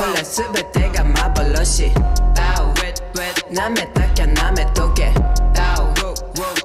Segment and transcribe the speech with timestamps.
[0.00, 1.90] 몰라全てが幻
[3.52, 5.12] 舐めたきゃ舐めとけ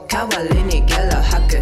[0.08, 1.62] 代わりにゲロ吐く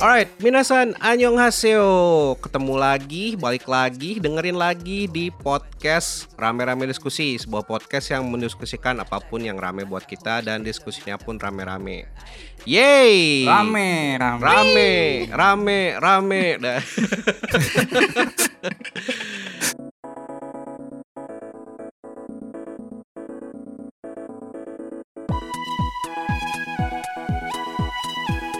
[0.00, 8.08] Alright, minasan annyeonghaseyo Ketemu lagi, balik lagi, dengerin lagi di podcast Rame-Rame Diskusi Sebuah podcast
[8.08, 12.08] yang mendiskusikan apapun yang rame buat kita Dan diskusinya pun rame-rame
[12.64, 14.40] Yeay Rame, rame.
[14.40, 16.80] Rame, rame, rame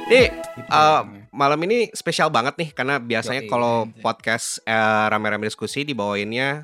[0.06, 0.30] Nih,
[0.70, 1.02] uh,
[1.34, 6.64] malam ini spesial banget nih karena biasanya kalau podcast eh, rame-rame diskusi dibawainnya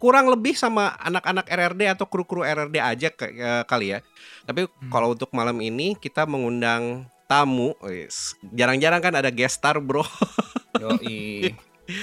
[0.00, 4.00] kurang lebih sama anak-anak RRD atau kru-kru RRD aja ke- eh, kali ya.
[4.48, 7.76] Tapi kalau untuk malam ini kita mengundang tamu,
[8.50, 10.02] jarang-jarang kan ada guest star bro.
[10.80, 11.52] Yoi.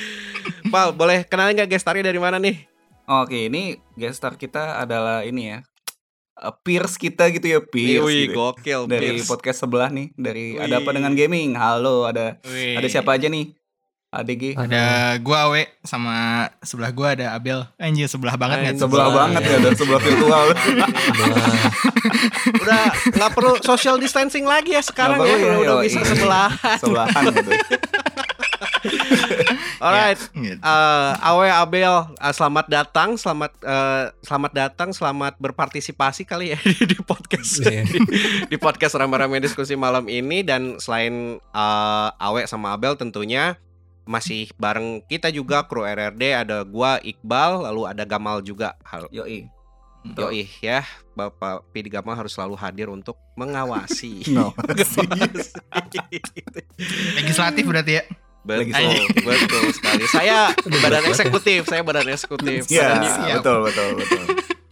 [0.71, 2.69] Pal, boleh kenalin nggak guest starnya dari mana nih?
[3.09, 5.59] Oke, ini guest star kita adalah ini ya.
[6.41, 8.05] Uh, peers kita gitu ya, peers.
[8.05, 8.37] Wih, gitu.
[8.37, 8.81] gokil.
[8.85, 9.27] Dari Pierce.
[9.29, 10.95] podcast sebelah nih, dari ada apa Wih.
[11.01, 11.57] dengan gaming?
[11.57, 12.77] Halo, ada Wih.
[12.77, 13.57] ada siapa aja nih?
[14.07, 14.55] ADG.
[14.55, 17.67] Ada gua Awe sama sebelah gua ada Abel.
[17.75, 18.87] Anjir sebelah banget nggak tuh?
[18.87, 20.45] Sebelah banget ya, ada sebelah virtual.
[22.63, 25.35] Udah nggak perlu social distancing lagi ya sekarang ya.
[25.35, 26.49] perlu ya, Udah bisa sebelah.
[26.79, 27.51] Sebelahan gitu.
[29.83, 30.19] Alright.
[30.33, 30.59] Gitu.
[30.59, 36.95] Eh, Awe Abel, eh, selamat datang, selamat eh, selamat datang, selamat berpartisipasi kali ya di,
[36.95, 37.83] di podcast Iya.
[37.85, 37.99] di,
[38.49, 43.57] di podcast rame-rame diskusi malam ini dan selain eh, Awe sama Abel tentunya
[44.07, 48.73] masih bareng kita juga kru RRD ada gua Iqbal lalu ada Gamal juga.
[48.87, 49.11] Halo.
[49.11, 49.51] Yoi.
[50.07, 54.23] Yoi ya, Bapak Pidi Gamal harus selalu hadir untuk mengawasi.
[54.31, 54.55] No.
[57.19, 58.03] Legislatif berarti ya.
[58.47, 58.71] Betul, Lagi
[59.27, 60.03] betul sekali.
[60.07, 62.63] Saya badan eksekutif, saya badan eksekutif.
[62.71, 63.43] Iya, Siap.
[63.43, 64.23] betul betul betul.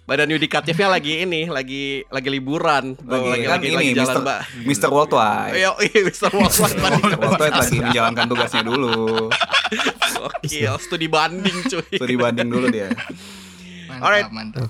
[0.05, 4.19] badan yudikatifnya lagi ini, lagi lagi liburan, Lagi, kan ini jalan, Mr.
[4.21, 4.39] Mbak.
[4.69, 4.89] Mr.
[4.93, 5.53] Worldwide.
[5.57, 6.29] Yo, iya, Mr.
[6.29, 6.77] Worldwide.
[7.19, 9.27] Worldwide lagi menjalankan tugasnya dulu.
[10.29, 11.89] Oke, studi banding cuy.
[11.89, 12.93] Itu dibanding dulu dia.
[13.89, 14.29] Mantap, Alright.
[14.29, 14.69] mantap.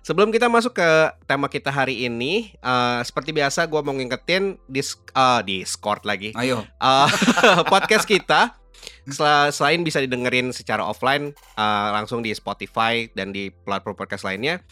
[0.00, 0.88] Sebelum kita masuk ke
[1.28, 6.32] tema kita hari ini, eh, seperti biasa gue mau ngingetin dis eh, Discord lagi.
[6.32, 6.64] Ayo.
[6.64, 7.08] Eh,
[7.72, 8.56] podcast kita
[9.08, 14.64] sel- selain bisa didengerin secara offline eh, langsung di Spotify dan di platform podcast lainnya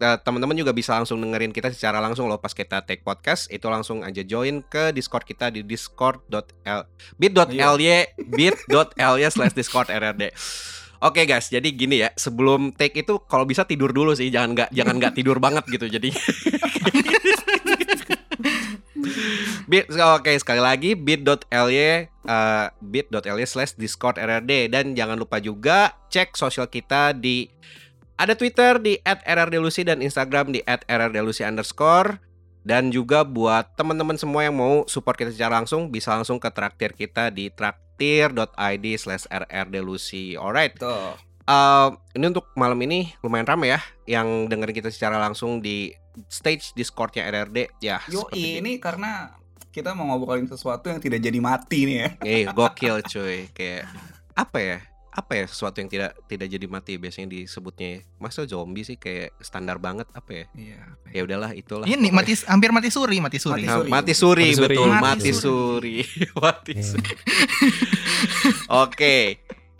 [0.00, 4.00] teman-teman juga bisa langsung dengerin kita secara langsung loh pas kita take podcast itu langsung
[4.00, 6.88] aja join ke Discord kita di discord.l
[7.20, 10.32] bit.ly bit.ly slash discord rrd
[11.00, 14.70] Oke guys, jadi gini ya, sebelum take itu kalau bisa tidur dulu sih, jangan nggak
[14.76, 15.88] jangan nggak tidur banget gitu.
[15.88, 16.12] Jadi
[19.70, 26.34] Bit, oke sekali lagi bit.ly uh, bit.ly slash discord rrd dan jangan lupa juga cek
[26.34, 27.46] sosial kita di
[28.18, 32.18] ada Twitter di @rrdlucy dan Instagram di @rrdlucy underscore
[32.66, 36.92] dan juga buat teman-teman semua yang mau support kita secara langsung bisa langsung ke traktir
[36.92, 37.48] kita di
[38.00, 41.12] traktir.id slash rrdlucy alright Tuh.
[41.44, 45.92] Uh, ini untuk malam ini lumayan ramai ya yang dengerin kita secara langsung di
[46.30, 47.98] stage Discordnya RRD ya.
[48.06, 49.34] Yo, seperti ini karena
[49.74, 52.08] kita mau ngobrolin sesuatu yang tidak jadi mati nih ya.
[52.22, 53.50] Eh, gokil cuy.
[53.50, 53.90] Kayak
[54.38, 54.78] apa ya?
[55.10, 58.06] Apa ya sesuatu yang tidak tidak jadi mati biasanya disebutnya.
[58.16, 60.44] Masa zombie sih kayak standar banget apa ya?
[60.52, 60.80] Iya.
[61.10, 61.82] Ya udahlah itulah.
[61.82, 63.62] Ini mati hampir mati suri, mati suri.
[63.62, 63.90] Mati suri.
[63.90, 64.66] mati suri, Mati suri.
[64.70, 65.96] betul Mati mati suri
[66.38, 67.14] mati suri
[68.68, 69.16] oke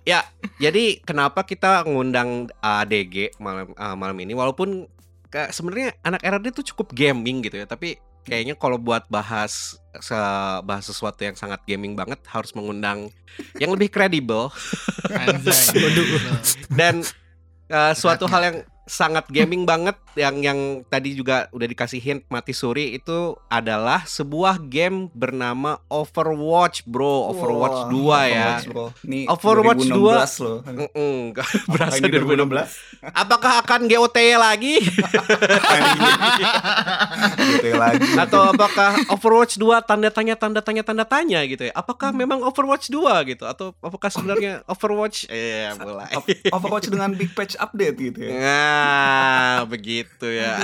[0.02, 0.24] ya
[0.56, 4.88] jadi kenapa kita ngundang ADG malam ah, malam ini walaupun
[5.28, 10.60] ke- sebenarnya anak RRD tuh cukup gaming gitu ya tapi kayaknya kalau buat bahas se-
[10.62, 13.10] bahas sesuatu yang sangat gaming banget harus mengundang
[13.58, 14.54] yang lebih kredibel.
[16.78, 17.02] Dan
[17.66, 18.56] uh, suatu hal yang
[18.90, 19.94] sangat gaming banget.
[20.18, 20.58] Yang yang
[20.90, 27.30] tadi juga udah dikasih hint mati suri itu adalah sebuah game bernama Overwatch bro.
[27.30, 27.94] Overwatch 2
[28.34, 28.58] ya.
[28.58, 28.86] Overwatch, bro.
[29.06, 30.58] Nih, Overwatch 2016 loh.
[30.66, 34.76] Mm-mm, nggak berasa Apalagi 2016 apakah akan GOTY lagi?
[35.64, 36.44] Lagi.
[38.24, 41.72] atau apakah Overwatch 2 tanda tanya tanda tanya tanda tanya gitu ya?
[41.72, 43.44] Apakah memang Overwatch 2 gitu?
[43.48, 45.30] Atau apakah sebenarnya Overwatch?
[45.32, 46.12] Eh mulai.
[46.52, 48.32] Overwatch dengan big patch update gitu ya.
[48.36, 48.79] Nah,
[49.72, 50.60] begitu ya.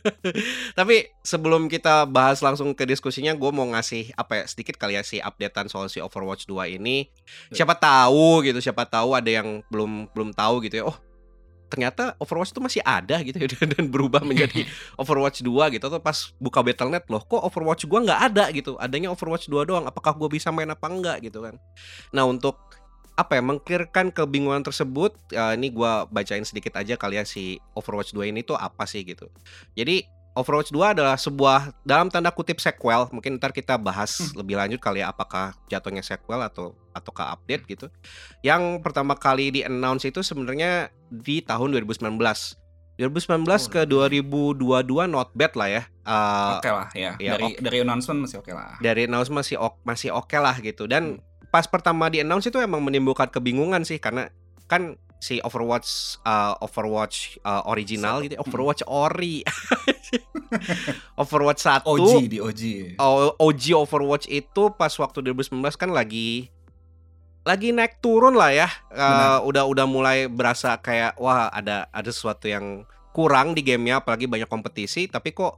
[0.78, 5.02] Tapi sebelum kita bahas langsung ke diskusinya, gue mau ngasih apa ya sedikit kali ya
[5.02, 7.10] si updatean soal si Overwatch 2 ini.
[7.50, 10.84] Siapa tahu gitu, siapa tahu ada yang belum belum tahu gitu ya.
[10.86, 10.96] Oh,
[11.66, 14.64] ternyata Overwatch itu masih ada gitu ya dan, dan berubah menjadi
[14.94, 19.10] Overwatch 2 gitu atau pas buka Battle.net loh kok Overwatch gua nggak ada gitu adanya
[19.10, 21.58] Overwatch 2 doang apakah gue bisa main apa enggak gitu kan
[22.14, 22.56] nah untuk
[23.16, 28.12] apa ya mengclearkan kebingungan tersebut eh, ini gua bacain sedikit aja kali ya si Overwatch
[28.12, 29.32] 2 ini tuh apa sih gitu.
[29.72, 30.04] Jadi
[30.36, 33.08] Overwatch 2 adalah sebuah dalam tanda kutip sequel.
[33.08, 37.88] Mungkin ntar kita bahas lebih lanjut kali ya apakah jatuhnya sequel atau ataukah update gitu.
[38.44, 42.20] Yang pertama kali di announce itu sebenarnya di tahun 2019.
[42.96, 45.82] 2019 ke 2022 not bad lah ya.
[46.04, 47.12] Eh, Oke lah ya.
[47.16, 48.76] ya, dari dari announcement masih oke lah.
[48.80, 51.20] dari announce masih ok- masih oke lah gitu dan
[51.50, 54.28] pas pertama di announce itu emang menimbulkan kebingungan sih karena
[54.66, 59.42] kan si Overwatch uh, Overwatch uh, original gitu Overwatch ori.
[61.22, 62.62] Overwatch 1 OG di OG.
[63.40, 66.52] OG Overwatch itu pas waktu 2019 kan lagi
[67.46, 68.68] lagi naik turun lah ya.
[68.90, 72.84] Uh, udah udah mulai berasa kayak wah ada ada sesuatu yang
[73.16, 75.56] kurang di gamenya apalagi banyak kompetisi tapi kok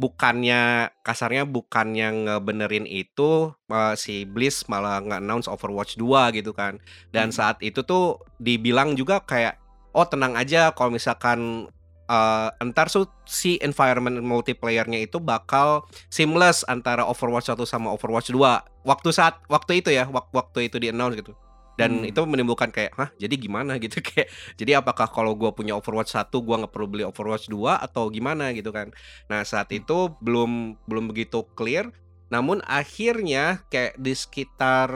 [0.00, 6.80] bukannya kasarnya bukannya ngebenerin itu uh, si Bliss malah nge-announce Overwatch 2 gitu kan.
[7.12, 7.36] Dan Hmm.
[7.36, 9.60] saat itu tuh dibilang juga kayak
[9.92, 11.68] oh tenang aja kalau misalkan
[12.08, 18.40] uh, entar tuh si environment multiplayernya itu bakal seamless antara Overwatch 1 sama Overwatch 2
[18.82, 21.36] waktu saat waktu itu ya wak- waktu itu di announce gitu
[21.80, 22.10] dan Hmm.
[22.12, 23.76] itu menimbulkan kayak hah jadi gimana?
[23.84, 24.28] gitu kayak
[24.60, 28.52] jadi apakah kalau gua punya Overwatch 1 gua nggak perlu beli Overwatch 2 atau gimana?
[28.52, 28.92] gitu kan.
[29.32, 29.80] Nah saat Hmm.
[29.80, 31.88] itu belum belum begitu clear.
[32.28, 34.88] Namun akhirnya kayak di sekitar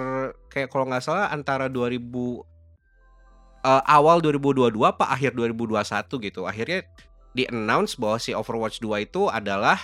[0.52, 2.44] kayak kalau nggak salah antara 2000
[3.64, 6.84] eh, awal 2022 apa akhir 2021 gitu akhirnya
[7.34, 9.80] di announce bahwa si Overwatch 2 itu adalah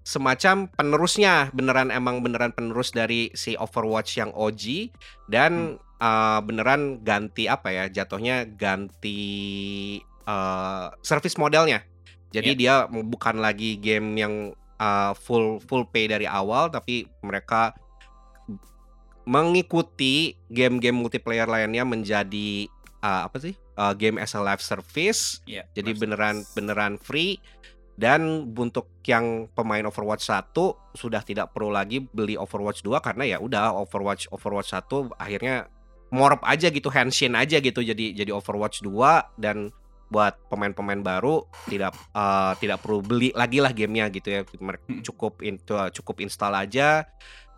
[0.00, 4.88] semacam penerusnya beneran emang beneran penerus dari si Overwatch yang OG
[5.28, 9.20] dan eh, beneran ganti apa ya jatuhnya ganti
[10.02, 11.82] eh, service modelnya.
[12.28, 14.34] Jadi dia bukan lagi game yang
[14.78, 17.74] eh, full full pay dari awal tapi mereka
[19.28, 22.64] mengikuti game-game multiplayer lainnya menjadi
[23.04, 25.38] eh, apa sih Eh, game as a live service.
[25.46, 26.54] Iya, jadi live beneran service.
[26.58, 27.38] beneran free.
[27.98, 30.54] Dan untuk yang pemain Overwatch 1
[30.94, 35.66] sudah tidak perlu lagi beli Overwatch 2 karena ya udah Overwatch Overwatch 1 akhirnya
[36.08, 37.80] morph aja gitu henshin aja gitu.
[37.80, 39.72] Jadi jadi Overwatch 2 dan
[40.08, 44.40] buat pemain-pemain baru tidak eh, tidak perlu beli lagi lah gamenya gitu ya.
[44.44, 45.04] Hmm.
[45.04, 47.04] cukup into, cukup install aja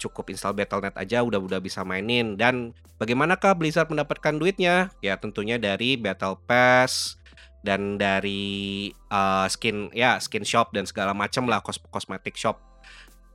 [0.01, 2.41] cukup install Battle.net aja udah udah bisa mainin.
[2.41, 4.89] Dan bagaimanakah Blizzard mendapatkan duitnya?
[5.05, 7.21] Ya tentunya dari Battle Pass
[7.61, 12.57] dan dari uh, skin ya skin shop dan segala macam lah kos kosmetik shop.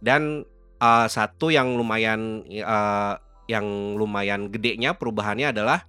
[0.02, 0.44] Dan
[0.82, 5.86] uh, satu yang lumayan uh, yang lumayan gedenya perubahannya adalah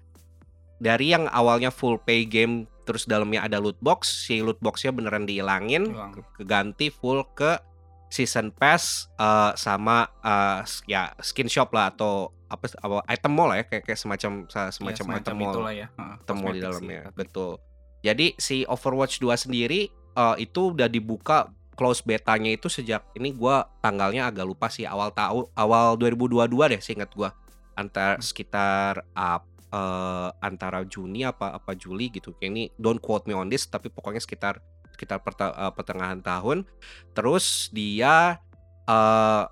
[0.76, 2.54] dari yang awalnya full pay game
[2.84, 6.12] terus dalamnya ada loot box si loot boxnya beneran dihilangin Hilang.
[6.12, 7.58] ke- keganti full ke
[8.06, 13.64] season pass uh, sama uh, ya skin shop lah atau apa, apa item mall ya
[13.64, 15.90] kayak kayak semacam Ya, semacam, item mall ya.
[15.90, 17.52] Heeh, item mall di sih, dalamnya tapi- betul
[17.98, 19.80] jadi si Overwatch 2 sendiri
[20.14, 25.10] uh, itu udah dibuka close betanya itu sejak ini gua tanggalnya agak lupa sih awal
[25.10, 27.34] tahun awal 2022 deh seingat gua
[27.76, 29.40] antar sekitar uh,
[29.70, 32.34] uh, antara Juni apa apa Juli gitu.
[32.36, 34.58] Kayak ini don't quote me on this tapi pokoknya sekitar
[34.96, 36.64] sekitar perta- uh, pertengahan tahun.
[37.12, 38.40] Terus dia
[38.88, 39.44] uh,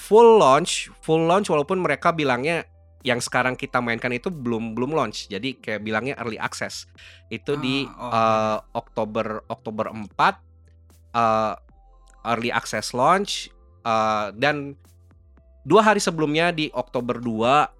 [0.00, 2.64] full launch full launch walaupun mereka bilangnya
[3.06, 5.30] yang sekarang kita mainkan itu belum belum launch.
[5.30, 6.90] Jadi kayak bilangnya early access.
[7.30, 10.10] Itu di Ah, oh, uh, Oktober Oktober 4
[11.14, 11.54] uh,
[12.26, 13.46] early access launch
[13.86, 14.74] uh, dan
[15.66, 17.74] dua hari sebelumnya di Oktober 2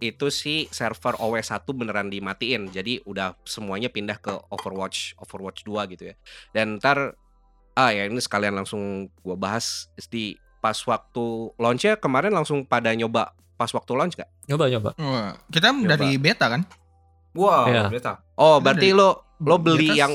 [0.00, 6.08] itu si server OW1 beneran dimatiin jadi udah semuanya pindah ke Overwatch Overwatch 2 gitu
[6.08, 6.14] ya
[6.52, 7.16] dan ntar
[7.74, 11.24] ah ya ini sekalian langsung gua bahas di pas waktu
[11.56, 14.28] launchnya kemarin langsung pada nyoba pas waktu launch gak?
[14.48, 14.90] Nyoba nyoba.
[14.96, 16.64] Wah, kita dari beta kan?
[17.32, 17.84] Wow, Iya.
[17.88, 18.24] beta.
[18.34, 20.12] Oh berarti dari- lo lo beli beta- yang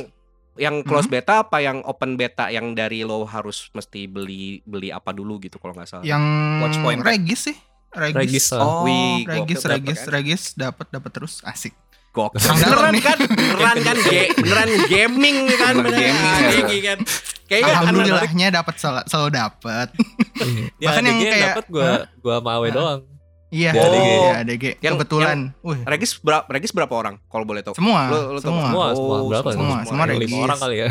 [0.55, 5.11] yang close beta apa yang open beta yang dari lo harus mesti beli beli apa
[5.11, 6.03] dulu gitu kalau nggak salah?
[6.03, 6.23] Yang
[6.63, 7.01] Watch point.
[7.01, 7.57] Regis sih.
[7.91, 8.15] Regis.
[8.17, 8.45] Regis.
[8.53, 10.13] Oh, Wih, Regis, Regis, dapet kan?
[10.13, 11.75] Regis dapat dapat terus asik.
[12.15, 13.17] Dalam Beneran kan?
[13.27, 13.95] Beneran kan?
[14.01, 15.73] Ge- beneran gaming kan?
[15.75, 16.49] Beneran gaming, ya.
[16.49, 16.99] gaming kan?
[17.45, 19.87] Kayaknya anak- Alhamdulillahnya dapat selalu, selalu dapat.
[20.79, 23.01] Ya Bahkan yang kayak- dapat gua gua sama Awe doang.
[23.55, 24.03] Iya, Di ADG.
[24.03, 24.63] iya, ADG.
[24.77, 25.37] Yang- Kebetulan.
[25.61, 27.71] Wih, Regis berapa Regis berapa orang kalau boleh tahu?
[27.71, 28.65] semua, Lo- lo tahu semua.
[28.65, 29.49] Semua, Oh, semua berapa?
[29.49, 30.27] semua, semua Ada Regis.
[30.27, 30.87] lima orang kali ya.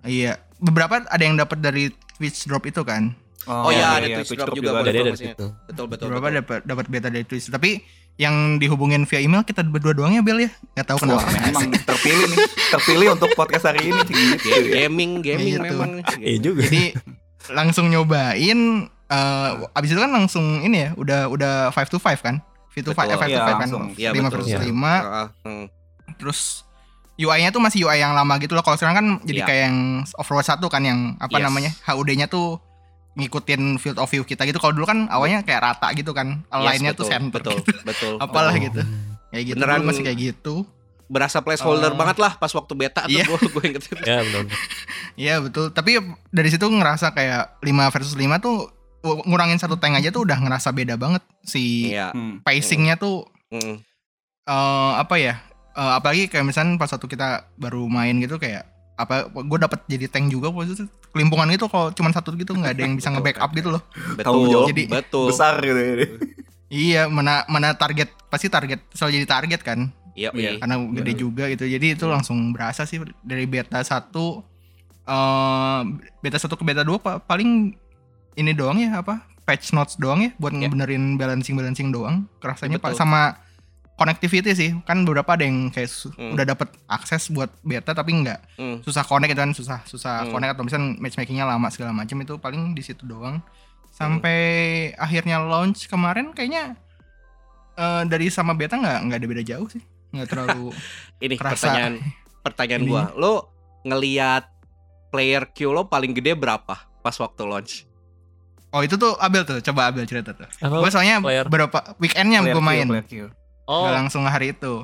[0.00, 0.32] Iya.
[0.58, 3.14] Beberapa ada yang dapat dari Twitch drop itu kan.
[3.44, 5.14] Oh, iya, ada Twitch drop juga, di informasinya.
[5.14, 5.46] situ.
[5.64, 6.06] Betul betul.
[6.08, 6.38] Beberapa betul.
[6.40, 7.46] dapat dapat beta dari Twitch.
[7.46, 7.80] Tapi
[8.16, 10.50] yang dihubungin via email kita berdua doang ya Bel ya.
[10.74, 11.38] Gak tahu Wah, kenapa.
[11.40, 14.10] memang terpilih nih, terpilih untuk podcast hari ini gitu.
[14.42, 15.62] Ga- gaming gaming Gitu.
[15.64, 15.90] memang.
[16.18, 16.62] Iya juga.
[16.66, 16.82] Jadi
[17.48, 22.44] langsung nyobain eh abis itu kan langsung ini ya udah udah five to five kan
[22.68, 23.08] V to Betul.
[23.08, 23.84] 5 5 Iya, to 5 kan langsung.
[23.92, 24.30] Iya, 5 betul.
[24.30, 24.60] versus Iya.
[24.62, 25.64] 5 Heeh, hmm.
[26.14, 26.40] terus
[27.16, 28.62] UI-nya tuh masih UI yang lama gitu loh.
[28.62, 29.46] Kalau sekarang kan jadi Iya.
[29.46, 29.76] kayak yang
[30.14, 31.42] Overwatch 1 kan yang apa Yes.
[31.42, 31.70] namanya?
[31.82, 32.62] HUD-nya tuh
[33.14, 34.56] ngikutin field of view kita gitu.
[34.56, 36.38] Kalau dulu kan awalnya kayak rata gitu kan.
[36.38, 37.72] Yes, Align-nya tuh betul, center betul, gitu.
[37.90, 38.14] betul.
[38.18, 38.60] Apalah Oh.
[38.60, 38.80] gitu.
[39.28, 39.56] Kayak gitu.
[39.58, 40.54] Beneran- Dulu masih kayak gitu.
[41.08, 43.24] Berasa placeholder Eh, banget lah pas waktu beta tuh iya.
[43.24, 43.82] gue gue inget.
[44.06, 44.44] Ya benar.
[45.16, 45.72] Iya betul.
[45.72, 45.90] Tapi
[46.28, 48.70] dari situ ngerasa kayak 5 versus 5 tuh
[49.22, 52.10] ngurangin satu tank aja tuh udah ngerasa beda banget si Iya.
[52.10, 52.40] Hmm.
[52.40, 53.80] pacingnya tuh Mm.
[54.44, 55.40] eh apa ya?
[55.72, 60.04] Eh, apalagi kayak misalnya pas waktu kita baru main gitu kayak apa gue dapat jadi
[60.06, 63.50] tank juga waktu itu kelimpungan gitu kalau cuma satu gitu nggak ada yang bisa nge-backup
[63.52, 63.82] gitu loh.
[64.12, 64.66] Betul.
[64.66, 65.30] Jadi- betul.
[65.30, 65.94] Besar gitu ya.
[66.68, 69.88] Iya, mana mana target pasti target selalu jadi target kan.
[70.12, 70.50] Iya, Iya.
[70.50, 70.50] iya.
[70.58, 71.64] Karena gede juga gitu.
[71.64, 74.42] Jadi itu langsung berasa sih dari beta 1
[75.06, 75.80] eh
[76.18, 77.72] beta 1 ke beta 2 pa- paling
[78.38, 79.26] ini doang ya apa?
[79.42, 80.62] Patch notes doang ya buat Ya.
[80.62, 82.30] ngebenerin balancing-balancing doang.
[82.38, 82.76] Kerasanya.
[82.76, 83.34] Pak sama
[83.94, 84.70] connectivity sih.
[84.84, 86.32] Kan beberapa ada yang kayak Hmm.
[86.32, 88.76] udah dapat akses buat beta tapi nggak Mm.
[88.80, 90.30] susah connect gitu kan susah susah Hmm.
[90.30, 93.42] connect atau misalnya matchmakingnya lama segala macam itu paling di situ doang
[93.90, 94.38] sampai
[94.94, 96.78] akhirnya launch kemarin kayaknya
[97.74, 100.70] eh, dari sama beta nggak nggak ada beda jauh sih nggak terlalu
[101.18, 101.94] Ini Kerasa pertanyaan
[102.40, 102.88] pertanyaan ini.
[102.88, 103.04] gua.
[103.14, 103.32] Lo
[103.82, 104.44] ngelihat
[105.08, 107.87] player Q lo paling gede berapa pas waktu launch?
[108.68, 110.78] Oh itu tuh Abel tuh coba Abel cerita tuh Apa?
[110.78, 111.46] gue soalnya player?
[111.46, 113.30] berapa weekendnya gue main player.
[113.64, 114.80] Oh, nggak langsung hari itu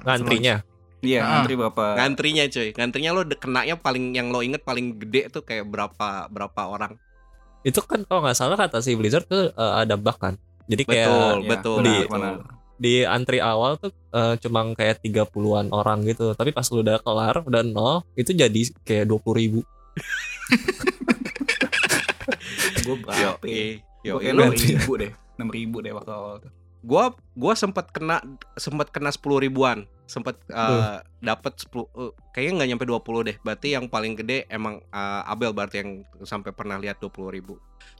[0.00, 0.62] ngantrinya.
[0.98, 1.26] Iya, Ah.
[1.32, 1.84] ngantri berapa?
[1.94, 2.68] Ngantrinya cuy.
[2.70, 6.98] Ngantrinya lo kenanya paling yang lo inget paling gede tuh kayak berapa berapa orang?
[7.60, 10.34] Itu kan kalau nggak salah kata si Blizzard tuh eh, ada bug kan.
[10.66, 11.76] Jadi kayak Betul, Iya, betul.
[11.80, 12.12] di- betul.
[12.12, 12.36] benar.
[12.78, 16.30] di antri awal tuh eh, cuma kayak 30-an orang gitu.
[16.32, 19.60] Tapi pas lu udah kelar, udah nol, itu jadi kayak 20 ribu.
[22.88, 23.04] Gue Yo,
[23.36, 23.44] berapa?
[23.44, 23.66] ya?
[24.00, 26.52] yo, Gue kayak lo- enam ribu deh, enam ribu deh waktu awal tuh.
[26.78, 27.04] gua
[27.34, 28.22] gua sempat kena
[28.54, 33.68] sempat kena 10 ribuan sempat uh, dapat 10 uh, kayaknya nggak nyampe 20 deh berarti
[33.70, 35.90] yang paling gede emang uh, Abel berarti yang
[36.22, 37.58] sampai pernah lihat 20 ribu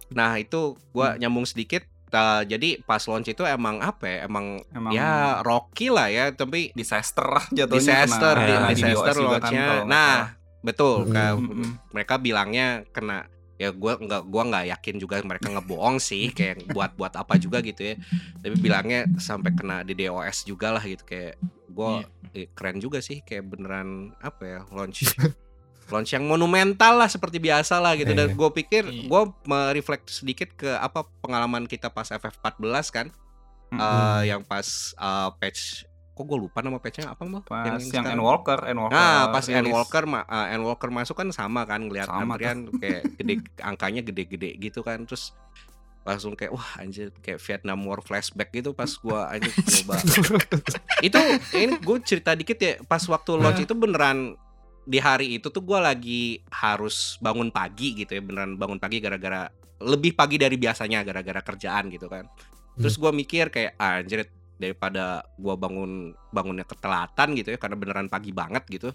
[0.09, 4.95] nah itu gua nyambung sedikit uh, jadi pas launch itu emang apa ya emang, Emang
[4.95, 5.11] ya
[5.43, 7.75] Rocky lah ya tapi disaster lah jatuhnya.
[7.75, 10.17] disaster kena- di, kena disaster kan, launchnya nggak nah
[10.61, 11.13] betul Hmm.
[11.13, 11.71] kayak Mm-mm.
[11.91, 13.27] mereka bilangnya kena
[13.59, 17.59] ya gua nggak gua nggak yakin juga mereka ngebohong sih kayak buat buat apa juga
[17.61, 17.95] gitu ya
[18.39, 21.35] tapi bilangnya sampai kena DDoS juga lah gitu kayak
[21.69, 25.11] gua eh, keren juga sih kayak beneran apa ya launch
[25.89, 28.37] launch yang monumental lah seperti biasa lah gitu dan Iya.
[28.37, 29.09] gue pikir Iya.
[29.09, 32.61] gue mereflect sedikit ke apa pengalaman kita pas FF14
[32.93, 33.09] kan
[33.69, 33.81] Mm-mm.
[33.81, 35.88] Eh, yang pas eh, patch
[36.19, 38.19] kok gue lupa nama patchnya apa mal pas yang, sekarang?
[38.19, 38.99] Endwalker, Endwalker.
[38.99, 39.63] Nah, pas rilis.
[39.63, 44.83] Endwalker ma uh, Endwalker masuk kan sama kan ngelihat antrian kayak gede angkanya gede-gede gitu
[44.83, 45.07] kan.
[45.07, 45.31] Terus
[46.03, 50.01] langsung kayak wah anjir kayak Vietnam War flashback gitu pas gua anjir coba
[51.07, 51.19] itu
[51.53, 54.33] ini gue cerita dikit ya pas waktu launch itu beneran
[54.89, 59.53] di hari itu tuh gua lagi harus bangun pagi gitu ya beneran bangun pagi gara-gara
[59.85, 62.25] lebih pagi dari biasanya gara-gara kerjaan gitu kan.
[62.79, 64.27] Terus gua mikir kayak ah, anjir
[64.59, 65.91] daripada gua bangun
[66.29, 68.91] bangunnya ketelatan gitu ya karena beneran pagi banget gitu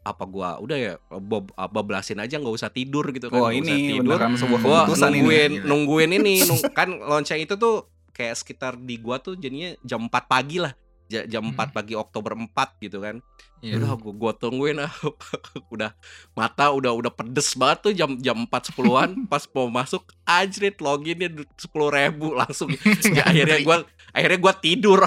[0.00, 3.74] apa gua udah ya bob bablasin aja nggak usah tidur gitu kan Wah, nggak usah
[3.74, 4.88] ini tidur beneran sebuah gua ini.
[5.12, 5.66] nungguin Gila.
[5.66, 10.10] nungguin ini nung- kan lonceng itu tuh kayak sekitar di gua tuh jadinya jam 4
[10.24, 10.72] pagi lah
[11.08, 13.18] Ja- jam 4 pagi Oktober 4 gitu kan.
[13.58, 13.80] Iya.
[13.82, 14.92] udah gua, gua tungguin ah
[15.74, 15.90] udah
[16.32, 19.08] mata udah udah pedes banget tuh jam jam 4 sepuluhan.
[19.32, 22.70] Pas mau masuk ajrit loginnya sepuluh ribu langsung.
[23.08, 23.76] Ya, akhirnya gua
[24.12, 25.00] akhirnya gua tidur.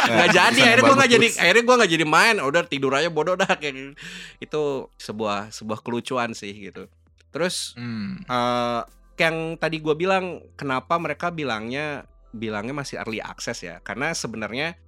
[0.00, 2.36] Nggak jadi akhirnya gua nggak jadi akhirnya gua nggak jadi main.
[2.40, 3.92] Udah tidur aja bodoh dah kayak gitu.
[4.40, 4.62] itu
[4.98, 6.88] sebuah sebuah kelucuan sih gitu.
[7.30, 8.24] Terus Hmm.
[8.24, 8.82] eh
[9.20, 14.78] yang tadi gua bilang kenapa mereka bilangnya bilangnya masih early access ya karena sebenarnya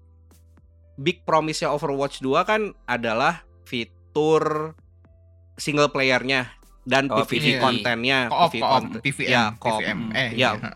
[0.95, 4.75] big promise-nya Overwatch 2 kan adalah fitur
[5.57, 7.61] single playernya dan Oh, PvP iya.
[7.61, 9.01] kontennya PvP konten.
[9.01, 9.79] PVM, Ya, koop.
[9.81, 9.99] PVM.
[10.13, 10.51] Eh, Ya.
[10.55, 10.71] iya.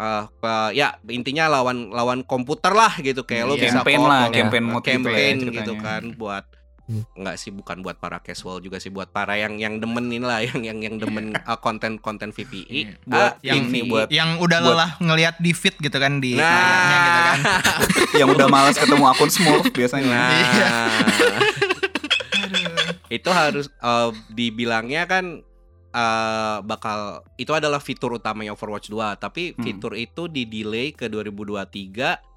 [0.00, 3.62] Eh, eh, ya intinya lawan lawan komputer lah gitu kayak lo Iya.
[3.68, 6.59] bisa Campaign lah, campaign eh, mode gitu campaign ya gitu kan buat Hmm.
[6.90, 10.40] Nggak sih bukan buat para casual juga sih buat para yang yang demen ini lah
[10.44, 12.94] yang yang yang demen eh, konten-konten VPI Iya.
[13.02, 16.34] buat Buat yang ini, buat- Yang udah Buat- lelah ngelihat di feed gitu kan di
[16.34, 16.50] nah
[16.88, 17.38] gitu kan.
[18.20, 20.10] yang udah malas ketemu akun Smurf biasanya.
[20.10, 20.70] Nah, Iya.
[23.08, 25.42] itu harus eh, dibilangnya kan
[25.90, 26.98] eh, bakal
[27.34, 29.60] itu adalah fitur utamanya Overwatch 2, tapi Hmm.
[29.60, 32.29] fitur itu di delay ke 2023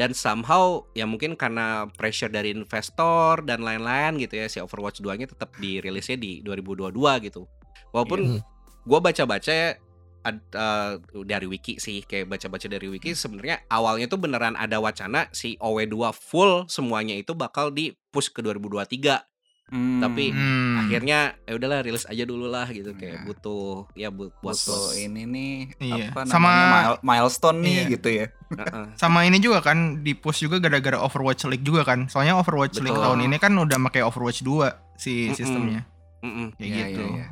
[0.00, 5.28] dan somehow ya mungkin karena pressure dari investor dan lain-lain gitu ya si Overwatch 2-nya
[5.28, 7.44] tetap dirilisnya di 2022 gitu.
[7.92, 8.40] Walaupun Hmm.
[8.88, 9.76] gua baca-baca ya
[10.24, 10.92] ad- eh,
[11.28, 16.16] dari wiki sih kayak baca-baca dari wiki sebenarnya awalnya tuh beneran ada wacana si OW2
[16.16, 19.29] full semuanya itu bakal di push ke 2023
[19.70, 20.82] Hmm, Tapi Hmm.
[20.82, 23.24] akhirnya ya udahlah rilis aja dulu lah gitu kayak Iya.
[23.24, 26.10] butuh ya bu- buat butuh ini nih Iya.
[26.10, 27.92] apa Sama- namanya mile- milestone nih Iya.
[27.92, 28.26] gitu ya.
[28.50, 28.86] Heeh.
[28.98, 32.10] sama ini juga kan di push juga gara-gara Overwatch League juga kan.
[32.10, 33.06] Soalnya Overwatch League Betul.
[33.06, 35.38] tahun ini kan udah pakai Overwatch 2 si Mm-mm.
[35.38, 35.80] sistemnya.
[36.20, 36.46] Mm-mm.
[36.52, 37.04] Kayak Iya, gitu.
[37.06, 37.26] iya, iya.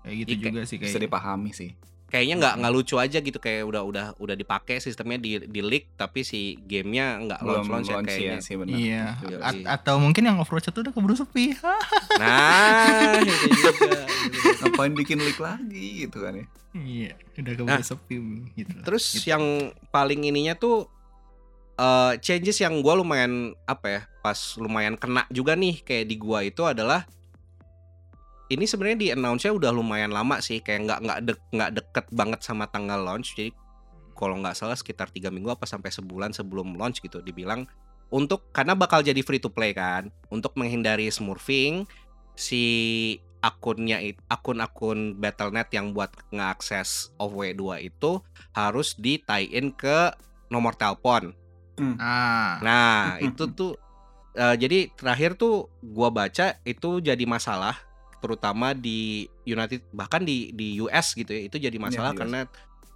[0.00, 1.04] Kayak gitu Iya, juga sih Bisa kayak.
[1.04, 1.70] dipahami sih.
[2.14, 5.90] Kayaknya nggak nggak lucu aja gitu kayak udah udah udah dipakai sistemnya di di leak
[5.92, 8.76] tapi si gamenya nggak launch launch ya launch kayaknya ya sih benar.
[8.78, 9.04] Iya.
[9.20, 9.66] Iya, A- iya.
[9.68, 11.58] atau mungkin yang Overwatch itu udah keburu sepi.
[12.22, 14.06] nah itu juga
[14.60, 16.46] Ngapain bikin leak lagi gitu kan ya.
[16.72, 18.16] iya, udah keburu Nah, sepi
[18.54, 18.74] gitu.
[18.82, 19.28] terus Gitu.
[19.28, 19.42] yang
[19.88, 20.86] paling ininya tuh
[21.74, 23.32] eh changes yang gua lumayan
[23.64, 27.02] apa ya pas lumayan kena juga nih kayak di gua itu adalah
[28.54, 32.40] ini sebenarnya di announce-nya udah lumayan lama sih kayak nggak nggak dek nggak deket banget
[32.46, 33.34] sama tanggal launch.
[33.34, 33.50] Jadi
[34.14, 37.66] kalau nggak salah sekitar tiga minggu apa sampai sebulan sebelum launch gitu dibilang
[38.14, 41.82] untuk karena bakal jadi free to play kan untuk menghindari smurfing
[42.38, 42.62] si
[43.44, 48.24] akunnya it- akun-akun Battle.net yang buat ngeakses OV2 itu
[48.56, 50.14] harus di tie in ke
[50.48, 51.36] nomor telepon.
[52.00, 52.56] Ah.
[52.64, 53.76] Nah, itu tuh
[54.32, 57.76] eh, jadi terakhir tuh gua baca itu jadi masalah
[58.24, 61.44] terutama di United bahkan di di US gitu ya.
[61.44, 62.20] Itu jadi masalah di US.
[62.24, 62.40] karena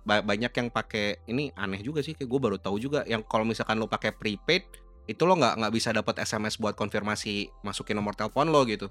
[0.03, 3.45] ba- banyak yang pakai ini aneh juga sih kayak gue baru tahu juga yang kalau
[3.45, 4.65] misalkan lo pakai prepaid
[5.05, 8.89] itu lo nggak nggak bisa dapat SMS buat konfirmasi masukin nomor telepon lo gitu.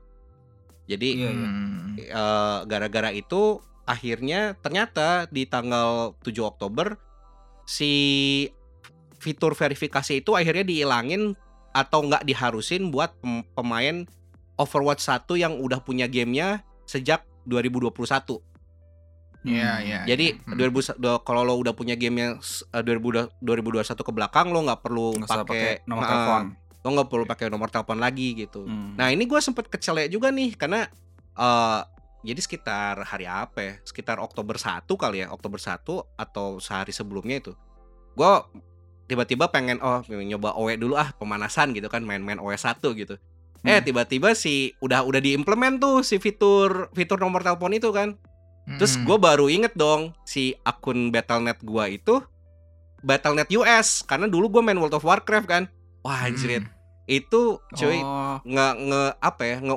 [0.86, 1.50] Jadi Iya, iya.
[1.98, 6.94] Eh, gara-gara itu akhirnya ternyata di tanggal 7 Oktober
[7.66, 7.92] si
[9.18, 11.34] fitur verifikasi itu akhirnya dihilangin
[11.74, 14.06] atau nggak diharusin buat pem- pemain
[14.58, 18.42] Overwatch 1 yang udah punya gamenya sejak 2021.
[19.42, 20.00] Iya, iya.
[20.04, 20.58] Jadi Hmm.
[20.58, 24.82] 2000 do- kalau lo udah punya gamenya s- eh, 2000 2021 ke belakang lo nggak
[24.82, 26.44] perlu pakai nomor Nah, telepon.
[26.78, 28.66] lo nggak perlu pakai nomor telepon lagi gitu.
[28.66, 28.94] Hmm.
[28.94, 30.90] Nah ini gue sempet kecelek juga nih karena
[31.34, 31.82] eh
[32.24, 33.74] jadi sekitar hari apa ya?
[33.82, 35.86] Sekitar Oktober 1 kali ya, Oktober 1
[36.18, 37.54] atau sehari sebelumnya itu.
[38.14, 38.32] Gue
[39.06, 43.16] tiba-tiba pengen oh nyoba OE dulu ah pemanasan gitu kan main-main OE 1 gitu.
[43.64, 43.86] Eh Hmm.
[43.86, 48.18] tiba-tiba si udah udah diimplement tuh si fitur fitur nomor telepon itu kan.
[48.68, 49.06] Terus Hmm.
[49.06, 52.20] gue baru inget dong si akun Battle.net gue itu
[53.00, 55.64] Battle.net US karena dulu gue main World of Warcraft kan.
[56.02, 56.70] Wah anjir Hmm.
[57.08, 59.76] itu cuy Oh, nge nge apa ya nge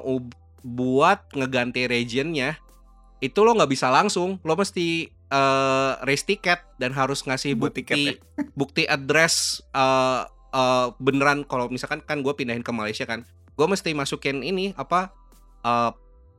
[0.61, 2.59] buat ngeganti regionnya
[3.19, 7.97] itu lo nggak bisa langsung lo mesti eh, raise tiket dan harus ngasih bukti tiket
[7.97, 8.15] ya?
[8.53, 13.23] bukti address eh, eh, beneran kalau misalkan kan gue pindahin ke Malaysia kan
[13.61, 15.13] gue mesti masukin ini apa
[15.61, 15.93] eh,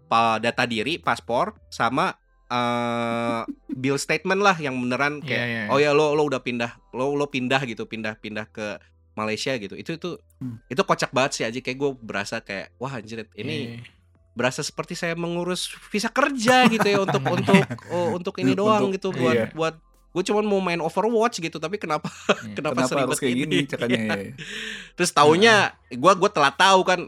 [0.07, 5.63] pa- data diri paspor sama eh, bill statement lah yang beneran kayak Iya, iya.
[5.69, 8.81] oh ya lo lo udah pindah lo lo pindah gitu pindah pindah ke
[9.13, 10.57] Malaysia gitu itu itu Hmm.
[10.65, 13.85] itu kocak banget sih aja kayak gue berasa kayak wah anjir ini Iya.
[14.33, 17.53] berasa seperti saya mengurus visa kerja gitu ya untuk untuk
[17.87, 19.45] oh, untuk ini doang Untuk- gitu buat iya.
[19.53, 19.77] buat
[20.11, 22.11] gue cuma mau main Overwatch gitu tapi kenapa
[22.43, 22.51] Iya.
[22.59, 24.11] kenapa, kenapa seribet kayak ini gini caranya Iya.
[24.11, 24.31] ya?
[24.95, 25.55] terus taunya
[25.87, 26.99] gue gue telah tahu kan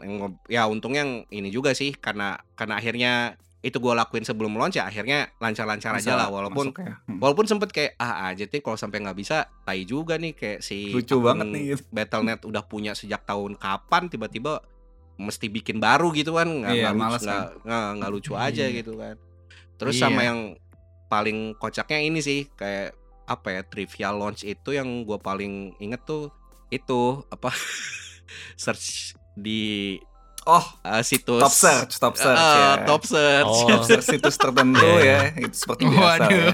[0.46, 3.12] ya untungnya yang ini juga sih karena karena akhirnya
[3.60, 7.00] itu gue lakuin sebelum launch ya akhirnya lancar-lancar aja lah walaupun ya.
[7.02, 7.16] Hmm.
[7.16, 10.92] Walaupun sempet kayak ah aja nih kalau sampai nggak bisa tai juga nih kayak si
[10.92, 11.80] Lucu banget nih, gitu.
[11.96, 14.60] Battle.net udah punya sejak tahun kapan tiba-tiba
[15.16, 17.24] mesti bikin baru gitu kan nggak Iya, nggak lucu kan.
[17.24, 18.76] nggak nggak nggak lucu aja Iya.
[18.76, 19.16] gitu kan.
[19.74, 20.02] Terus Iya.
[20.02, 20.38] sama yang
[21.14, 22.90] paling kocaknya ini sih kayak
[23.24, 26.34] apa ya trivia launch itu yang gue paling inget tuh
[26.68, 27.54] itu apa
[28.56, 29.96] search di
[30.44, 32.84] Oh, uh, situs top search, top search Uh, ya.
[32.84, 33.64] top search Oh.
[33.64, 36.28] Top search situs tertentu Iya, ya, itu seperti biasa Waduh.
[36.28, 36.46] ya.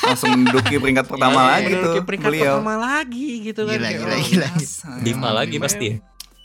[0.00, 2.56] Langsung menduduki peringkat pertama Iya, lagi tuh peringkat beliau.
[2.56, 4.48] pertama lagi gitu kan Gila, gila, oh, gila.
[4.48, 5.28] Ya.
[5.36, 5.96] lagi pasti ya.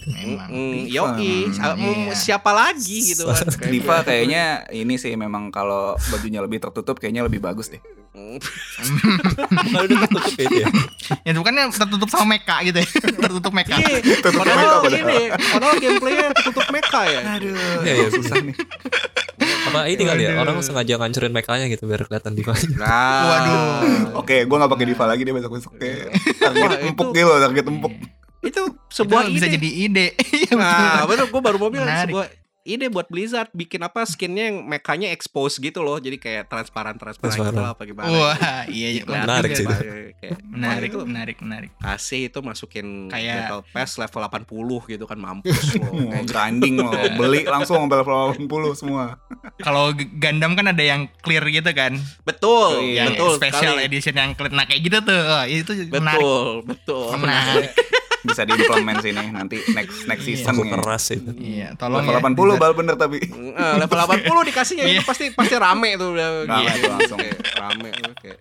[0.01, 0.47] Memang.
[0.47, 2.13] Mm, mau- Iya.
[2.13, 3.43] siapa lagi gitu kan?
[3.65, 7.83] Diva kayaknya ini sih memang kalau bajunya lebih tertutup kayaknya lebih bagus deh.
[8.09, 10.69] Kalau udah tertutup ya itu ya.
[11.19, 12.87] Ya itu kan yang tertutup sama mecha gitu ya.
[13.25, 13.75] tertutup mecha.
[13.75, 15.03] Iya, Tutup padahal mereka padahal.
[15.03, 17.19] ini, padahal gameplaynya tutup mecha ya.
[17.33, 18.55] Aduh, Iya, iya, susah nih.
[19.69, 20.31] Apa ini kali ya?
[20.37, 22.53] Orang sengaja ngancurin mekanya gitu biar kelihatan diva.
[22.75, 23.59] Nah, Waduh.
[24.15, 25.71] Oke, gua nggak pakai Diva lagi deh besok besok.
[25.73, 25.91] Oke,
[26.35, 27.93] target itu- empuk gitu, target empuk.
[28.41, 29.55] Itu sebuah Itu bisa ide.
[29.55, 30.07] jadi ide.
[30.39, 30.53] Iya.
[30.55, 32.09] Nah, betul gue baru mau bilang Menarik.
[32.09, 32.27] sebuah
[32.61, 35.97] ide buat Blizzard bikin apa skinnya yang mekanya expose gitu loh.
[35.97, 37.63] Jadi kayak transparan transparan gitu Transparan.
[37.63, 38.07] lah apa gimana.
[38.07, 38.35] Wah,
[38.67, 39.01] iya iya.
[39.01, 39.71] Kelihatan Menarik sih ya, itu.
[39.71, 39.79] Pak.
[40.19, 41.71] Kayak, Menarik, itu menarik, menarik.
[41.77, 45.91] kasih itu masukin Kayak- Battle Pass level 80 gitu kan mampus loh.
[46.23, 49.17] Grinding lo, beli langsung level 80 semua.
[49.57, 51.95] Kalau Gundam kan ada yang clear gitu kan.
[52.21, 53.87] Betul, Iya, yang betul special sekali.
[53.87, 54.51] edition yang clear.
[54.51, 55.17] Nah, kayak gitu tuh.
[55.17, 56.21] Wah, itu menarik.
[56.21, 57.05] Betul, betul.
[57.15, 57.71] Menarik.
[58.19, 60.35] Bisa diimplement sini nanti next next Iya.
[60.37, 60.71] season Aku ya.
[60.75, 61.31] keras itu.
[61.33, 62.21] Iya, tolong Level ya.
[62.21, 62.59] 80 Blizzard.
[62.59, 63.17] bal bener tapi.
[63.23, 65.01] Eh, level 80 dikasihnya itu Iya.
[65.03, 66.77] pasti pasti rame tuh udah Rame Gitu.
[66.77, 67.17] tuh langsung.
[67.17, 68.37] Kayak rame tuh kayak,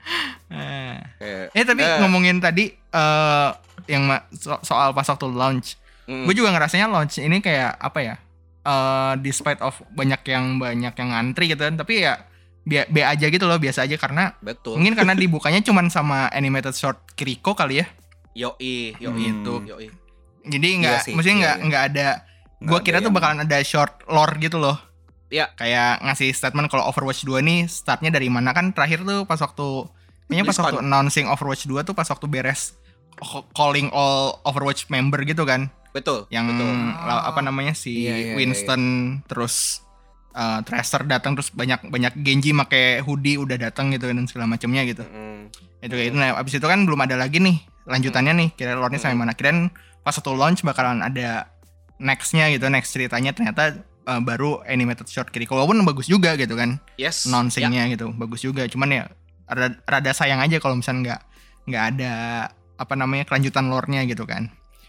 [0.49, 0.99] Ah.
[1.17, 1.99] kayak Eh tapi Eh.
[2.01, 3.49] ngomongin tadi eh
[3.87, 8.15] yang so- soal pas waktu launch, mm, gue juga ngerasanya launch ini kayak apa ya?
[8.61, 12.21] Eh despite of banyak yang banyak yang ngantri gitu kan, tapi ya
[12.61, 14.77] be, be aja gitu loh, biasa aja karena betul.
[14.77, 17.87] mungkin karena dibukanya cuman sama animated short Kiriko kali ya.
[18.39, 19.33] Yoi, yoi Hmm.
[19.35, 19.87] itu, yoi.
[20.47, 21.65] Jadi Iya nggak, sih, mesti iya, nggak iya.
[21.67, 22.09] nggak ada.
[22.59, 24.79] Nggak Gue ada kira tuh yang- bakalan ada short lore gitu loh.
[25.29, 25.51] Iya.
[25.55, 29.67] Kayak ngasih statement kalau Overwatch 2 nih startnya dari mana kan terakhir tuh pas waktu
[30.25, 32.79] kayaknya pas waktu announcing Overwatch 2 tuh pas waktu beres
[33.53, 35.69] calling all Overwatch member gitu kan.
[35.91, 36.25] Betul.
[36.29, 36.71] Yang betul.
[37.03, 38.83] la- apa namanya si Iya, iya, iya, Winston
[39.25, 39.83] terus
[40.33, 44.81] uh, Tracer datang terus banyak banyak Genji make hoodie udah datang gitu dan segala macamnya
[44.85, 45.03] gitu.
[45.03, 48.77] Mm, Itu kayak itu nah abis itu kan belum ada lagi nih lanjutannya nih kira
[48.77, 49.33] lore-nya sampai mana.
[49.33, 51.49] Kirain pas waktu launch bakalan ada
[51.97, 56.79] nextnya gitu next ceritanya ternyata uh, baru animated short Kiriko walaupun bagus juga gitu kan
[56.95, 57.27] Yes.
[57.27, 59.03] announcingnya gitu bagus juga cuman ya
[59.45, 61.21] rada, rada sayang aja kalau misalnya nggak
[61.67, 62.13] nggak ada
[62.79, 64.47] apa namanya kelanjutan lore-nya gitu kan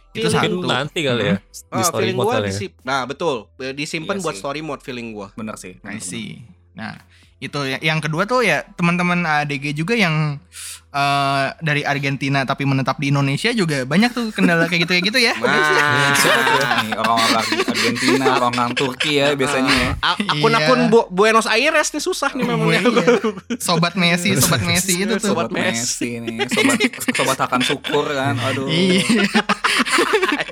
[0.10, 1.36] itu Feeling Mungkin satu nanti kali ya.
[1.38, 2.42] Di Ah, story feeling mode ya.
[2.44, 3.36] disip- Nah, betul.
[3.58, 4.42] Eh, Disimpan Iya buat sih.
[4.42, 5.30] story mode feeling gua.
[5.34, 5.78] Bener sih.
[5.78, 6.02] I bener-bener.
[6.02, 6.42] see.
[6.74, 6.98] Nah,
[7.38, 10.42] itu ya- yang kedua tuh ya teman-teman ADG juga yang
[10.89, 15.19] eh, dari Argentina tapi menetap di Indonesia juga banyak tuh kendala kayak gitu kayak gitu
[15.21, 15.34] ya.
[15.39, 16.32] Nah, tuh?
[16.80, 19.91] Nih, orang-orang Argentina, orang Turki ya biasanya ya.
[19.99, 22.67] a- akun-akun Bu- Buenos Aires nih susah nih memang.
[22.69, 22.82] Iya.
[23.65, 25.32] Sobat Messi, sobat Messi itu tuh.
[25.32, 26.78] Sobat Messi nih, sobat
[27.13, 28.36] sobat akan syukur kan.
[28.39, 28.65] Aduh.
[28.67, 29.04] Iya.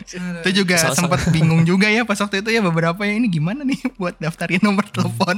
[0.42, 3.80] itu juga sempat bingung juga ya pas waktu itu ya beberapa ya ini gimana nih
[3.96, 5.36] buat daftarin nomor telepon.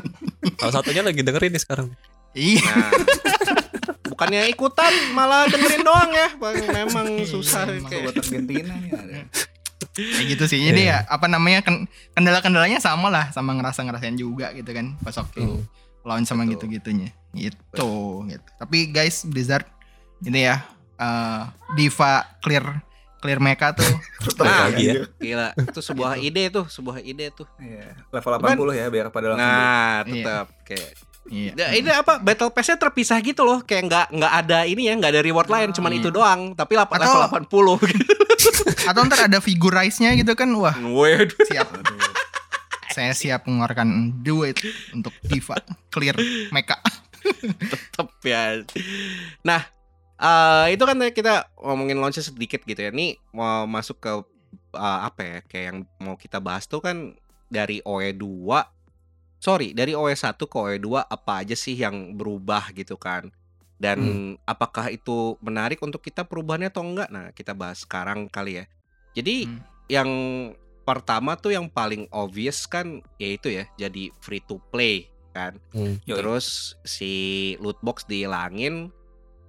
[0.57, 1.87] Salah satunya lagi dengerin nih sekarang.
[2.31, 2.61] Iya.
[2.61, 2.91] Nah,
[4.19, 6.27] bukannya ikutan malah dengerin doang ya.
[6.35, 8.11] Bang, Memang susah Emang kayak.
[8.13, 9.23] Argentina nih ada.
[9.89, 14.67] kayak gitu sih jadi ya apa namanya ken- kendala-kendalanya sama lah sama ngerasa-ngerasain juga gitu
[14.69, 15.63] kan pas waktu Hmm.
[16.01, 16.67] launch sama Betul.
[16.71, 17.91] gitu-gitunya gitu
[18.23, 19.67] gitu tapi guys Blizzard
[20.21, 20.63] ini ya
[20.95, 21.41] eh,
[21.73, 22.79] Diva clear
[23.17, 23.87] clear mecha tuh
[24.39, 25.03] Nah, lagi ya.
[25.15, 27.47] Gila, itu sebuah ide tuh, sebuah ide tuh.
[27.55, 29.47] Iya, level 80 ya biar pada langsung.
[29.47, 30.11] Nah, Iya.
[30.13, 30.91] tetap kayak
[31.29, 34.93] iya Ya, ini apa Battle Pass-nya terpisah gitu loh, kayak nggak nggak ada ini ya,
[34.93, 35.99] nggak ada reward lain, cuman Iya.
[35.99, 38.13] itu doang, tapi lap- Atau- level 80 gitu.
[38.83, 41.29] atau ntar ada figurize-nya gitu kan wah Waduh.
[41.45, 41.67] siap
[42.89, 43.89] saya siap mengeluarkan
[44.19, 44.57] duit
[44.91, 45.55] untuk Diva
[45.87, 46.17] clear
[46.49, 46.79] mecha
[47.59, 48.63] tetep ya.
[49.41, 49.61] Nah,
[50.15, 52.89] eh, itu kan kita ngomongin launch sedikit gitu ya.
[52.89, 54.11] Nih mau masuk ke
[54.73, 55.37] eh, apa ya?
[55.43, 57.13] Kayak yang mau kita bahas tuh kan
[57.47, 58.25] dari OE2
[59.39, 63.31] sorry, dari OE1 ke OE2 apa aja sih yang berubah gitu kan?
[63.79, 67.07] Dan apakah itu menarik untuk kita perubahannya atau enggak?
[67.07, 68.65] Nah, kita bahas sekarang kali ya.
[69.15, 69.59] Jadi Hmm.
[69.87, 70.11] yang
[70.83, 75.55] pertama tuh yang paling obvious kan yaitu ya jadi free to play kan.
[75.71, 75.95] Hmm.
[76.03, 78.91] Terus si loot box dihilangin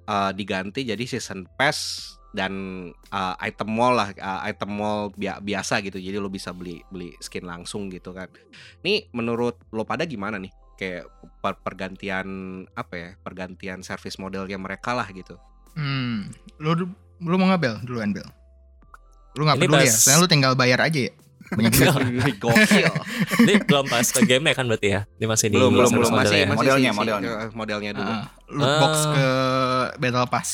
[0.07, 2.53] eh, diganti jadi season pass dan
[2.93, 5.97] eh, item mall lah eh, item mall bia- biasa gitu.
[5.97, 8.31] Jadi lo bisa beli beli skin langsung gitu kan.
[8.81, 10.51] Nih menurut lo pada gimana nih?
[10.75, 12.27] Kayak per- pergantian
[12.73, 13.11] apa ya?
[13.19, 15.37] Pergantian service modelnya mereka lah gitu.
[15.71, 16.75] hmm lu
[17.21, 18.27] lu mau nggak bel duluan bel
[19.35, 21.12] lu nggak Ini peduli ya pas- soalnya lu tinggal bayar aja ya
[22.38, 22.95] Gokil.
[23.40, 25.01] Ini belum pas ke game kan berarti ya?
[25.12, 26.47] Ini masih di belum belum belum model masih ya?
[26.47, 27.31] masih Modelnya, modelnya.
[27.33, 28.07] eh, modelnya dulu.
[28.09, 29.11] Ah, loot box Ah.
[29.11, 29.27] ke
[29.99, 30.51] battle pass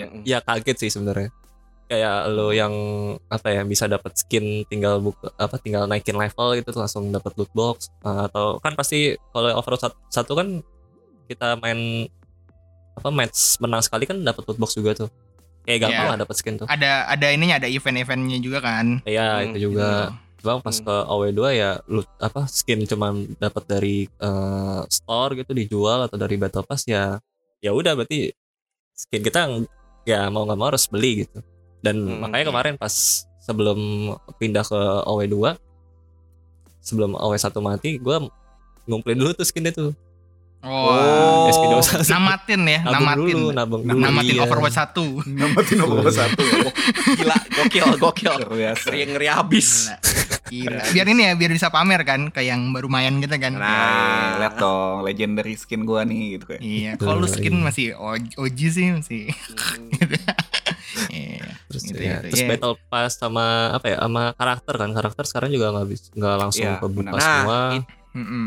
[0.00, 0.22] Mm-mm.
[0.22, 1.30] Ya kaget sih sebenarnya.
[1.84, 2.74] Kayak lo yang
[3.26, 7.32] apa ya bisa dapat skin tinggal buka apa tinggal naikin level gitu tuh langsung dapat
[7.34, 8.98] loot box Uh, atau kan pasti
[9.32, 10.60] kalau Overwatch sat- satu kan
[11.26, 12.04] kita main
[12.92, 15.10] apa match menang sekali kan dapat loot box juga tuh.
[15.64, 16.10] Kayak gampang Iya.
[16.10, 16.66] lah dapat skin tuh.
[16.66, 20.16] ada ada ininya ada event-eventnya juga kan Iya Hmm, itu juga.
[20.38, 20.86] Bang pas Hmm.
[20.86, 26.36] ke OW2 ya loot apa skin cuman dapat dari eh, store gitu dijual atau dari
[26.36, 27.16] battle pass ya
[27.58, 28.32] ya udah berarti
[28.94, 29.40] skin kita
[30.08, 31.38] ya mau nggak mau harus beli gitu.
[31.78, 32.18] Dan Hmm.
[32.20, 32.90] makanya kemarin pas
[33.38, 33.78] sebelum
[34.34, 35.54] pindah ke OW2
[36.80, 38.16] sebelum OW1 mati gue
[38.84, 39.92] ngumpulin dulu tuh skinnya tuh.
[40.58, 42.02] oh, SP21.
[42.10, 43.94] namatin ya Nabung namatin dulu, nabung dulu.
[43.96, 44.42] namatin iya.
[44.42, 46.70] Overwatch 1 Namatin nomor satu ya.
[47.14, 48.34] Gila, gokil, gokil.
[48.50, 49.86] Ngeri ngeri habis.
[50.48, 50.80] Gila.
[50.88, 53.52] Biar ini ya, biar bisa pamer kan ke yang baru main gitu kan.
[53.52, 53.60] Nah.
[53.60, 56.60] Nah, lihat dong legendary skin gua nih gitu kayak.
[56.60, 57.62] Iya, kalau lu Betul, skin iya.
[57.62, 57.86] masih
[58.34, 59.22] OG sih masih.
[61.08, 61.46] Iya.
[61.68, 62.24] terus Gitu, ya, gitu.
[62.26, 62.48] terus Iya.
[62.50, 66.64] battle pass sama apa ya sama karakter kan karakter sekarang juga nggak bisa nggak langsung
[66.66, 67.10] Iya, kebuka.
[67.12, 68.46] Nah, semua it- Mm-mm.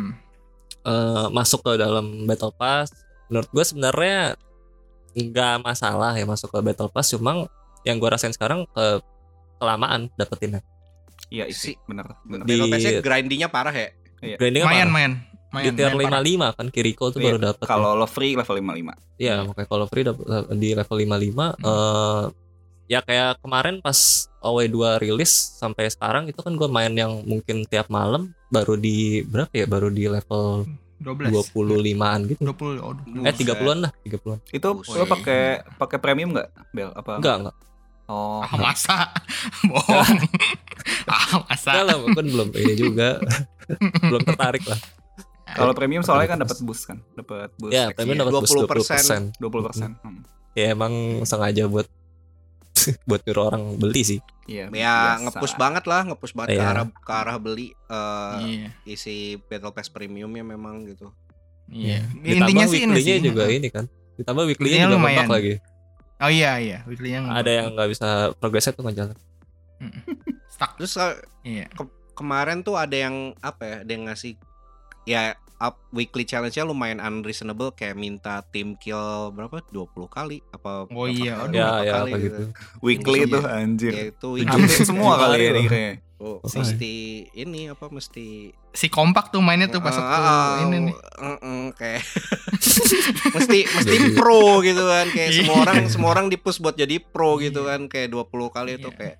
[0.84, 2.92] eh, masuk ke dalam battle pass
[3.30, 4.36] menurut gue sebenarnya
[5.14, 7.48] nggak masalah ya masuk ke battle pass cuma
[7.84, 9.00] yang gue rasain sekarang ke
[9.58, 10.60] kelamaan dapetinnya
[11.32, 12.44] Iya, isi Si- bener bener.
[12.44, 13.90] Di- Battle grindingnya parah ya.
[14.36, 14.94] grindingnya Mayan, parah.
[14.94, 15.14] mayan.
[15.52, 16.22] di Mayan, tier parah.
[16.24, 18.96] 55 kan Kiriko tuh Iya, baru dapet Kalau lo free level 55.
[19.18, 21.66] Iya, makanya kalau free dapet, di level 55 Hmm.
[21.66, 22.24] eh
[22.88, 23.96] ya kayak kemarin pas
[24.38, 29.48] OW2 rilis sampai sekarang itu kan gue main yang mungkin tiap malam baru di berapa
[29.50, 29.64] ya?
[29.66, 30.68] Baru di level
[31.00, 31.32] 12.
[31.50, 32.40] 25-an gitu.
[32.46, 33.24] 20 oh, 20.
[33.24, 34.38] Eh 30-an lah, 30-an.
[34.52, 34.94] Itu Buset.
[34.94, 35.42] lo pakai
[35.74, 36.92] pakai premium nggak, Bel?
[36.92, 37.18] Apa?
[37.18, 37.56] Enggak, enggak.
[38.06, 39.08] Oh, Ah, masa?
[39.64, 40.20] Bohong.
[41.12, 41.70] ah, masa?
[41.72, 43.10] Enggak lah, kan belum ini juga.
[44.12, 44.80] belum tertarik lah.
[45.52, 47.76] kalau premium soalnya kan dapat boost kan, dapat boost.
[47.76, 49.36] Ya, premium dapat boost 20%.
[49.36, 49.36] 20%.
[49.36, 50.00] 20%.
[50.00, 50.24] Hmm.
[50.56, 51.88] Ya emang sengaja buat
[53.10, 54.20] buat nyuruh orang beli sih.
[54.48, 54.72] Iya.
[54.72, 55.22] Ya biasa.
[55.28, 56.72] ngepush banget lah, ngepush banget ke Iya.
[56.72, 58.70] arah ke arah beli eh, Iya.
[58.88, 61.12] isi Battle Pass premiumnya memang gitu.
[61.72, 62.04] Iya.
[62.24, 63.20] Intinya sih ini sih.
[63.20, 63.88] juga ini kan.
[64.20, 65.28] Ditambah weekly-nya juga lumayan.
[65.28, 65.54] mentok lagi.
[66.22, 69.18] Oh iya iya, weekly-nya Ada yang nggak bisa progresnya tuh nggak jalan.
[70.62, 70.78] Stuck.
[70.78, 71.66] Terus eh, Iya.
[72.14, 74.38] kemarin tuh ada yang apa ya, ada yang ngasih
[75.04, 81.06] ya up weekly challenge-nya lumayan unreasonable kayak minta tim kill berapa 20 kali apa Oh
[81.06, 81.54] berapa iya, kali, aduh.
[81.56, 82.42] Ya, ya, kali apa gitu.
[82.80, 83.30] Weekly Iya.
[83.32, 83.92] tuh anjir.
[83.92, 85.52] Ya itu Hampir semua kali ya Iya.
[85.52, 85.96] nih kayaknya.
[86.22, 86.94] Oh, Oh, mesti
[87.32, 90.96] ini apa mesti Si kompak tuh mainnya tuh pas Ah, waktu ah, ini nih.
[90.96, 92.02] mm, mm, kayak
[93.36, 95.64] mesti mesti pro gitu kan kayak semua Iya.
[95.64, 98.98] orang semua orang dipus buat jadi pro gitu kan kayak 20 kali itu Iya.
[98.98, 99.16] kayak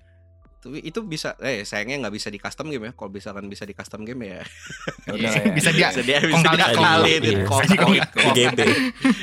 [0.62, 3.66] tapi itu bisa eh sayangnya nggak bisa di custom game ya kalau bisa kan bisa
[3.66, 4.40] di custom game ya
[5.02, 5.52] Ya udah lah ya.
[5.52, 7.18] Bisa dia bisa dia bisa kali- di iya.
[7.18, 7.32] di
[8.14, 8.58] Di GB.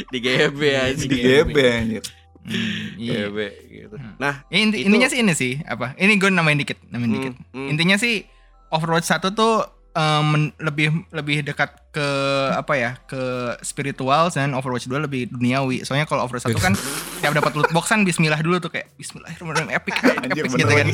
[0.05, 2.03] di GB aja Di GB anjir.
[2.39, 3.13] Hmm, iya.
[3.25, 3.37] GB
[3.69, 4.13] gitu Hmm.
[4.17, 5.95] nah Ya, inti- Itu- intinya sih ini sih apa?
[5.95, 7.33] Ini gue namain dikit, namain dikit.
[7.35, 8.27] mm, mm, Intinya sih
[8.69, 12.07] Overwatch 1 tuh eh, men- lebih lebih dekat ke
[12.51, 12.91] apa ya?
[13.03, 13.17] ke
[13.59, 15.81] spiritual dan Overwatch 2 lebih duniawi.
[15.81, 16.73] Soalnya kalau Overwatch 1 kan
[17.21, 20.71] tiap dapat loot box kan bismillah dulu tuh kayak bismillahirrahmanirrahim epic epic, Anjir, epic gitu
[20.71, 20.87] kan.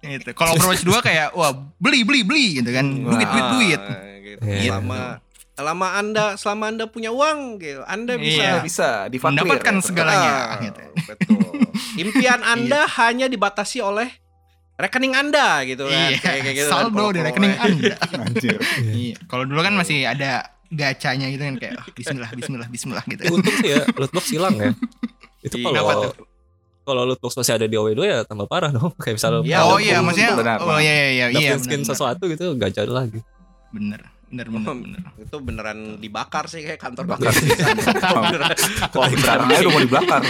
[0.00, 0.28] Gitu.
[0.32, 2.86] Kalau Overwatch 2 kayak wah beli beli beli gitu kan.
[2.86, 3.82] Duit duit duit.
[4.24, 4.40] Gitu.
[4.44, 4.70] Iya.
[4.74, 5.00] selama
[5.54, 8.52] selama anda selama anda punya uang gitu anda bisa Iya.
[8.60, 9.38] Bisa difakir.
[9.38, 9.82] Mendapatkan ya.
[9.82, 10.32] segalanya.
[10.34, 10.80] Ah, gitu.
[11.06, 11.40] betul.
[11.94, 12.50] Impian Iya.
[12.50, 14.10] Anda hanya dibatasi oleh
[14.74, 16.10] rekening Anda gitu kan.
[16.10, 16.74] Iya, Kayak- kayak gitu kan.
[16.74, 17.94] saldo Kalau- di kalau- rekening Anda.
[18.26, 18.58] Anjir.
[18.82, 19.16] Iya.
[19.24, 20.30] Kalau dulu kan masih ada
[20.74, 23.22] gacanya gitu kan kayak oh, bismillah bismillah bismillah gitu.
[23.30, 24.70] Untung sih ya lootbox hilang ya.
[25.46, 25.70] Itu Iya.
[25.76, 26.10] Kalau
[26.84, 28.90] kalau lootbox masih ada di OW2 ya tambah parah dong.
[29.02, 31.88] Kayak misalnya Iya, oh iya maksudnya benar, oh iya iya iya iya dapetin skin benar,
[31.94, 33.20] sesuatu gitu jadi lagi.
[33.70, 34.00] bener
[34.34, 35.00] bener bener bener.
[35.22, 37.30] Itu beneran dibakar sih kayak kantor Bakar.
[38.90, 40.20] Wah, sekarang aja udah mau dibakar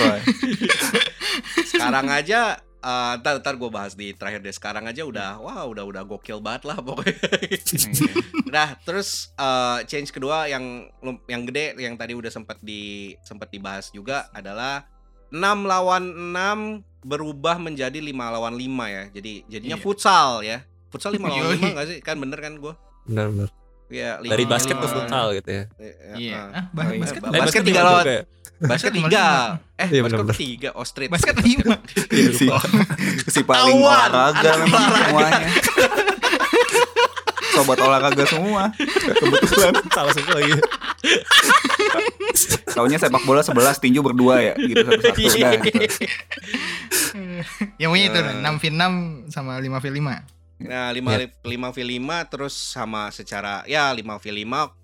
[1.64, 2.40] sekarang aja
[2.84, 6.38] eh, ntar ntar gue bahas di terakhir deh sekarang aja udah wah udah udah gokil
[6.38, 7.16] banget lah pokoknya
[8.46, 10.86] Nah, terus eh, change kedua yang
[11.24, 12.82] yang gede yang tadi udah sempat di
[13.20, 14.86] sempat dibahas juga adalah
[15.28, 19.04] 6 lawan 6 berubah menjadi 5 lawan 5 ya.
[19.10, 19.82] Jadi jadinya Iya.
[19.82, 20.62] futsal ya.
[20.86, 21.58] Futsal 5 lawan Yoi.
[21.58, 21.98] 5 enggak sih?
[22.00, 22.78] Kan bener kan gua?
[23.04, 23.50] Benar-benar.
[23.86, 25.64] Iya, lima- Dari basket ke futsal gitu ya.
[26.14, 26.38] Iya.
[26.38, 26.46] ah.
[26.54, 27.02] Ah, bah- Oh, iya.
[27.02, 28.04] basket Ba- basket juga tiga lawan.
[28.56, 28.66] Ya?
[28.66, 29.10] Basket Basket lima 3.
[29.10, 29.34] lima.
[29.74, 30.68] Eh, Iya, basket ketiga.
[30.72, 31.10] Oh, street.
[31.10, 31.74] basket lima.
[32.08, 32.46] Iya, si,
[33.26, 35.04] si paling olahraga memang olahraga.
[35.04, 35.48] semuanya.
[37.52, 38.62] Sobat olahraga semua.
[38.74, 39.74] Kebetulan.
[39.88, 40.52] Salah semua lagi.
[42.66, 45.84] Taunya sepak bola 11 tinju berdua ya gitu satu-satu udah gitu.
[47.76, 48.42] Yang punya itu Eh.
[48.42, 50.26] 6 v 6 sama 5 v 5.
[50.64, 54.74] Nah, 5 5 v 5 terus sama secara ya 5 v 5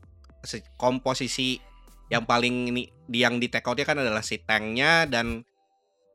[0.43, 1.59] se- komposisi
[2.11, 5.47] yang paling ini di yang di take outnya kan adalah si tanknya dan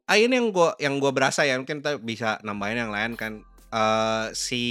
[0.06, 3.34] ah ini yang gua yang gua berasa ya mungkin kita bisa nambahin yang lain kan.
[3.72, 4.64] Eh si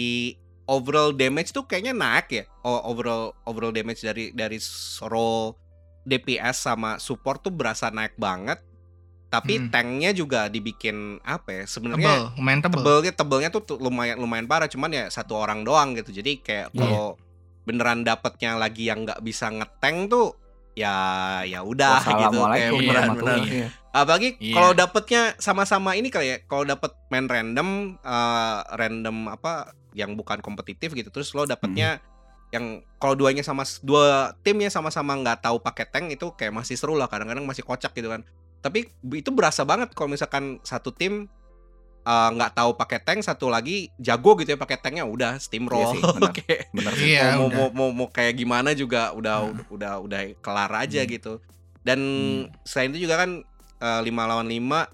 [0.65, 2.45] overall damage tuh kayaknya naik ya.
[2.63, 4.61] Oh, overall overall damage dari dari
[5.03, 5.57] role
[6.05, 8.61] DPS sama support tuh berasa naik banget.
[9.29, 9.69] Tapi Hmm.
[9.73, 14.71] tanknya juga dibikin apa ya sebenarnya Tebel, tebelnya tebelnya tuh tuh lumayan lumayan parah.
[14.71, 16.15] Cuman ya satu orang doang gitu.
[16.15, 16.79] Jadi kayak Iya.
[16.79, 17.19] kalau
[17.65, 20.37] beneran dapetnya lagi yang nggak bisa ngeteng tuh
[20.75, 20.95] ya
[21.43, 23.67] ya udah gitu kayak beneran beneran Iya.
[23.91, 24.55] apalagi Iya.
[24.55, 30.39] kalau dapetnya sama-sama ini kali ya kalau dapet main random eh, random apa yang bukan
[30.39, 32.03] kompetitif gitu terus lo dapetnya
[32.51, 36.95] yang kalau duanya sama dua timnya sama-sama nggak tahu pakai tank itu kayak masih seru
[36.95, 38.23] lah kadang-kadang masih kocak gitu kan
[38.59, 41.27] tapi itu berasa banget kalau misalkan satu tim
[42.05, 45.81] eh, nggak tahu pakai tank, satu lagi jago gitu ya pakai tanknya udah steamroll.
[45.83, 46.33] Iya sih, benar.
[46.33, 47.09] Kayak Bener sih.
[47.11, 47.57] Iya, mau, udah.
[47.57, 49.57] mau, mau, mau kayak gimana juga udah Hmm.
[49.67, 51.11] udah udah udah kelar aja Hmm.
[51.11, 51.33] gitu.
[51.81, 52.01] Dan
[52.63, 53.41] selain itu juga kan
[53.77, 54.89] eh, 5 lawan 5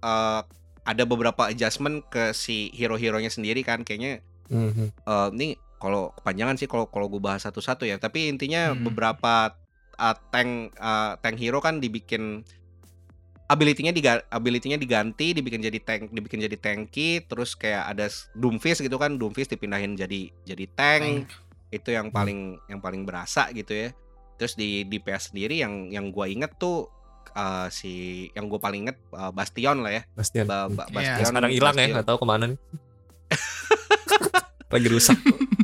[0.00, 0.40] eh,
[0.82, 4.86] ada beberapa adjustment ke si hero-heronya sendiri kan kayaknya Mhm.
[4.96, 7.96] eh, ini kalau kepanjangan sih kalau kalau gue bahas satu-satu ya.
[7.96, 8.82] Tapi intinya Hmm.
[8.84, 9.54] beberapa
[9.94, 12.46] uh, tank uh, tank hero kan dibikin
[13.48, 18.06] ability-nya diga, ability-nya diganti, dibikin jadi tank, dibikin jadi tanky, terus kayak ada
[18.36, 21.32] Doomfist gitu kan, Doomfist dipindahin jadi jadi tank.
[21.72, 23.88] Itu yang paling yang paling berasa gitu ya.
[24.36, 26.88] Terus di di PS sendiri yang yang gua inget tuh
[27.34, 30.02] uh, si yang gue paling inget uh, Bastion lah ya.
[30.12, 30.44] Bastian.
[30.48, 30.88] Ba- ba-.
[30.88, 31.26] Bastion.
[31.28, 31.94] Sekarang hilang ya, Bastion.
[31.96, 32.58] nggak tahu ke mana nih.
[34.72, 35.18] Lagi rusak.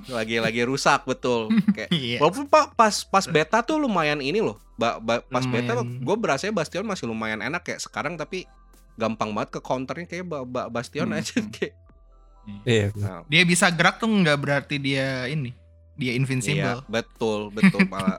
[0.06, 1.48] Lagi lagi rusak betul.
[1.68, 2.18] Kayak Iya.
[2.18, 4.56] Walaupun pak pas pas beta tuh lumayan ini loh.
[4.74, 6.00] Ba, ba- pas beta Lumayan.
[6.00, 8.44] gue berasa Bastion masih lumayan enak kayak sekarang tapi
[8.94, 11.50] gampang banget ke counternya kayak ba, ba- Bastion Hmm, aja hmm.
[11.54, 11.74] kayak.
[12.62, 12.86] Iya.
[12.92, 15.54] Nah, Dia bisa gerak tuh nggak berarti dia ini.
[15.94, 16.82] Dia iya, invincible.
[16.86, 18.18] betul betul malah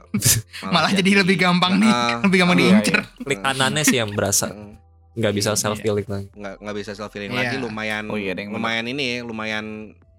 [0.63, 2.99] Malah jadi lebih gampang nih, Ah, lebih gampang ah, iya, diincer.
[3.19, 4.47] Klik kanannya sih yang berasa.
[4.47, 4.73] mm,
[5.13, 5.59] Nggak bisa Iya.
[5.59, 6.27] self healing lagi.
[6.29, 7.39] nggak nggak bisa self healing Iya.
[7.41, 8.63] lagi lumayan Oh iya, ada yang bener.
[8.63, 9.65] lumayan ini lumayan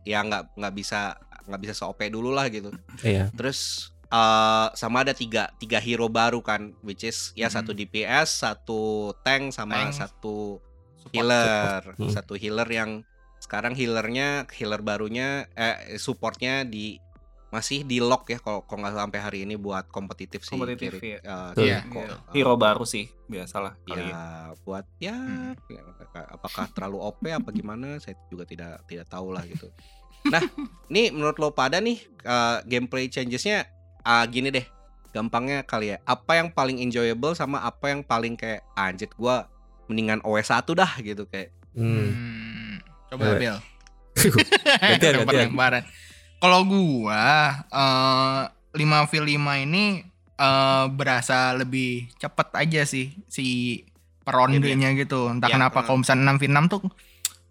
[0.02, 1.16] ya nggak nggak bisa
[1.46, 2.70] nggak bisa se-OP dulu lah gitu.
[3.00, 3.30] Iya.
[3.32, 7.54] Terus eh sama ada tiga tiga hero baru kan, which is ya Mhm.
[7.54, 8.80] satu DPS, satu
[9.20, 9.94] tank sama Tank.
[9.96, 10.62] satu
[10.96, 11.12] Support.
[11.12, 11.98] healer, support.
[11.98, 12.10] Hmm.
[12.12, 12.90] satu healer yang
[13.38, 16.98] sekarang healernya healer barunya eh supportnya di
[17.46, 20.50] masih di lock ya kalau kalau nggak sampai hari ini buat kompetitif sih.
[20.52, 21.54] Kompetitif, Kiri- Iya.
[21.54, 21.78] kok, Iya.
[22.10, 23.94] eh, Hero baru sih, biasalah ya.
[23.96, 24.22] ya
[24.60, 25.54] buat ya Hmm.
[25.66, 25.82] ya,
[26.28, 29.70] apakah terlalu OP apa gimana saya juga tidak tidak tahu lah gitu.
[30.32, 30.42] Nah,
[30.92, 33.66] nih menurut lo pada nih eh, gameplay changesnya
[34.06, 34.66] ah, gini deh,
[35.10, 35.98] gampangnya kali ya.
[36.06, 39.50] Apa yang paling enjoyable sama apa yang paling kayak anjir gua
[39.90, 41.50] mendingan OS 1 dah gitu kayak.
[41.74, 42.12] Hmm.
[42.12, 42.74] Hmm.
[43.10, 43.38] Coba.
[43.38, 43.58] Bel.
[45.00, 45.84] Gantian.
[46.36, 47.24] Kalau gua
[47.72, 48.42] eh
[48.76, 49.84] 5 v 5 ini
[50.36, 53.80] eh berasa lebih cepet aja sih si
[54.20, 55.32] perondenya gitu.
[55.32, 55.84] Entah Ya, kenapa eh.
[55.86, 56.82] kalau misalnya 6 v 6 tuh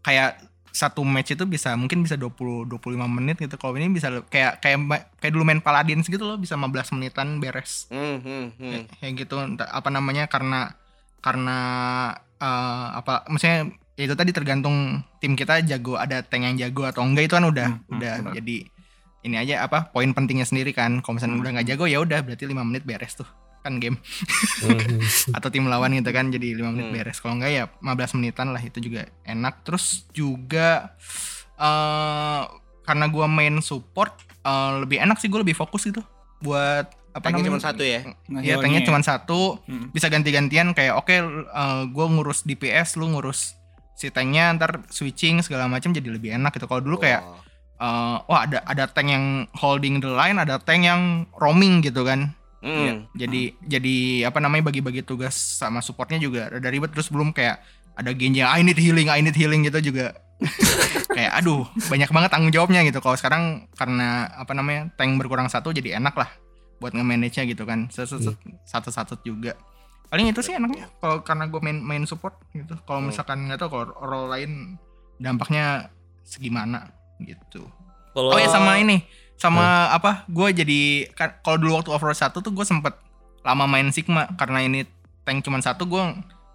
[0.06, 0.38] kayak
[0.76, 3.56] satu match itu bisa mungkin bisa 20 25 menit gitu.
[3.56, 4.78] Kalau ini bisa kayak kayak
[5.24, 7.88] kayak dulu main Paladins gitu loh bisa 15 menitan beres.
[7.88, 8.82] Hmm, hmm, hmm.
[9.00, 10.76] Kayak gitu apa namanya karena
[11.24, 11.60] karena
[12.38, 17.08] eh, apa maksudnya ya itu tadi tergantung tim kita jago ada tank yang jago atau
[17.08, 18.58] enggak itu kan udah hmm, udah jadi
[19.26, 21.44] ini aja apa poin pentingnya sendiri kan kalau misalnya Hmm.
[21.48, 23.26] udah nggak jago ya udah berarti 5 menit beres tuh
[23.66, 23.98] kan game
[24.62, 25.02] Mhm.
[25.38, 26.96] atau tim lawan gitu kan jadi 5 menit Hmm.
[26.96, 30.94] beres kalau enggak ya 15 menitan lah itu juga enak terus juga
[31.56, 32.42] eh
[32.84, 36.06] karena gua main support eh, lebih enak sih gue lebih fokus gitu
[36.38, 38.00] buat apa Tanknya namanya cuma satu ya.
[38.28, 38.86] Nah, Iya, tanknya ya.
[38.86, 39.88] cuma satu, Hmm.
[39.90, 41.16] bisa ganti-gantian kayak oke
[41.88, 43.56] gue ngurus DPS, lu ngurus
[43.96, 46.68] si tanknya ntar switching segala macam jadi lebih enak gitu.
[46.68, 47.40] Kalau dulu kayak Wah.
[47.78, 49.26] eh, wah ada ada tank yang
[49.56, 52.36] holding the line, ada tank yang roaming gitu kan.
[52.66, 53.06] Hmm.
[53.14, 57.62] Jadi jadi apa namanya bagi-bagi tugas sama supportnya juga ada ribet terus belum kayak
[57.94, 60.18] ada Genji yang I need healing, I need healing gitu juga.
[61.16, 62.98] kayak aduh banyak banget tanggung jawabnya gitu.
[63.00, 66.28] Kalau sekarang karena apa namanya tank berkurang satu jadi enak lah
[66.82, 67.88] buat nge-manage-nya gitu kan.
[68.66, 69.54] Satu-satu juga.
[70.10, 72.76] Paling itu sih enaknya kalau karena gue main main support gitu.
[72.84, 73.14] Kalau Hmm.
[73.14, 74.76] misalkan nggak tahu kalau role lain
[75.22, 75.94] dampaknya
[76.26, 76.90] segimana
[77.22, 77.70] gitu.
[78.12, 80.24] Kalau Oh ya sama ini sama apa?
[80.26, 82.96] Gue jadi kan kalau dulu waktu Overwatch 1 tuh gue sempet
[83.42, 84.88] lama main Sigma karena ini
[85.22, 86.02] tank cuma satu gue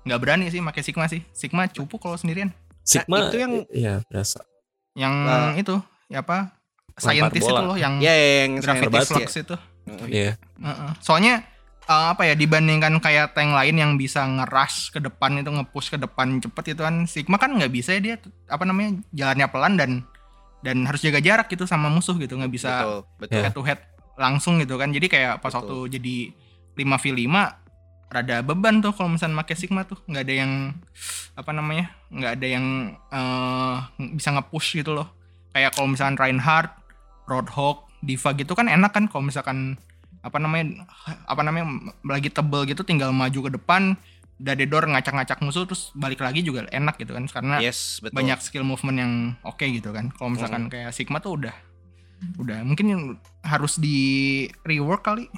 [0.02, 1.20] nggak berani sih pakai Sigma sih.
[1.30, 2.50] Sigma cupu kalau sendirian.
[2.82, 4.40] Sigma itu yang- iya berasa.
[4.92, 5.52] Yang Nah.
[5.54, 5.74] itu
[6.08, 6.56] ya apa?
[6.96, 7.52] Scientist bola.
[7.54, 9.40] itu loh yang Ya, ya, yang gravity flux ya.
[9.40, 9.56] itu.
[10.06, 10.32] Iya.
[10.36, 10.90] Heeh.
[11.00, 11.34] Soalnya
[11.82, 15.98] eh, apa ya dibandingkan kayak tank lain yang bisa ngerush ke depan itu ngepush ke
[15.98, 18.14] depan cepet itu kan Sigma kan nggak bisa ya dia
[18.46, 19.90] apa namanya jalannya pelan dan
[20.60, 23.40] dan harus jaga jarak gitu sama musuh gitu nggak bisa Betul, betul.
[23.40, 23.80] Head to head
[24.20, 25.58] langsung gitu kan jadi kayak pas Betul.
[25.64, 26.16] waktu jadi
[26.76, 27.28] 5v5
[28.10, 30.52] rada beban tuh kalau misalnya pakai Sigma tuh nggak ada yang
[31.38, 32.66] apa namanya nggak ada yang
[33.08, 33.76] eh,
[34.18, 35.08] bisa nge-push gitu loh
[35.54, 36.70] kayak kalau misalnya Reinhardt,
[37.26, 39.78] Roadhog, Diva gitu kan enak kan kalau misalkan
[40.20, 40.84] apa namanya
[41.24, 43.96] apa namanya lagi tebel gitu tinggal maju ke depan
[44.40, 48.16] Dadedor ngacak-ngacak musuh terus balik lagi juga enak gitu kan karena Yes, betul.
[48.16, 50.08] banyak skill movement yang oke gitu kan.
[50.10, 51.52] Kalau misalkan kayak Sigma tuh udah
[52.36, 53.02] udah mungkin yang
[53.42, 53.98] harus di
[54.62, 55.28] rework kali.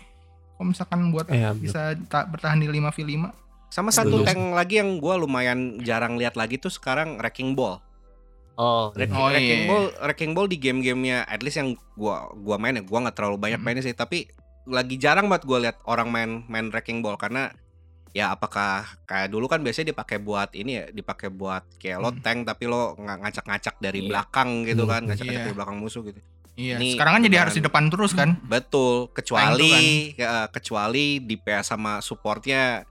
[0.54, 1.62] Kalau misalkan buat Iya, betul.
[1.64, 3.34] bisa ta- bertahan di 5v5.
[3.68, 4.26] Sama satu Setuju.
[4.28, 7.82] tank lagi yang gue lumayan jarang lihat lagi tuh sekarang Wrecking Ball.
[8.52, 9.66] Oh, Wreck- Oh, Wrecking iya.
[9.66, 13.40] Ball, Wrecking Ball di game-gamenya, at least yang gua gua main ya, gua nggak terlalu
[13.40, 13.64] banyak Mhm.
[13.64, 14.28] mainnya sih, tapi
[14.62, 17.50] lagi jarang banget gue lihat orang main main Wrecking Ball karena
[18.12, 22.20] ya apakah kayak dulu kan biasanya dipakai buat ini ya dipakai buat kayak lo Hmm.
[22.20, 24.08] tank tapi lo nga- ngacak-ngacak dari Iya.
[24.08, 24.90] belakang gitu Hmm.
[24.90, 25.46] kan ngacak-ngacak Iya.
[25.46, 26.20] dari belakang musuh gitu
[26.52, 28.36] Iya, Ini sekarang kan jadi harus di depan terus kan.
[28.44, 29.72] betul kecuali
[30.12, 30.20] kan.
[30.20, 32.84] ya, kecuali di PS sama supportnya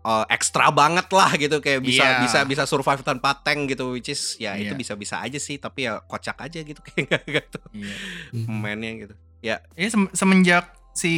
[0.00, 2.20] eh, ekstra banget lah gitu kayak bisa Iya.
[2.22, 4.78] bisa bisa survive tanpa tank gitu which is ya itu Iya.
[4.78, 7.92] bisa-bisa aja sih tapi ya kocak aja gitu kayak tuh Iya.
[8.46, 9.14] mainnya gitu
[9.74, 11.12] Ini sem- semenjak si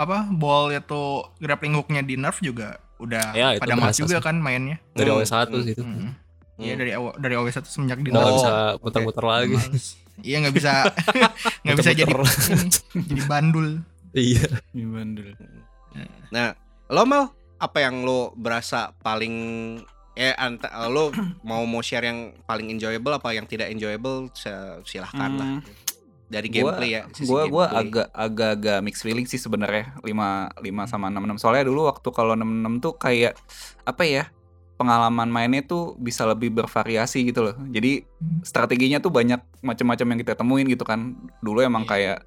[0.00, 1.02] apa ball itu
[1.36, 4.24] grappling hooknya di nerf juga udah Ya, pada mat berasa juga sih.
[4.24, 4.76] kan mainnya.
[4.90, 5.82] Dari Hmm, OS 1 hmm, sih itu.
[5.82, 6.10] Mm.
[6.56, 6.78] Iya Hmm.
[6.78, 9.56] dari aw- dari OS satu semenjak di Oh, bisa muter-muter lagi.
[9.56, 9.86] Males.
[10.18, 10.72] Iya nggak bisa
[11.62, 12.68] nggak bisa jadi ini,
[13.06, 13.68] jadi bandul.
[14.12, 14.44] Iya.
[14.74, 15.32] Bandel.
[16.28, 16.52] Nah,
[16.86, 17.24] lo Mel,
[17.56, 19.36] apa yang lo berasa paling
[20.12, 21.08] eh anta, lo
[21.40, 24.28] mau mau share yang paling enjoyable apa yang tidak enjoyable
[24.82, 25.48] silahkan lah
[26.30, 26.32] Hmm.
[26.32, 27.02] dari Gua- gameplay ya.
[27.10, 27.82] sisi Gua gua gameplay.
[27.82, 31.36] agak agak agak mixed feeling sih sebenarnya 5 5 sama 66.
[31.36, 33.34] Soalnya dulu waktu kalau 66 tuh kayak
[33.82, 34.24] apa ya?
[34.76, 37.52] Pengalaman mainnya tuh bisa lebih bervariasi gitu loh.
[37.68, 38.00] Jadi
[38.40, 41.18] strateginya tuh banyak macam-macam yang kita temuin gitu kan.
[41.38, 41.90] Dulu emang Iya.
[41.90, 42.18] kayak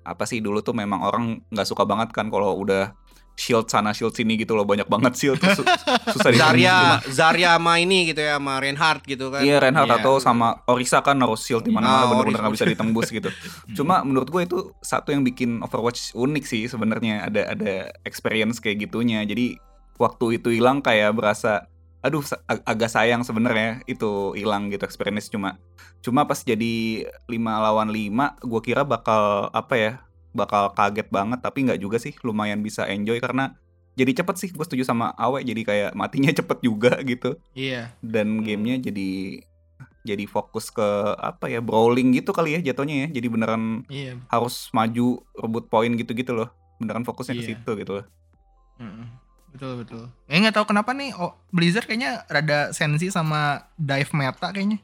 [0.00, 2.96] apa sih dulu tuh memang orang nggak suka banget kan kalau udah
[3.40, 5.64] shield sana shield sini gitu loh banyak banget shield tuh su-
[6.12, 6.28] susah.
[6.30, 9.40] Zarya Zarya sama ini gitu ya sama Reinhardt gitu kan.
[9.40, 9.98] Iya Reinhardt Iya.
[9.98, 12.42] atau sama Orisa kan naruh shield di Ah, mana-mana bener-bener Orisa.
[12.42, 13.30] nggak bisa ditembus gitu.
[13.76, 17.72] Cuma menurut gue itu satu yang bikin Overwatch unik sih sebenarnya ada ada
[18.04, 19.24] experience kayak gitunya.
[19.24, 19.56] Jadi
[19.96, 21.64] waktu itu hilang kayak berasa
[22.00, 25.60] aduh ag- agak sayang sebenarnya itu hilang gitu experience cuma
[26.00, 28.08] cuma pas jadi 5 lawan 5
[28.40, 29.92] gue kira bakal apa ya
[30.32, 33.54] bakal kaget banget tapi nggak juga sih lumayan bisa enjoy karena
[33.92, 37.90] jadi cepet sih gue setuju sama Awe jadi kayak matinya cepet juga gitu Iya.
[38.00, 39.42] dan gamenya jadi
[40.00, 44.16] jadi fokus ke apa ya brawling gitu kali ya jatuhnya ya jadi beneran Iya.
[44.26, 47.50] harus maju rebut poin gitu-gitu loh beneran fokusnya ke Iya.
[47.52, 48.06] situ gitu loh
[48.80, 49.06] Mm-mm.
[49.50, 50.06] Betul betul.
[50.24, 54.78] Eh nggak tahu kenapa nih oh, Blizzard kayaknya rada sensi sama dive meta kayaknya.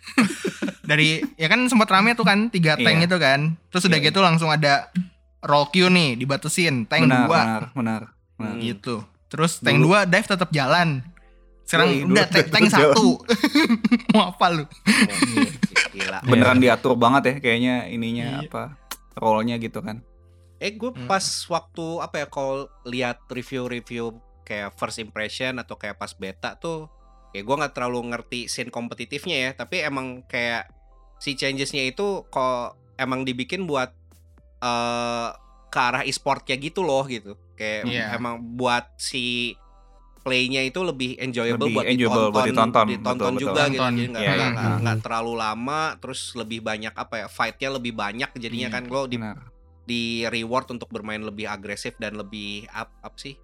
[0.90, 3.06] Dari ya kan sempat rame tuh kan tiga tank Iya.
[3.06, 3.40] itu kan.
[3.68, 4.90] Terus udah Iya, gitu langsung ada
[5.40, 8.02] roll queue nih dibatasin tank benar, dua benar benar
[8.36, 8.52] benar.
[8.52, 8.60] Hmm.
[8.60, 8.94] gitu.
[9.26, 10.88] Terus tank Dulu- dua dive tetap jalan.
[11.62, 13.22] Sekarang udah tank, tank satu.
[14.12, 14.66] Mau apa lu?
[14.66, 14.68] Oh,
[15.90, 16.18] gila.
[16.28, 18.38] beneran diatur banget ya kayaknya ininya Iya.
[18.44, 18.62] apa
[19.14, 20.02] rollnya gitu kan
[20.58, 21.06] Eh gue Hmm.
[21.06, 26.84] pas waktu apa ya kalau lihat review-review kayak first impression atau kayak pas beta tuh
[27.30, 30.66] ya gue nggak terlalu ngerti scene kompetitifnya ya tapi emang kayak
[31.16, 32.66] si changesnya itu kok
[32.96, 33.92] emang dibikin buat
[34.58, 35.28] eh
[35.66, 38.04] ke arah e-sportnya gitu loh gitu kayak Iya.
[38.12, 39.54] emang buat si
[40.20, 42.86] playnya itu lebih enjoyable Lebih buat enjoyable ditonton, buat ditonton.
[42.90, 43.44] ditonton Betul, betul.
[43.46, 43.94] juga gitu Tonton.
[43.94, 44.90] jadi nggak nggak- iya.
[44.90, 45.00] Hmm.
[45.00, 49.16] terlalu lama terus lebih banyak apa ya fightnya lebih banyak jadinya Iya, kan lo di
[49.16, 49.38] benar
[49.82, 53.34] di reward untuk bermain lebih agresif dan lebih up up sih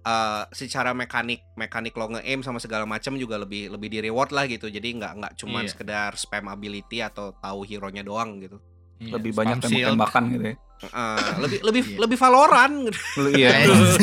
[0.00, 4.44] eh secara mekanik mekanik lo nge-aim sama segala macam juga lebih lebih di reward lah
[4.44, 5.70] gitu jadi nggak nggak cuman Iya.
[5.70, 8.56] sekedar spam ability atau tahu hero nya doang gitu
[8.98, 9.84] Iya, lebih banyak spam shield.
[9.90, 11.96] tembak-tembakan gitu ya Eh, lebih lebih Iya.
[12.00, 13.00] lebih Valorant gitu.
[13.30, 13.68] Iya Iya.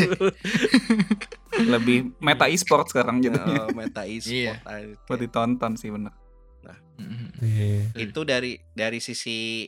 [1.74, 4.62] lebih meta e-sport sekarang jadinya Eh, meta e-sport Iya.
[4.64, 4.93] aja.
[5.04, 6.14] buat ditonton sih bener
[6.98, 7.30] Mm-mm.
[7.39, 7.93] Iya.
[7.95, 9.66] itu dari dari sisi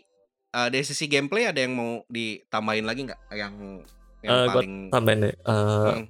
[0.48, 3.54] eh, dari sisi gameplay ada yang mau ditambahin lagi nggak yang
[4.20, 5.34] yang Eh, gua paling Tambahin deh.
[5.34, 6.06] eh, Hmm.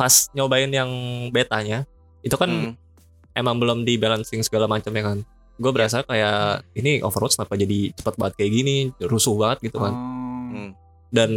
[0.00, 0.88] Pas nyobain yang
[1.28, 1.84] betanya,
[2.24, 2.72] itu kan Hmm.
[3.36, 5.18] emang belum di balancing segala macam ya kan.
[5.60, 9.92] Gue berasa kayak ini Overwatch kenapa jadi cepat banget kayak gini, rusuh banget gitu kan.
[9.92, 10.48] Oh.
[10.50, 10.70] Hmm.
[11.12, 11.30] Dan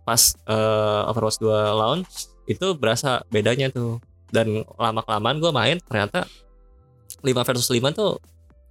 [0.00, 2.08] pas eh, Overwatch 2 launch
[2.46, 4.00] itu berasa bedanya tuh.
[4.26, 6.24] Dan lama kelamaan gue main ternyata
[7.20, 8.16] 5 versus 5 tuh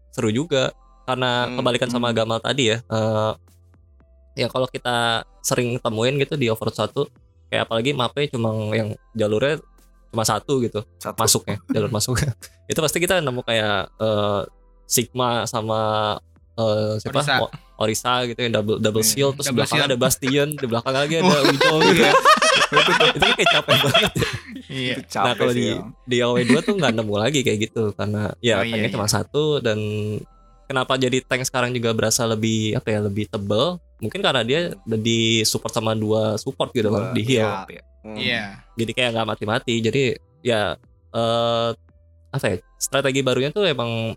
[0.09, 0.73] seru juga
[1.05, 2.17] karena Hmm, kebalikan sama hmm.
[2.17, 2.77] Gamal tadi ya.
[2.81, 3.31] eh,
[4.35, 7.05] ya kalau kita sering temuin gitu di Overwatch 1
[7.47, 9.61] kayak apalagi mapnya cuma yang jalurnya
[10.07, 11.17] cuma satu gitu Satu.
[11.17, 12.31] masuknya jalur masuknya
[12.71, 14.41] itu pasti kita nemu kayak eh,
[14.85, 15.79] Sigma sama
[16.53, 17.35] eh, siapa Orisa.
[17.39, 19.91] O- Orisa gitu yang double double Hmm, shield terus double belakangnya shield.
[19.91, 22.13] ada Bastion di belakang lagi ada Widow gitu ya
[23.15, 24.11] itu kayak capek banget
[24.65, 24.95] Iya.
[24.95, 25.67] Nah capek kalau sih di
[26.07, 28.93] di AW2 tuh nggak nemu lagi kayak gitu karena ya Oh, iya, tanknya iya.
[28.93, 29.77] cuma satu dan
[30.65, 34.99] kenapa jadi tank sekarang juga berasa lebih apa ya lebih tebel mungkin karena dia udah
[34.99, 37.65] di support sama dua support gitu Dua- kan di heal Iya.
[37.69, 37.83] ya.
[38.05, 38.15] Hmm.
[38.15, 38.43] Iya.
[38.75, 40.03] jadi kayak nggak mati-mati jadi
[40.41, 40.75] ya
[41.09, 41.69] eh
[42.29, 44.13] apa ya strategi barunya tuh emang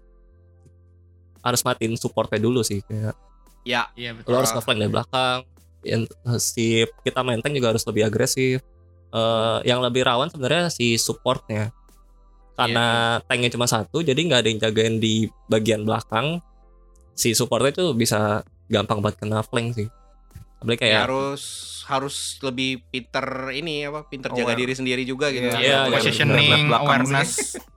[1.41, 3.15] harus matiin supportnya dulu sih kayak
[3.63, 4.29] ya Iya betul.
[4.29, 5.39] lo harus ngeflank dari belakang
[5.81, 6.03] yang
[6.37, 6.65] si
[7.01, 8.61] kita main tank juga harus lebih agresif
[9.09, 11.73] Eh yang lebih rawan sebenarnya si supportnya
[12.53, 12.87] karena
[13.25, 15.15] tanknya cuma satu jadi nggak ada yang jagain di
[15.49, 16.45] bagian belakang
[17.15, 19.89] si supportnya itu bisa gampang banget kena flank sih
[20.59, 21.43] apalagi Ya, kayak harus
[21.87, 24.59] harus lebih pinter ini apa pinter jaga Aware.
[24.59, 25.49] diri sendiri juga gitu.
[25.49, 27.31] Iya, Iya, iya, Positioning, belakang awareness.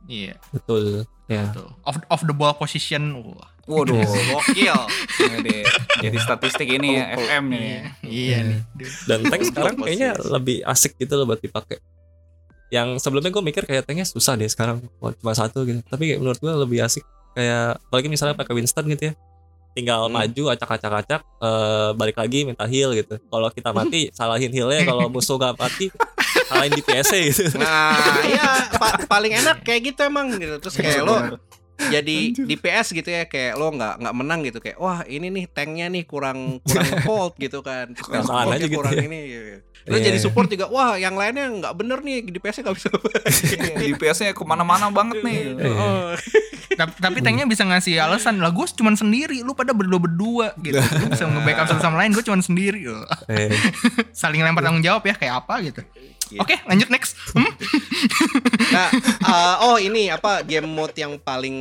[0.10, 1.68] Iya, betul ya betul.
[1.86, 3.22] Off off the ball position.
[3.22, 3.48] Wah.
[3.70, 4.02] Waduh.
[4.34, 4.80] Gokil.
[5.16, 5.56] Jadi,
[6.02, 7.62] jadi statistik ini ya FM nih.
[7.62, 8.60] Iya, iya nih.
[9.08, 11.78] dan tank sekarang kayaknya lebih asik gitu loh buat dipakai
[12.72, 16.20] yang sebelumnya gue mikir kayak tanknya susah deh sekarang buat cuma satu gitu tapi kayak
[16.24, 17.04] menurut gue lebih asik
[17.36, 19.14] kayak apalagi misalnya pakai Winston gitu ya
[19.72, 20.14] tinggal Hmm.
[20.14, 25.36] maju acak-acak-acak eh, balik lagi minta heal gitu kalau kita mati salahin healnya kalau musuh
[25.36, 25.88] gak mati
[26.46, 27.96] salahin DPS -nya gitu Nah,
[28.26, 28.48] ya
[28.82, 30.60] pa- paling enak kayak gitu emang gitu.
[30.60, 31.40] Terus kayak lo Bener.
[31.82, 35.46] jadi di PS gitu ya kayak lo nggak nggak menang gitu kayak wah ini nih
[35.48, 39.04] tanknya nih kurang kurang cold gitu kan kayak Kesalahan supportnya aja gitu kurang ya.
[39.04, 39.58] ini gitu.
[39.84, 40.24] Lo Iya, jadi iya.
[40.24, 42.90] support juga wah yang lainnya nggak bener nih di PS nya nggak bisa
[43.82, 45.58] Di PS-nya ke mana-mana banget nih.
[45.58, 45.72] Iya.
[45.72, 46.14] Oh.
[46.72, 50.78] tapi, tapi tanknya bisa ngasih alasan lah gue cuma sendiri lu pada berdua berdua gitu
[51.02, 52.86] lu bisa nge-backup satu sama lain gue cuma sendiri.
[53.28, 53.50] Eh,
[54.16, 55.82] saling lempar tanggung jawab ya kayak apa gitu
[56.32, 56.40] Iya.
[56.40, 57.44] oke lanjut next Hmm?
[58.72, 58.88] Nah,
[59.20, 61.56] eh, oh ini apa game mode yang paling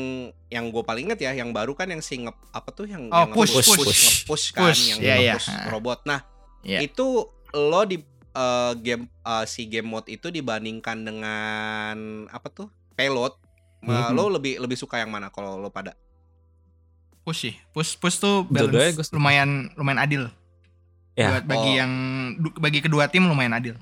[0.46, 3.22] yang gue paling inget ya, yang baru kan yang si nge, apa tuh yang Oh,
[3.24, 4.02] yang push, nge-push, push.
[4.22, 5.34] nge-push kan Push, yang iya, iya.
[5.34, 5.98] nge-push robot.
[6.04, 6.20] Nah,
[6.60, 6.84] Iya.
[6.84, 7.06] itu
[7.50, 7.98] lo di
[8.30, 13.34] eh, game eh, si game mode itu dibandingkan dengan apa tuh payload,
[13.80, 14.12] Mhm.
[14.12, 15.96] lo lebih lebih suka yang mana kalau lo pada?
[17.20, 20.22] push sih push push tuh balance gue lumayan lumayan adil
[21.12, 21.36] Ya.
[21.36, 21.78] buat bagi Oh.
[21.84, 21.92] yang
[22.56, 23.76] bagi kedua tim lumayan adil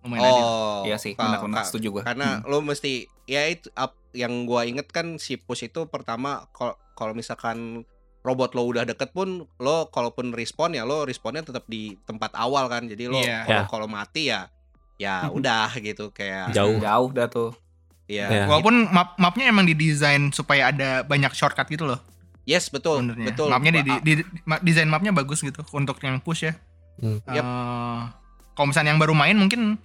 [0.00, 2.02] lumayan adil Oh, Iya sih, benar-benar setuju gua.
[2.02, 6.74] Karena lo mesti ya itu up, yang gua inget kan si push itu pertama kalau
[6.96, 7.86] kalau misalkan
[8.22, 12.66] robot lo udah deket pun lo kalaupun respon ya lo responnya tetap di tempat awal
[12.66, 12.84] kan.
[12.84, 13.42] Jadi lo Iya.
[13.42, 13.68] kalau Ya.
[13.68, 14.40] kalau mati ya
[14.96, 16.78] ya udah gitu kayak Jauh.
[16.78, 17.50] Jauh dah tuh.
[18.04, 18.28] ya.
[18.28, 18.44] Ya.
[18.44, 21.96] walaupun map mapnya emang didesain supaya ada banyak shortcut gitu loh
[22.42, 22.98] Yes, betul.
[23.00, 23.48] sebenarnya Betul.
[23.48, 26.54] mapnya di, di- di- ma- desain mapnya bagus gitu untuk yang push ya
[26.94, 27.18] Hmm.
[27.24, 28.00] Eh,
[28.52, 29.80] kalau misalnya yang baru main mungkin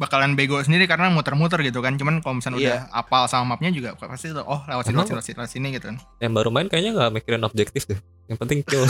[0.00, 2.64] bakalan bego sendiri karena muter-muter gitu kan cuman kalau misalnya Iya.
[2.64, 5.86] udah apal sama mapnya juga pasti tuh, oh lewat sini lewat sini lewat sini gitu
[5.86, 8.88] kan yang baru main kayaknya nggak mikirin objektif deh yang penting kill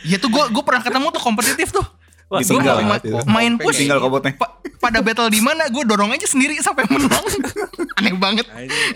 [0.00, 1.84] Iya tuh gue gue pernah ketemu tuh kompetitif tuh
[2.26, 2.38] Wah,
[2.80, 3.10] ma- itu.
[3.26, 4.32] main push Tinggal robotnya.
[4.32, 7.26] pa- pada battle di mana gue dorong aja sendiri sampai menang
[7.98, 8.94] aneh banget Anjing.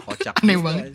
[0.00, 0.34] Kocak.
[0.40, 0.94] Aneh banget.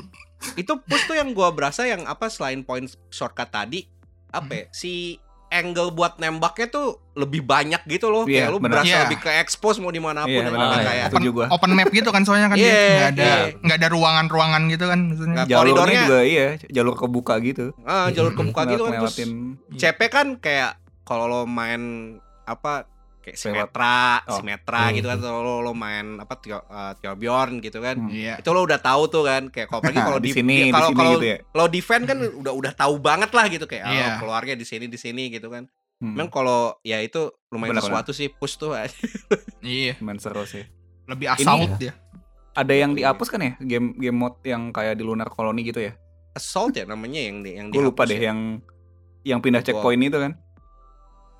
[0.56, 3.84] Itu push tuh yang gua berasa yang apa selain point shortcut tadi
[4.28, 4.58] apa Hmm.
[4.58, 5.20] ya, si
[5.50, 8.24] angle buat nembaknya tuh lebih banyak gitu loh.
[8.24, 9.00] Iya, kayak lu berasa Iya.
[9.08, 10.60] lebih ke expose mau di mana pun Iya, ya, benar.
[10.62, 11.46] nggak Ah, kayak Setuju gua.
[11.50, 13.38] open map gitu kan soalnya kan Iya, nggak ada iya.
[13.58, 17.66] nggak ada ruangan-ruangan gitu kan maksudnya Jalurnya koridornya juga iya, jalur kebuka gitu.
[17.82, 19.16] ah, jalur kebuka gitu kan terus
[19.74, 20.72] CP kan kayak
[21.04, 21.82] kalau lo main
[22.44, 22.84] apa
[23.28, 23.36] kayak.
[23.36, 24.38] Simetra, Oh.
[24.38, 24.94] Simetra Hmm.
[24.94, 27.96] gitu kan kalau lo, lo main apa Tio, uh, Torbjorn gitu kan.
[27.98, 28.08] Hmm.
[28.10, 30.90] iya Itu lo udah tahu tuh kan kayak kalau pergi kalau di di, sini, kalau
[30.90, 31.38] sini kalau gitu ya.
[31.52, 34.08] lo defend kan udah udah tahu banget lah gitu kayak Iya.
[34.08, 35.68] oh, keluarnya di sini di sini gitu kan.
[35.98, 36.14] Hmm.
[36.14, 38.06] Memang kalau ya itu lumayan Benar-benar.
[38.06, 38.72] sesuatu sih push tuh.
[39.62, 40.64] iya Main seru sih.
[41.06, 41.94] lebih assault Ini- dia
[42.52, 45.94] Ada yang dihapus kan ya game game mode yang kayak di Lunar Colony gitu ya?
[46.34, 48.30] Assault ya namanya yang di, yang Gue lupa deh ya.
[48.30, 48.62] yang
[49.24, 50.38] yang pindah checkpoint itu kan.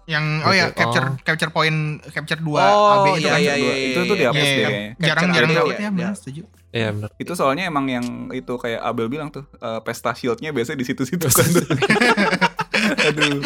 [0.08, 1.20] Yang oh ya Oke, capture oh.
[1.20, 3.60] capture point capture 2 Oh, AB itu iya, kan iya, Dua.
[3.60, 4.92] iya, itu tuh iya, dihapus iya, deh iya.
[5.04, 6.20] jarang-jarang itu ya ya, benar iya.
[6.20, 7.10] setuju Iya benar.
[7.16, 8.06] Itu soalnya emang yang
[8.36, 11.48] itu kayak Abel bilang tuh eh, pesta shieldnya biasanya di situ-situ kan.
[11.48, 11.64] tuh.
[13.08, 13.40] Aduh.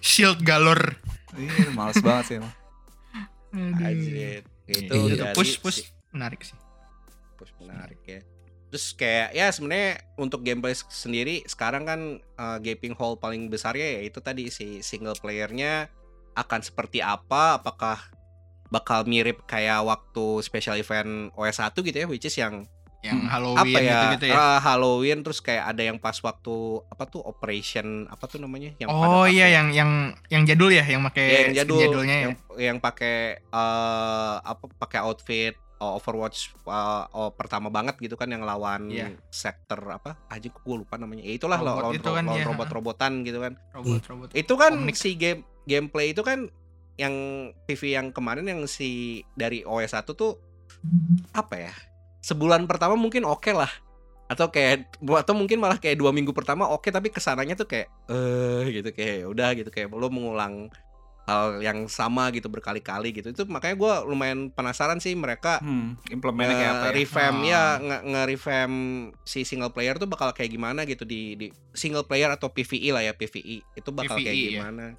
[0.00, 0.96] shield galor
[1.36, 2.52] Iya, males banget sih emang.
[3.52, 4.42] Anjir.
[4.64, 6.56] Itu Iya, Itu dari push push menarik sih
[7.36, 8.20] push menarik ya.
[8.68, 12.00] Terus kayak ya sebenarnya untuk gameplay sendiri sekarang kan
[12.36, 15.88] uh, gaping hole paling besarnya ya itu tadi si single playernya
[16.34, 17.56] akan seperti apa?
[17.56, 17.96] Apakah
[18.68, 23.30] bakal mirip kayak waktu special event OS1 gitu ya which is yang yang Hmm.
[23.30, 27.22] Halloween apa ya, gitu-gitu ya ah, Halloween terus kayak ada yang pas waktu apa tuh
[27.22, 29.90] operation apa tuh namanya yang pada oh iya pakai- yang yang
[30.28, 34.64] yang jadul ya yang pakai Ya, yang jadul jadulnya ya yang yang pakai eh apa
[34.76, 39.14] pakai outfit uh, Overwatch uh, oh, pertama banget gitu kan yang lawan Iya.
[39.30, 40.18] sektor apa?
[40.26, 41.22] Aja gue lupa namanya.
[41.22, 42.44] Ya itulah Robot lawan, itu kan, lawan iya.
[42.46, 43.52] robot-robotan gitu kan.
[43.74, 44.28] Robot robot.
[44.34, 44.98] Itu kan Omnic.
[44.98, 46.50] si game gameplay itu kan
[46.98, 47.14] yang
[47.70, 50.42] PV yang kemarin yang si dari OS1 tuh
[51.30, 51.74] apa ya?
[52.22, 53.70] Sebulan pertama mungkin oke lah.
[54.28, 57.88] Atau kayak atau mungkin malah kayak dua minggu pertama oke tapi ke sananya tuh kayak
[58.10, 60.68] eh gitu kayak udah gitu kayak lo mengulang
[61.28, 66.56] hal yang sama gitu berkali-kali gitu itu makanya gue lumayan penasaran sih mereka Hmm, implementnya
[66.56, 66.92] kayak apa ya?
[66.94, 67.44] revamp Ah.
[67.44, 68.76] ya nge- nge-revamp
[69.22, 73.02] si single player tuh bakal kayak gimana gitu di, di single player atau PVE lah
[73.02, 74.52] ya PVE itu bakal kayak PVE, ya.
[74.58, 74.96] gimana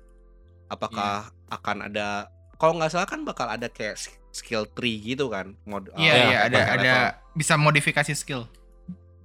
[0.68, 1.14] apakah
[1.50, 5.90] akan ada kalau nggak salah kan bakal ada kayak sk- skill tree gitu kan mod
[5.96, 7.06] iya uh, iya ada pakai ada level.
[7.34, 8.46] bisa modifikasi skill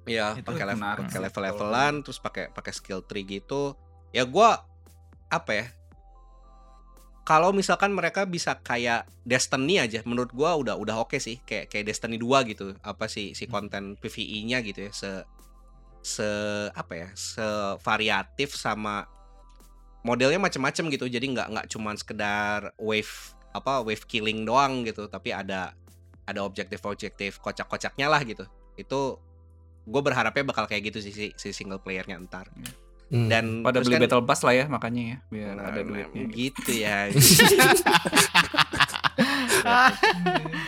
[0.05, 3.73] Iya, pakai level, pakai level-levelan terus pakai pakai skill tree gitu.
[4.13, 4.61] Ya gua
[5.27, 5.67] apa ya?
[7.25, 11.89] Kalau misalkan mereka bisa kayak Destiny aja, menurut gua udah udah oke sih, kayak kayak
[11.89, 12.77] Destiny 2 gitu.
[12.85, 15.11] Apa sih si konten PvE-nya gitu ya, se
[16.05, 16.29] se
[16.77, 17.09] apa ya?
[17.17, 17.45] se
[17.81, 19.09] variatif sama
[20.05, 21.09] modelnya macam-macam gitu.
[21.09, 25.73] Jadi nggak nggak cuman sekedar wave apa wave killing doang gitu, tapi ada
[26.29, 28.45] ada objektif-objektif kocak-kocaknya lah gitu.
[28.77, 29.17] Itu
[29.89, 32.53] gue berharapnya bakal kayak gitu sih si, si single playernya ntar.
[33.07, 33.29] Hmm.
[33.29, 36.25] Dan Pada beli kan- Battle Pass lah ya makanya ya biar Nah, ada nah, duitnya.
[36.27, 36.97] gitu ya.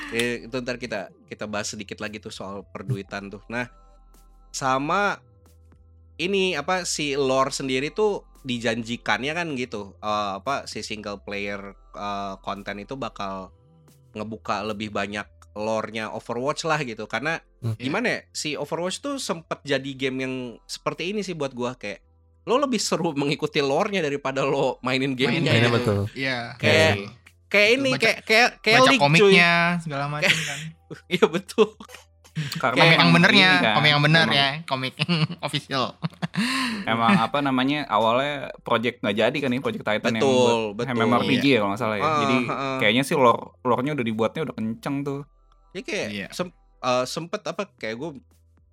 [0.08, 3.42] Eh, itu ntar kita kita bahas sedikit lagi tuh soal perduitan tuh.
[3.48, 3.66] Nah,
[4.48, 5.18] sama
[6.16, 9.98] ini apa si lore sendiri tuh dijanjikannya kan gitu.
[9.98, 11.60] eh, apa si single player
[11.92, 13.50] eh, konten itu bakal
[14.12, 17.04] ngebuka lebih banyak lore-nya Overwatch lah gitu.
[17.06, 17.74] Karena Hmm.
[17.74, 18.20] gimana ya?
[18.30, 20.34] Si Overwatch tuh sempet jadi game yang
[20.64, 22.04] seperti ini sih buat gua kayak
[22.46, 25.50] lo lebih seru mengikuti lore-nya daripada lo mainin gamenya.
[25.50, 25.76] Mainnya gitu.
[25.76, 25.98] betul.
[26.14, 26.54] Iya.
[26.56, 27.08] Kayak- Iya.
[27.46, 29.06] Kayak ini Baca- kayak kayak kayak baca League, cuy.
[29.06, 30.58] komiknya segala macam kan.
[31.14, 31.68] Iya betul.
[32.62, 34.94] Karena komik yang benernya, ini kan, komik yang bener emang- ya, komik
[35.46, 35.84] official.
[36.84, 41.00] Emang apa namanya awalnya project nggak jadi kan nih project Titan yang Betul, buat betul.
[41.00, 42.04] MMORPG ya kalau nggak salah ya.
[42.04, 42.78] Ah, Jadi ah.
[42.78, 45.20] kayaknya sih lore lore-nya udah dibuatnya udah kenceng tuh.
[45.72, 46.26] Ya kayak Iya.
[46.30, 48.10] sem- eh, sempet apa kayak gue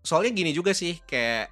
[0.01, 1.47] soalnya gini juga sih kayak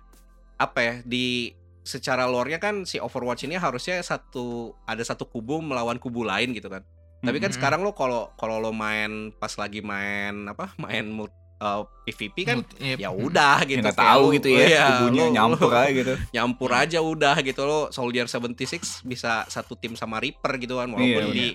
[0.58, 4.46] apa ya di secara lore-nya kan si Overwatch ini harusnya satu
[4.84, 6.86] ada satu kubu melawan kubu lain gitu kan.
[7.20, 7.58] Tapi kan Mhm.
[7.58, 12.58] sekarang lo kalau kalau lo main pas lagi main apa main mul- eh, PVP kan
[12.78, 13.22] iya, ya hmm.
[13.24, 16.14] udah Ya gitu nggak tahu lo- gitu ya iya, kubunya lo- nyampur lo- aja gitu.
[16.34, 21.06] nyampur aja udah gitu lo Soldier 76 bisa satu tim sama Reaper gitu kan walaupun
[21.24, 21.48] Iya, di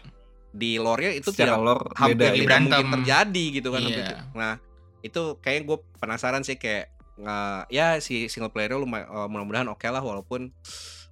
[0.49, 2.22] di lore-nya itu Secara tidak lore hampir beda.
[2.22, 2.47] tidak gitu.
[2.47, 2.70] Berantem.
[2.72, 4.18] mungkin terjadi gitu kan hampir tidak.
[4.33, 4.55] nah
[5.03, 6.85] itu kayaknya gue penasaran sih kayak
[7.17, 10.53] nggak ya si single playernya lumayan eh, mudah-mudahan oke lah walaupun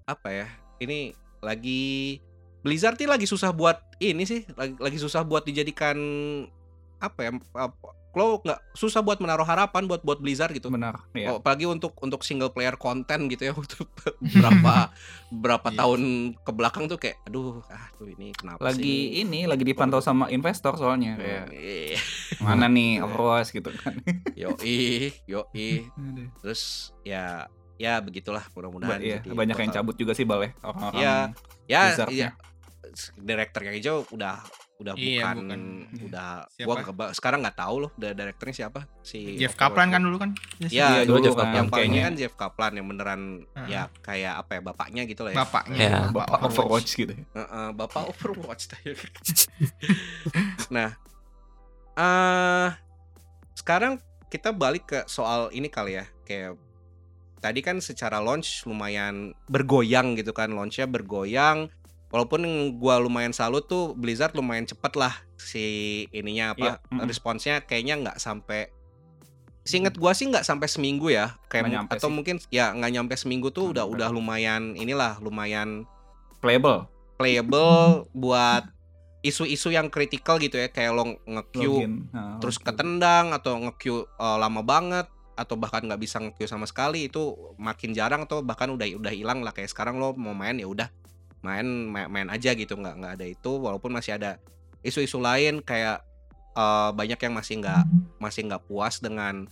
[0.04, 0.46] apa ya
[0.80, 2.20] ini lagi
[2.64, 5.96] Blizzard ini lagi susah buat ini sih lagi, lagi susah buat dijadikan
[7.00, 7.30] apa ya
[8.14, 11.02] lo nggak susah buat menaruh harapan buat buat Blizzard gitu Benar.
[11.10, 11.28] Iya.
[11.28, 13.90] Oh, apalagi untuk untuk single player konten gitu ya untuk
[14.34, 14.90] berapa
[15.28, 15.76] berapa Iya.
[15.76, 16.00] tahun
[16.38, 20.26] ke belakang tuh kayak aduh ah tuh ini kenapa Lagi sih ini lagi dipantau sama
[20.28, 21.98] investor soalnya kayak Iya.
[22.38, 23.98] mana nih Overwatch gitu kan.
[24.34, 25.90] yoi yoi
[26.38, 26.62] terus
[27.00, 30.94] ya ya begitulah mudah-mudahan Iya, jadi banyak yang cabut juga sih bal ya orang-orang.
[30.96, 31.14] Iya.
[31.64, 32.14] ya Blizzard-nya.
[32.14, 32.30] iya
[33.16, 34.38] direktur yang hijau udah
[34.74, 35.60] udah Iya, bukan, bukan.
[36.04, 36.66] udah Siapa?
[36.66, 40.16] gua nggak- sekarang nggak tahu loh da- direkturnya siapa si Jeff Overwatch Kaplan kan dulu
[40.18, 40.30] kan?
[40.58, 41.38] Iya, Iya, dulu dulu Jeff kan.
[41.40, 41.54] Kaplan.
[41.54, 43.68] yang palingnya kayaknya kan Jeff Kaplan yang beneran Heeh.
[43.70, 45.78] ya kayak apa ya bapaknya gitu lah ya Bapaknya.
[45.78, 45.98] Iya.
[46.10, 47.12] Bapak Overwatch gitu.
[47.14, 48.62] Heeh, bapak Overwatch
[50.70, 50.90] nah
[51.94, 52.68] eh
[53.54, 56.58] sekarang kita balik ke soal ini kali ya kayak
[57.38, 61.70] tadi kan secara launch lumayan bergoyang gitu kan launchnya bergoyang
[62.14, 62.46] walaupun
[62.78, 65.66] gua lumayan salut tuh Blizzard lumayan cepet lah si
[66.14, 67.10] ininya apa Iya, mm-mm.
[67.10, 68.70] responsnya kayaknya nggak sampai
[69.64, 72.14] Seinget gua sih nggak sampai seminggu ya, kayak atau sih.
[72.14, 75.88] mungkin ya nggak nyampe seminggu tuh udah udah lumayan inilah lumayan
[76.44, 76.84] Playable.
[77.16, 78.68] playable buat
[79.24, 81.88] isu-isu yang kritikal gitu ya kayak lo nge-queue.
[82.12, 82.66] Nah, terus login.
[82.68, 87.96] ketendang atau nge-queue uh, lama banget atau bahkan nggak bisa nge-queue sama sekali itu makin
[87.96, 90.92] jarang atau bahkan udah udah hilang lah kayak sekarang lo mau main ya udah
[91.44, 94.40] main main, main aja gitu nggak nggak ada itu walaupun masih ada
[94.80, 96.00] isu-isu lain kayak
[96.56, 97.84] uh, banyak yang masih nggak
[98.16, 99.44] masih nggak puas dengan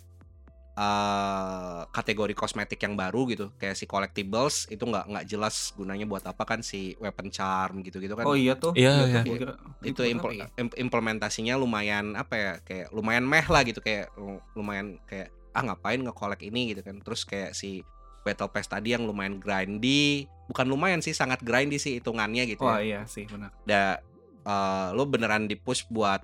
[0.77, 6.25] uh, kategori kosmetik yang baru gitu kayak si collectibles itu nggak nggak jelas gunanya buat
[6.25, 8.73] apa kan si weapon charm gitu gitu kan Oh iya tuh.
[8.73, 9.21] Iya, iya.
[9.23, 10.47] kira- itu impl- ya?
[10.57, 16.01] implementasinya lumayan apa ya kayak lumayan meh lah gitu kayak lu- lumayan kayak ah ngapain
[16.01, 17.85] nge-collect ini gitu kan terus kayak si
[18.23, 22.79] battle pass tadi yang lumayan grindy bukan lumayan sih sangat grindy sih hitungannya gitu Wah
[22.79, 23.51] ya iya sih benar.
[23.63, 23.99] da
[24.43, 26.23] eh, lo beneran di push buat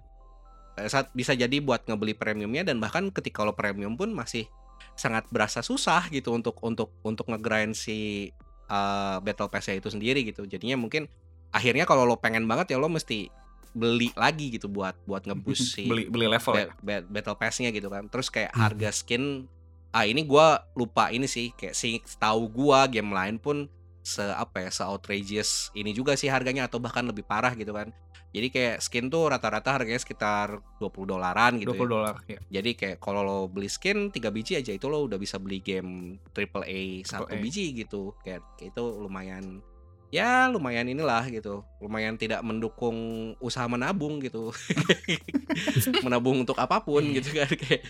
[0.75, 4.47] eh, saat bisa jadi buat ngebeli premiumnya dan bahkan ketika lo premium pun masih
[4.95, 8.31] sangat berasa susah gitu untuk untuk untuk ngegrind si
[8.65, 11.07] eh, battle pass itu sendiri gitu jadinya mungkin
[11.49, 13.31] akhirnya kalau lo pengen banget ya lo mesti
[13.69, 16.67] beli lagi gitu buat buat ngeboost si beli beli level ya.
[16.69, 18.09] ba- ba- battle pass-nya gitu kan.
[18.09, 18.65] Terus kayak Hmm.
[18.65, 19.45] harga skin
[19.91, 23.67] ah ini gua lupa ini sih kayak sih tahu gua game lain pun
[24.05, 27.93] se apa ya se outrageous ini juga sih harganya atau bahkan lebih parah gitu kan.
[28.29, 31.89] Jadi kayak skin tuh rata-rata harganya sekitar 20 dolaran gitu 20 ya.
[31.89, 32.41] dolar ya.
[32.61, 36.21] Jadi kayak kalau lo beli skin 3 biji aja itu lo udah bisa beli game
[36.37, 38.13] triple A satu biji gitu.
[38.21, 39.65] Kayak kayak itu lumayan
[40.13, 41.65] ya lumayan inilah gitu.
[41.81, 42.97] Lumayan tidak mendukung
[43.41, 44.53] usaha menabung gitu.
[46.05, 47.21] menabung untuk apa pun Iya.
[47.21, 47.83] gitu kan kayak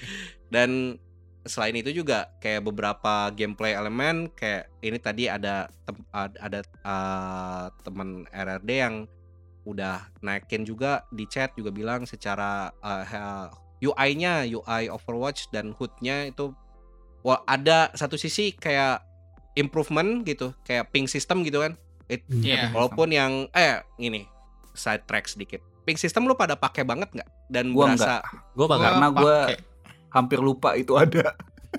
[0.55, 0.71] dan
[1.45, 7.67] selain itu juga kayak beberapa gameplay elemen kayak ini tadi ada tem- ad- ada uh,
[7.81, 8.95] teman RRD yang
[9.63, 16.27] udah naikin juga di chat juga bilang secara uh, ha- UI-nya UI Overwatch dan HUD-nya
[16.27, 16.51] itu
[17.21, 19.05] wah ada satu sisi kayak
[19.55, 21.79] improvement gitu kayak ping system gitu kan.
[22.07, 22.73] It- Iya.
[22.73, 24.25] walaupun yang eh ini
[24.73, 25.61] side track sedikit.
[25.85, 27.31] Ping system lu pada pakai banget nggak?
[27.49, 29.49] Dan Gua berasa Gue Gua bakal Karena gua-.
[30.19, 31.33] Hampir lupa itu ada.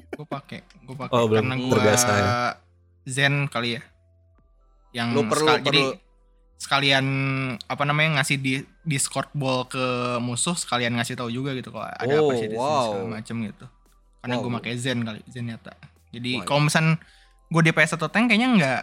[0.09, 2.25] gue pakai gue pakai Oh, karena gue terbiasa ya.
[3.05, 3.81] zen kali ya
[4.91, 5.97] yang Lu perlu- sekal- jadi perlu-
[6.57, 7.05] sekalian
[7.63, 9.79] apa namanya ngasih di discord ball ke
[10.19, 12.83] musuh sekalian ngasih tahu juga gitu kalau ada apa Oh, sih di sini wow.
[12.85, 13.65] segala macem gitu
[14.19, 14.43] karena Wow.
[14.43, 15.73] gue pakai zen kali zen nyata
[16.09, 16.83] jadi Wah, kalau misal
[17.49, 18.81] gue DPS atau tank kayaknya nggak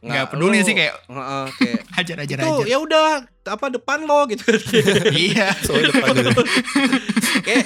[0.00, 3.06] nggak peduli lu- sih kayak Heeh, kayak hajar hajar itu hajar ya udah
[3.46, 4.42] apa depan lo gitu
[5.28, 6.42] iya soalnya depan gitu.
[7.40, 7.64] kayak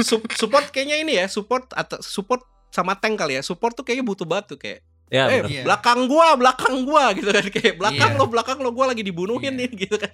[0.00, 4.04] sup- support kayaknya ini ya support atau support sama tank kali ya support tuh kayaknya
[4.04, 5.46] butuh batu kayak Ya, eh bener.
[5.48, 5.62] Iya.
[5.62, 8.18] belakang gua belakang gua gitu kan kayak belakang Iya.
[8.18, 9.60] lo belakang lo gua lagi dibunuhin Iya.
[9.62, 10.10] nih gitu kan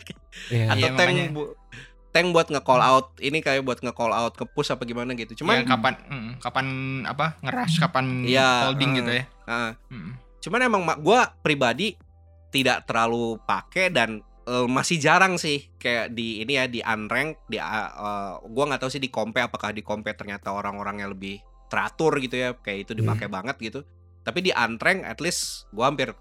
[0.53, 0.65] Iya.
[0.69, 1.25] atau Iya, tank makanya.
[1.33, 1.55] bu-
[2.13, 5.33] tank buat nge-call out ini kayak buat nge-call out ke push apa gimana gitu.
[5.43, 6.67] Cuman cuman kapan mm, kapan
[7.09, 8.97] apa ngerush kapan Iya, holding eh.
[9.01, 9.25] gitu ya.
[9.45, 10.13] Ah, Mm.
[10.43, 11.97] cuman emang ma- gua pribadi
[12.53, 17.57] tidak terlalu pakai dan eh, masih jarang sih kayak di ini ya di unrank di
[17.57, 21.41] uh, uh, gua nggak tahu sih di kompe apakah di kompe ternyata orang-orang yang lebih
[21.73, 23.81] teratur gitu ya kayak itu dipakai banget gitu.
[24.23, 26.13] Tapi di unrank at least gua hampir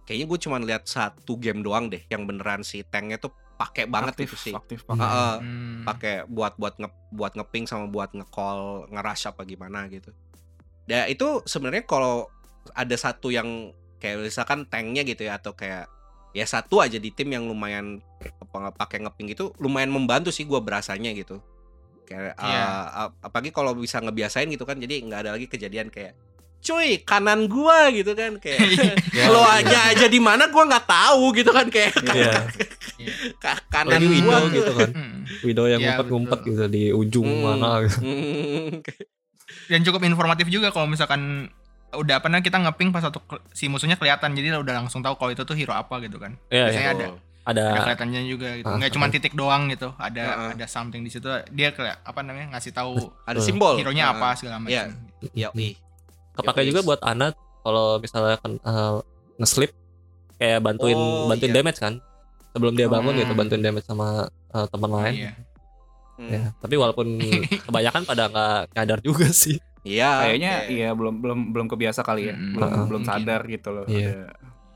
[0.00, 3.30] kayaknya gue cuma lihat satu game doang deh yang beneran si tanknya tuh
[3.60, 5.04] pakai banget aktif, itu sih aktif banget.
[5.04, 5.84] Heeh, Hmm.
[5.84, 10.08] pakai buat buat nge buat ngeping sama buat nge-call ngerush apa gimana gitu.
[10.86, 12.32] Ya itu sebenarnya kalau
[12.72, 15.92] ada satu yang kayak misalkan tanknya gitu ya atau kayak
[16.32, 18.00] ya satu aja di tim yang lumayan
[18.40, 21.36] apa nggak pakai ngeping itu lumayan membantu sih gua berasanya gitu.
[22.02, 22.62] Kayak Iya.
[22.64, 26.16] uh, ap- apalagi kalau bisa ngebiasain gitu kan jadi nggak ada lagi kejadian kayak
[26.60, 28.60] cuy kanan gua gitu kan kayak
[29.16, 29.60] Ya, lo iya.
[29.60, 32.34] aja aja di mana gua nggak tahu gitu kan kayak Iya.
[33.42, 34.90] ka- kanan Apalagi window gua gitu kan.
[34.90, 35.18] Mm.
[35.42, 36.50] Window yang Iya, ngumpet-ngumpet betul.
[36.50, 37.42] gitu di ujung Hmm.
[37.44, 37.98] mana gitu.
[37.98, 38.68] Hmm,
[39.70, 41.50] dan cukup informatif juga kalau misalkan
[41.90, 43.18] udah apa kita ngeping pas satu
[43.50, 46.70] si musuhnya kelihatan jadi udah langsung tahu kalau itu tuh hero apa gitu kan Iya,
[46.70, 46.94] Biasanya iya.
[46.94, 47.06] ada
[47.40, 49.10] Ada ada kelihatannya juga gitu Ah, nggak cuma ah.
[49.10, 50.50] titik doang gitu ada ah.
[50.52, 52.94] ada something di situ dia kayak apa namanya ngasih tahu
[53.24, 55.50] ada simbol hero nya Ah, apa segala macam Iya.
[55.50, 55.50] ya
[56.30, 56.70] Kepakai Yoi.
[56.70, 58.96] juga buat Ana kalau misalnya kan eh,
[59.36, 59.72] nge-sleep
[60.36, 61.56] kayak bantuin Oh, bantuin iya.
[61.58, 61.98] damage kan.
[62.50, 63.20] Sebelum dia bangun Hmm.
[63.20, 65.14] gitu bantuin damage sama eh, teman lain.
[65.16, 65.32] iya
[66.12, 66.28] Hmm.
[66.28, 67.16] Ya, tapi walaupun
[67.64, 69.56] kebanyakan pada nggak nyadar juga sih.
[69.80, 72.34] Iya, Kayaknya kayak- iya belum belum belum kebiasa kali ya.
[72.34, 72.52] Mm-mm.
[72.52, 72.84] belum Heeh.
[72.84, 73.16] belum Mungkin.
[73.16, 74.08] sadar gitu loh Iya.
[74.10, 74.20] ada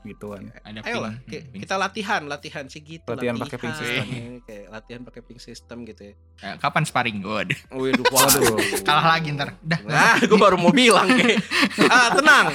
[0.03, 0.41] gituan.
[0.55, 1.25] ada Ayolah, ping.
[1.27, 1.61] ki- Ping.
[1.61, 3.05] kita latihan, latihan sih gitu.
[3.07, 4.05] Latihan pakai ping system.
[4.41, 6.13] Kayak latihan pakai ping system gitu ya.
[6.43, 8.57] Eh, kapan sparring gue Waduh, Waduh.
[8.87, 11.41] kalah lagi ntar dah Nah, gue baru mau bilang kayak,
[11.93, 12.45] ah tenang,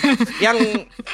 [0.40, 0.58] yang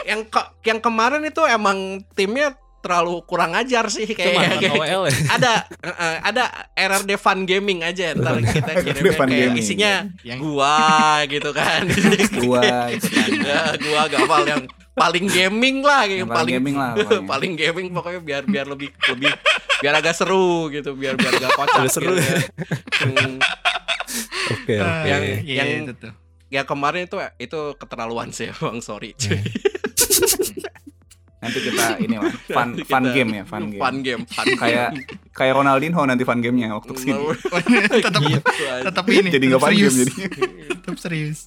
[0.02, 1.76] yang ke- yang kemarin itu emang
[2.12, 5.14] timnya terlalu kurang ajar sih kayak, kayak OWL ya.
[5.36, 8.70] ada eh, ada RRD Fun Gaming aja ntar kita
[9.12, 9.58] Fun kayak Gaming.
[9.58, 10.78] isinya yang gua
[11.26, 11.82] gitu kan
[12.40, 13.28] Gua ikutan.
[13.44, 14.62] ya gua gak hafal yang
[14.92, 17.26] paling gaming lah Yang yang paling gaming lah pokoknya.
[17.26, 19.28] paling gaming pokoknya biar biar lebih lebih
[19.76, 22.40] biar agak seru gitu biar biar agak kocak seru gitu ya.
[23.02, 23.36] Hmm,
[24.48, 25.04] Oke, oke.
[25.04, 26.12] yang Iya, yang itu tuh.
[26.46, 29.36] ya kemarin itu itu keterlaluan sih bang sorry cuy
[31.46, 33.78] Nanti kita ini lah fun fun game ya, fun game.
[33.78, 34.88] fun game fun Kayak
[35.30, 37.14] kayak Ronaldinho nanti fun gamenya waktu ke sini.
[38.02, 38.50] tetap Gitu
[38.82, 40.10] tetap ini Jadi nggak fun game serius jadi.
[40.74, 41.38] tetap serius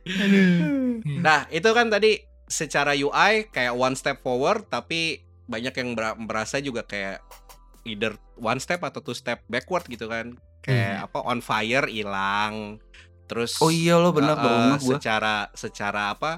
[0.00, 6.16] aduh Nah, itu kan tadi secara UI kayak one step forward tapi banyak yang ber-
[6.16, 7.20] merasa juga kayak
[7.82, 10.34] either one step atau two step backward gitu kan.
[10.60, 12.80] Kayak apa on fire hilang.
[13.26, 14.90] Terus Oh iya lo benar eh, baru eh, ngeh gua.
[14.94, 16.32] secara secara apa?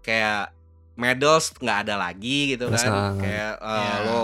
[0.00, 0.50] Kayak
[0.94, 3.16] medals nggak ada lagi gitu kan.
[3.16, 3.96] Kayak eh, Ya.
[4.04, 4.22] lo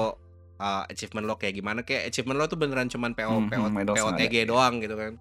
[0.59, 1.81] eh, achievement lo kayak gimana?
[1.83, 4.49] Kayak achievement lo tuh beneran cuman PO Hmm, PO POTG ada.
[4.49, 5.13] doang gitu kan.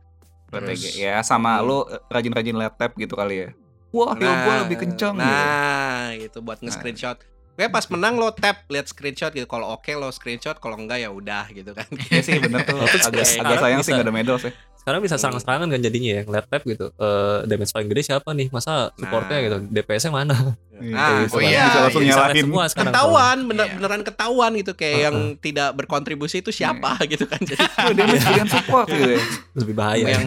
[0.48, 0.64] PTG.
[0.66, 1.66] Terus- Ya sama Hmm.
[1.66, 3.50] lo eh, rajin-rajin laptop gitu kali ya.
[3.90, 5.24] Wah, hero gua lebih kencang gitu.
[5.24, 7.18] Nah, gitu buat nge-screenshot.
[7.54, 9.46] Kayak pas menang lo tap lihat screenshot gitu.
[9.46, 11.88] Kalau oke lo screenshot, kalau enggak ya udah gitu kan.
[12.06, 12.78] Iya sih bener tuh.
[13.08, 14.54] Agak agak sayang sih nggak ada medals ya.
[14.88, 16.96] Sekarang bisa serang-serangan kan jadinya ya, ngeliat tab gitu.
[16.96, 18.48] Eh damage paling gede siapa nih?
[18.48, 19.44] Masa supportnya Nah.
[19.44, 20.36] gitu, DPS-nya mana?
[20.78, 22.44] Nah, oh iya, bisa langsung Bisa lihat nyalahin.
[22.46, 22.94] semua sekarang.
[22.94, 23.74] ketahuan bener, Iya.
[23.76, 25.04] beneran ketahuan gitu kayak Uh-uh.
[25.04, 27.42] yang tidak berkontribusi itu siapa gitu kan.
[27.42, 27.66] Jadi
[27.98, 29.22] damage dengan support gitu ya.
[29.58, 30.06] Lebih bahaya.
[30.08, 30.26] yang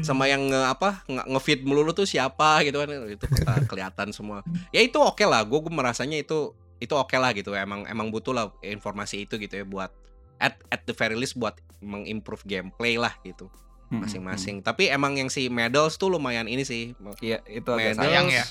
[0.00, 4.40] sama yang nge, apa nge- nge-feed melulu tuh siapa gitu kan itu ke- kelihatan semua.
[4.72, 5.44] Ya itu oke lah.
[5.44, 7.52] Gue merasanya itu itu oke lah gitu.
[7.52, 9.92] Emang emang butuh lah informasi itu gitu ya buat
[10.38, 13.52] at at the very least buat mengimprove gameplay lah gitu.
[13.92, 14.56] Hmm, masing-masing.
[14.58, 16.96] Tapi emang yang si medals tuh lumayan ini sih.
[16.96, 17.20] hmm.
[17.20, 18.00] Iya, itu agak Medals.
[18.00, 18.44] sayang ya.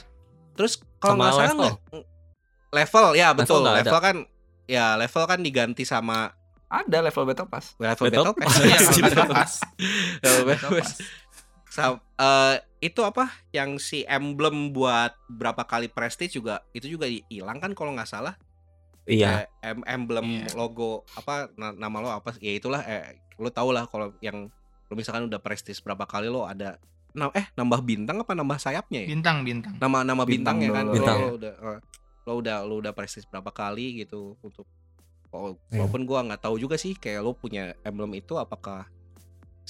[0.54, 1.72] Terus kalau nggak salah level.
[2.72, 3.60] level ya betul.
[3.60, 4.00] Level, ada.
[4.00, 4.16] kan
[4.64, 6.32] ya level kan diganti sama
[6.68, 7.76] Ada level battle pass.
[7.76, 8.56] level Battle battle pass.
[8.62, 9.52] Iya, Battle Pass.
[10.22, 10.92] Level Battle pass.
[11.68, 17.58] Sa- eh, itu apa yang si emblem buat berapa kali prestige juga itu juga hilang
[17.58, 18.36] kan kalau nggak salah
[19.04, 19.50] Iya.
[19.60, 20.54] Em- emblem Iya.
[20.54, 24.48] logo apa na- nama lo apa ya itulah eh lo tau lah kalau yang
[24.92, 26.76] lo misalkan udah prestige berapa kali lo ada
[27.12, 29.76] nah eh nambah bintang apa nambah sayapnya ya Bintang, bintang.
[29.80, 30.92] nama nama Bintang bintangnya kan dulu.
[30.92, 31.18] lo, Bintang.
[31.18, 31.80] lo udah eh,
[32.22, 34.68] lo udah lo udah prestige berapa kali gitu untuk
[35.72, 38.88] walaupun gua nggak tahu juga sih kayak lo punya emblem itu apakah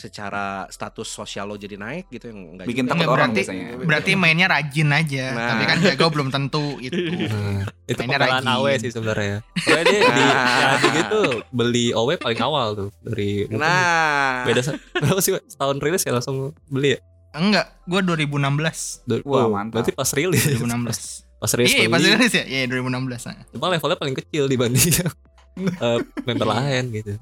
[0.02, 2.92] secara status sosial lo jadi naik gitu yang enggak Bikin juga.
[2.98, 3.66] takut orang berarti- biasanya.
[3.80, 5.26] Berarti mainnya rajin aja.
[5.30, 5.48] Nah.
[5.48, 6.98] Tapi kan jago belum tentu itu.
[6.98, 8.48] Nah, itu Mainnya rajin.
[8.48, 9.38] AW sih sebenarnya.
[9.56, 10.48] Soalnya dia di Nah.
[10.58, 11.22] ya, di gitu
[11.52, 14.62] beli OW paling awal tuh dari nah beda
[14.98, 17.00] berapa sih setahun rilis ya langsung beli ya.
[17.32, 19.06] Enggak, gua 2016.
[19.06, 19.80] Du- Wah, oh, mantap.
[19.80, 20.44] Berarti pas rilis.
[20.44, 21.24] 2016.
[21.38, 22.44] Pas rilis Iya, pas rilis ya?
[22.44, 23.24] Iya, 2016.
[23.24, 23.38] nah.
[23.50, 25.12] Cuma levelnya paling kecil dibanding yang,
[25.58, 27.16] eh, member lain gitu.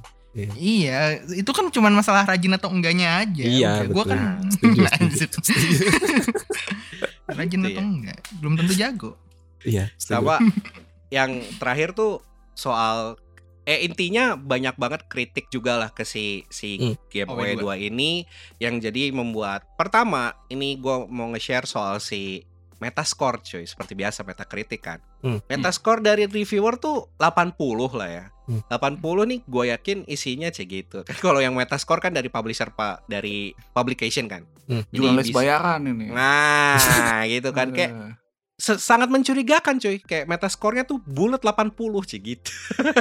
[0.56, 1.00] Iya,
[1.32, 3.44] itu kan cuma masalah rajin atau enggaknya aja.
[3.44, 4.82] Iya, Udah, Gua kan Setuju,
[5.26, 5.52] setuju.
[7.30, 7.88] rajin Gitu atau ya.
[7.88, 9.12] enggak, belum tentu jago.
[9.60, 9.86] Iya.
[9.96, 10.14] setuju.
[10.16, 10.36] sama
[11.10, 12.22] yang terakhir tuh
[12.54, 13.18] soal
[13.64, 16.96] eh intinya banyak banget kritik juga lah ke si si Hmm.
[17.08, 17.60] game OE2.
[17.60, 18.26] OE2 ini
[18.58, 22.46] yang jadi membuat pertama ini gua mau nge-share soal si
[22.80, 25.00] Metascore cuy seperti biasa Metacritic kan.
[25.20, 25.44] Hmm.
[25.46, 27.56] Metascore dari reviewer tuh 80
[27.94, 28.26] lah ya.
[28.48, 28.64] Hmm.
[28.66, 31.00] 80 nih gue yakin isinya cek gitu.
[31.22, 34.48] Kalau yang Metascore kan dari publisher Pak dari publication kan.
[34.66, 34.84] Hmm.
[34.86, 36.08] Jadi Jurnalis bayaran ini.
[36.10, 36.80] Nah,
[37.32, 38.12] gitu kan kayak Eh,
[38.58, 42.52] se- sangat mencurigakan cuy kayak metascore-nya tuh bulat 80 cuy gitu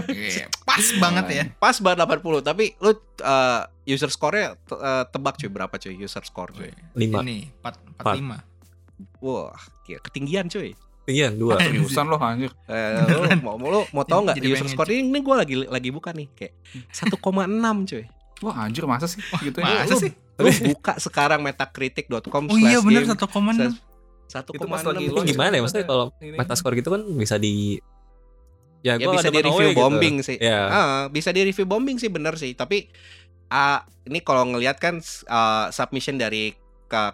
[0.06, 1.44] Iya, Pas banget ya.
[1.56, 6.22] pas banget 80 tapi lu uh, user score-nya te- uh, tebak cuy berapa cuy user
[6.22, 7.26] score cuy lima.
[7.26, 8.38] Ini 4 45.
[9.22, 9.56] Wah
[9.86, 10.72] gila, ketinggian cuy
[11.08, 11.56] Iya, dua.
[11.64, 12.52] Seriusan loh anjir.
[12.68, 15.54] Eh, lu mau mau lu mau tahu nggak Jadi user score ini ini gue lagi
[15.64, 16.52] lagi buka nih kayak
[16.92, 17.16] 1,6
[17.88, 18.04] cuy
[18.44, 19.88] Wah anjir masa sih gitu ya?
[19.88, 20.12] Masa sih?
[20.38, 23.74] lu buka sekarang metacritic.com Oh iya bener game, 1,6.
[24.30, 25.02] satu Itu koma enam.
[25.02, 26.14] Itu gimana ya maksudnya kalau.
[26.22, 27.82] Metascore gitu kan bisa di
[28.86, 29.80] ya, ya gua bisa di review gitu.
[29.82, 30.36] bombing sih.
[30.38, 30.60] Ya.
[30.70, 32.54] Ah, bisa di review bombing sih bener sih.
[32.54, 32.86] Tapi
[33.50, 36.54] ah, ini kalau ngelihat kan ah, submission dari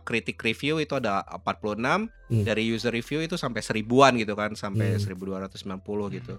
[0.07, 2.09] kritik review itu ada 46,
[2.47, 5.03] dari user review itu sampai seribuan gitu kan, sampai Hmm.
[5.03, 6.35] 1290 gitu.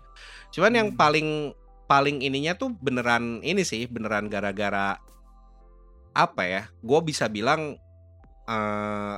[0.55, 1.51] Cuman yang paling
[1.85, 4.97] paling ininya tuh beneran ini sih, beneran gara-gara
[6.15, 6.61] apa ya?
[6.81, 7.75] Gue bisa bilang
[8.45, 9.17] eh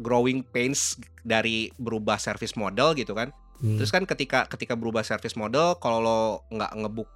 [0.00, 3.32] growing pains dari berubah service model gitu kan.
[3.60, 3.76] Hmm.
[3.76, 7.08] Terus kan ketika ketika berubah service model, kalau lo nggak ngebuk,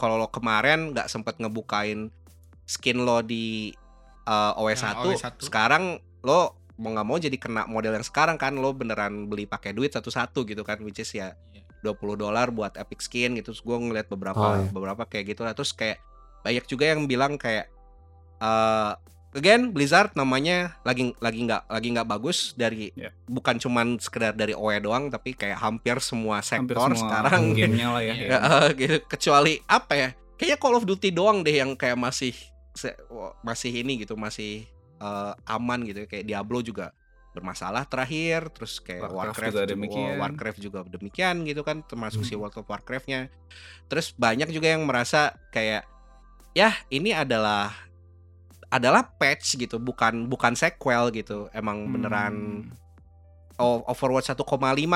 [0.00, 2.08] kalau lo kemarin nggak sempet ngebukain
[2.64, 3.74] skin lo di
[4.30, 5.42] uh, OS1, Nah, OS1.
[5.42, 9.74] sekarang lo mau nggak mau jadi kena model yang sekarang kan lo beneran beli pakai
[9.74, 11.34] duit satu-satu gitu kan, which is ya
[11.82, 13.50] 20 dolar buat epic skin gitu.
[13.50, 14.70] Terus gue ngeliat beberapa Oh, iya.
[14.70, 15.52] beberapa kayak gitu lah.
[15.52, 15.98] Terus kayak
[16.40, 17.68] banyak juga yang bilang kayak
[18.38, 18.92] eh
[19.32, 23.12] again Blizzard namanya lagi lagi nggak lagi nggak bagus dari Ya.
[23.28, 27.88] bukan cuman sekedar dari OE doang tapi kayak hampir semua Hampir sektor semua sekarang gamenya
[27.90, 28.14] lah ya.
[28.26, 32.32] ya, eh, gitu kecuali apa ya kayaknya Call of Duty doang deh yang kayak masih
[33.42, 34.64] masih ini gitu masih
[34.96, 36.92] eh, aman gitu kayak Diablo juga
[37.30, 40.14] bermasalah terakhir terus kayak Warcraft Warcraft, juga juga, demikian.
[40.18, 42.42] Warcraft juga demikian gitu kan termasuk si Hmm.
[42.42, 43.30] World of Warcraftnya
[43.86, 45.86] terus banyak juga yang merasa kayak
[46.52, 47.70] ya ini adalah
[48.66, 52.34] adalah patch gitu bukan bukan sequel gitu emang beneran
[52.66, 52.78] Hmm.
[53.60, 54.40] O- Overwatch 1,5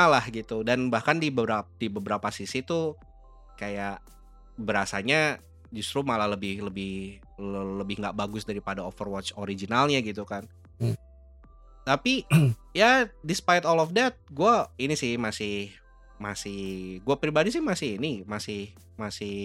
[0.09, 2.97] lah gitu dan bahkan di beberapa di beberapa sisi tuh
[3.55, 4.01] kayak
[4.57, 10.47] berasanya justru malah lebih lebih le- lebih nggak bagus daripada Overwatch originalnya gitu kan.
[10.79, 10.97] Hmm.
[11.85, 12.25] Tapi
[12.79, 15.75] ya despite all of that, gue ini sih masih
[16.19, 19.37] masih gue pribadi sih masih ini masih masih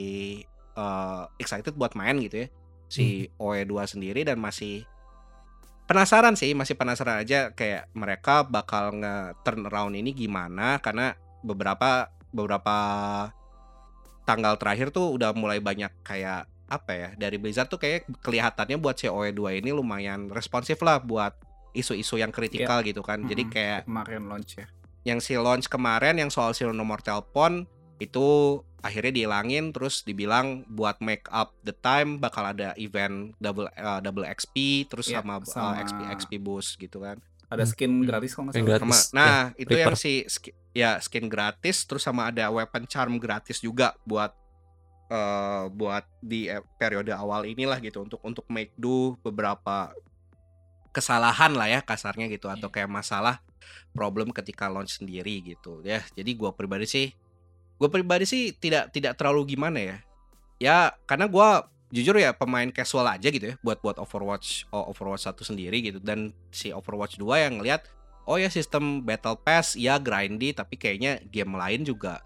[0.78, 2.48] eh, excited buat main gitu ya
[2.90, 4.86] si OE2 sendiri dan masih
[5.86, 12.10] penasaran sih masih penasaran aja kayak mereka bakal nge turn around ini gimana karena beberapa
[12.30, 12.78] beberapa
[14.26, 18.96] tanggal terakhir tuh udah mulai banyak kayak apa ya dari Blizzard tuh kayak kelihatannya buat
[18.96, 21.34] COE2 ini lumayan responsif lah buat
[21.72, 23.52] isu-isu yang kritikal gitu kan jadi Mm-mm.
[23.52, 24.66] kayak kemarin launch ya.
[25.04, 27.66] yang si launch kemarin yang soal si nomor telepon
[27.98, 34.00] itu akhirnya dihilangin terus dibilang buat make up the time bakal ada event double uh,
[34.00, 34.56] double XP
[34.88, 37.20] terus Iya, sama, uh, sama- XP XP boost gitu kan.
[37.50, 37.72] Ada Hmm.
[37.74, 38.80] skin gratis kok nggak gratis.
[38.80, 40.00] Sama, nah, itu yang Reaper.
[40.00, 44.32] si ski- ya skin gratis terus sama ada weapon charm gratis juga buat
[45.10, 49.94] eh, buat di eh, periode awal inilah gitu untuk untuk make do beberapa
[50.90, 53.42] kesalahan lah ya kasarnya gitu atau kayak masalah
[53.94, 55.82] problem ketika launch sendiri gitu.
[55.86, 57.08] Ya jadi gua pribadi sih
[57.80, 59.98] gue pribadi sih tidak tidak terlalu gimana ya.
[60.60, 65.26] Ya karena gua jujur ya pemain casual aja gitu ya buat buat Overwatch oh, Overwatch
[65.26, 65.98] satu sendiri gitu.
[66.02, 67.88] Dan si Overwatch 2 yang ngelihat
[68.30, 72.22] oh ya sistem battle pass ya grindy tapi kayaknya game lain juga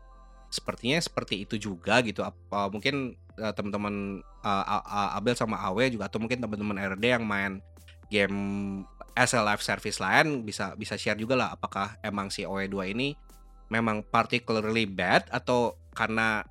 [0.53, 5.89] sepertinya seperti itu juga gitu apa mungkin eh, teman-teman eh, A- A- Abel sama Awe
[5.89, 7.57] juga atau mungkin teman-teman RD yang main
[8.07, 8.37] game
[9.17, 13.17] as a live service lain bisa bisa share juga lah apakah emang si OE2 ini
[13.67, 16.45] memang particularly bad atau karena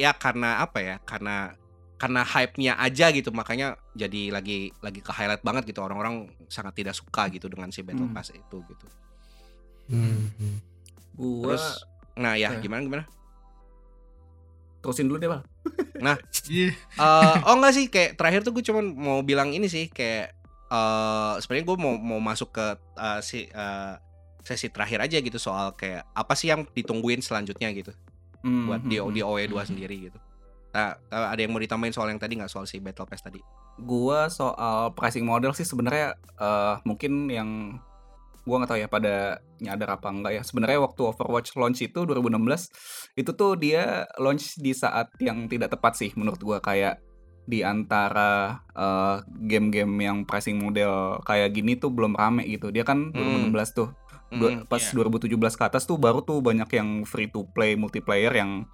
[0.00, 1.52] ya karena apa ya karena
[2.00, 6.96] karena hype-nya aja gitu makanya jadi lagi lagi ke highlight banget gitu orang-orang sangat tidak
[6.96, 8.16] suka gitu dengan si battle Hmm.
[8.16, 8.86] pass itu gitu
[9.86, 10.56] Hmm, hmm.
[11.12, 12.60] Gua terus nah ya Eh.
[12.60, 13.04] gimana gimana
[14.82, 15.42] terusin dulu deh, Bal.
[16.50, 16.74] Iya.
[16.74, 20.34] Eh, oh enggak sih kayak terakhir tuh gue cuman mau bilang ini sih kayak
[20.72, 22.66] eh sebenarnya gue mau mau masuk ke
[22.98, 23.94] eh, si eh,
[24.42, 27.94] sesi terakhir aja gitu soal kayak apa sih yang ditungguin selanjutnya gitu
[28.42, 29.30] Hmm, buat di hmm, di hmm.
[29.30, 30.18] OE2 sendiri gitu.
[30.72, 33.38] Nah, ada yang mau ditambahin soal yang tadi nggak soal si Battle Pass tadi?
[33.78, 37.78] Gua soal pricing model sih sebenarnya eh, mungkin yang
[38.42, 39.14] gua nggak tahu ya pada
[39.62, 40.42] nyadar apa enggak ya.
[40.42, 42.70] Sebenarnya waktu Overwatch launch itu 2016
[43.14, 46.98] itu tuh dia launch di saat yang tidak tepat sih menurut gua kayak
[47.42, 49.16] di antara eh,
[49.46, 52.70] game-game yang pricing model kayak gini tuh belum rame gitu.
[52.70, 53.88] Dia kan 2016 tuh.
[54.32, 54.94] Mm, Dua- pas iya.
[54.96, 58.64] 2017 ke atas tuh baru tuh banyak yang free to play multiplayer yang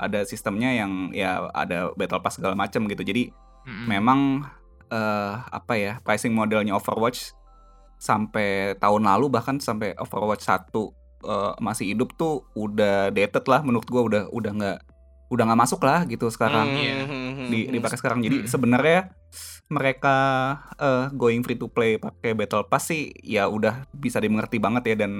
[0.00, 3.02] ada sistemnya yang ya ada battle pass segala macam gitu.
[3.04, 3.28] Jadi
[3.68, 3.86] Mm-mm.
[3.86, 4.20] memang
[4.92, 7.32] eh apa ya pricing modelnya Overwatch
[8.02, 10.74] sampai tahun lalu bahkan sampai Overwatch 1
[11.22, 14.78] eh, masih hidup tuh udah dated lah menurut gua udah udah nggak
[15.30, 17.06] udah nggak masuk lah gitu sekarang Iya.
[17.46, 18.48] di dipakai sekarang jadi Hmm.
[18.48, 19.00] sebenarnya
[19.68, 20.16] mereka
[20.76, 24.96] eh, going free to play pakai battle pass sih ya udah bisa dimengerti banget ya
[24.98, 25.12] dan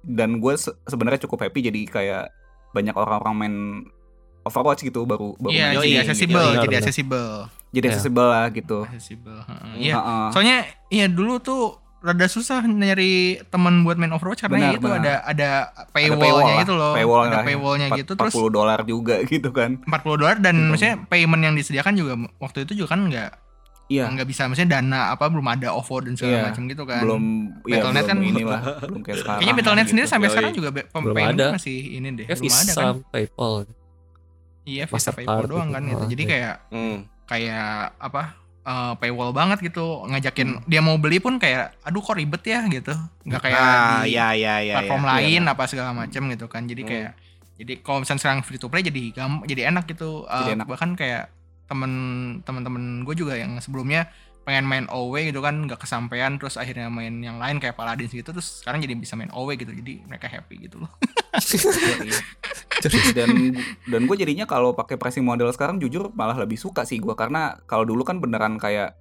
[0.00, 0.54] dan gue
[0.84, 2.24] sebenarnya cukup happy jadi kayak
[2.70, 3.54] banyak orang-orang main
[4.40, 7.28] Overwatch gitu baru baru Iya, main Yoi, jadi accessible, Benar, jadi accessible.
[7.68, 7.90] jadi Iya.
[7.90, 9.38] accessible lah gitu Accessible.
[9.40, 9.60] heeh.
[9.62, 9.76] Hmm.
[9.78, 9.96] Iya.
[9.96, 10.26] Heeh.
[10.30, 10.58] Soalnya
[10.88, 11.62] iya dulu tuh
[12.00, 13.12] rada susah nyari
[13.44, 14.98] teman buat main Overwatch karena Benar, itu benar.
[14.98, 15.48] ada ada
[15.90, 16.92] paywall paywallnya lah, itu loh.
[16.92, 17.44] paywall ada ya.
[17.44, 20.68] paywallnya gitu terus 40 dolar juga gitu kan 40 dolar dan Gitu.
[20.68, 23.30] maksudnya payment yang disediakan juga waktu itu juga kan nggak
[23.88, 26.44] iya nggak bisa maksudnya dana apa belum ada OVO dan segala Iya.
[26.46, 27.00] macam gitu kan.
[27.02, 27.22] belum
[27.64, 29.90] ya Battle.net belum kan- inilah belum kayak sekarang Kayaknya Battle.net gitu.
[29.90, 30.32] sendiri sampai Yoi.
[30.32, 31.46] sekarang juga be- Belum payment ada.
[31.50, 32.26] masih ini deh.
[32.26, 32.94] Ya belum ada kan.
[33.08, 33.54] PayPal.
[34.62, 35.74] Iya, Visa PayPal doang gitu.
[35.74, 36.04] kan gitu.
[36.06, 36.30] Jadi iya.
[36.30, 36.98] kayak Hmm.
[37.24, 38.22] kayak apa
[38.68, 42.92] eh, paywall banget gitu ngajakin dia mau beli pun kayak aduh kok ribet ya gitu
[43.24, 44.74] nggak kayak ah, di ya ya ya.
[44.78, 45.10] platform ya.
[45.16, 46.90] lain apa segala macam gitu kan jadi Hmm.
[46.92, 47.10] kayak
[47.58, 50.66] jadi kalau misalnya sekarang free to play jadi gam jadi enak gitu Jadi enak.
[50.68, 51.32] bahkan kayak
[51.68, 51.92] temen
[52.46, 54.08] temen-temen gue juga yang sebelumnya
[54.48, 58.32] pengen main OW gitu kan nggak kesampaian terus akhirnya main yang lain kayak Paladins gitu
[58.32, 60.88] terus sekarang jadi bisa main OW gitu jadi mereka happy gitu loh
[63.12, 63.28] dan
[63.84, 67.60] dan gue jadinya kalau pakai pricing model sekarang jujur malah lebih suka sih gue karena
[67.64, 68.96] kalau dulu kan beneran kayak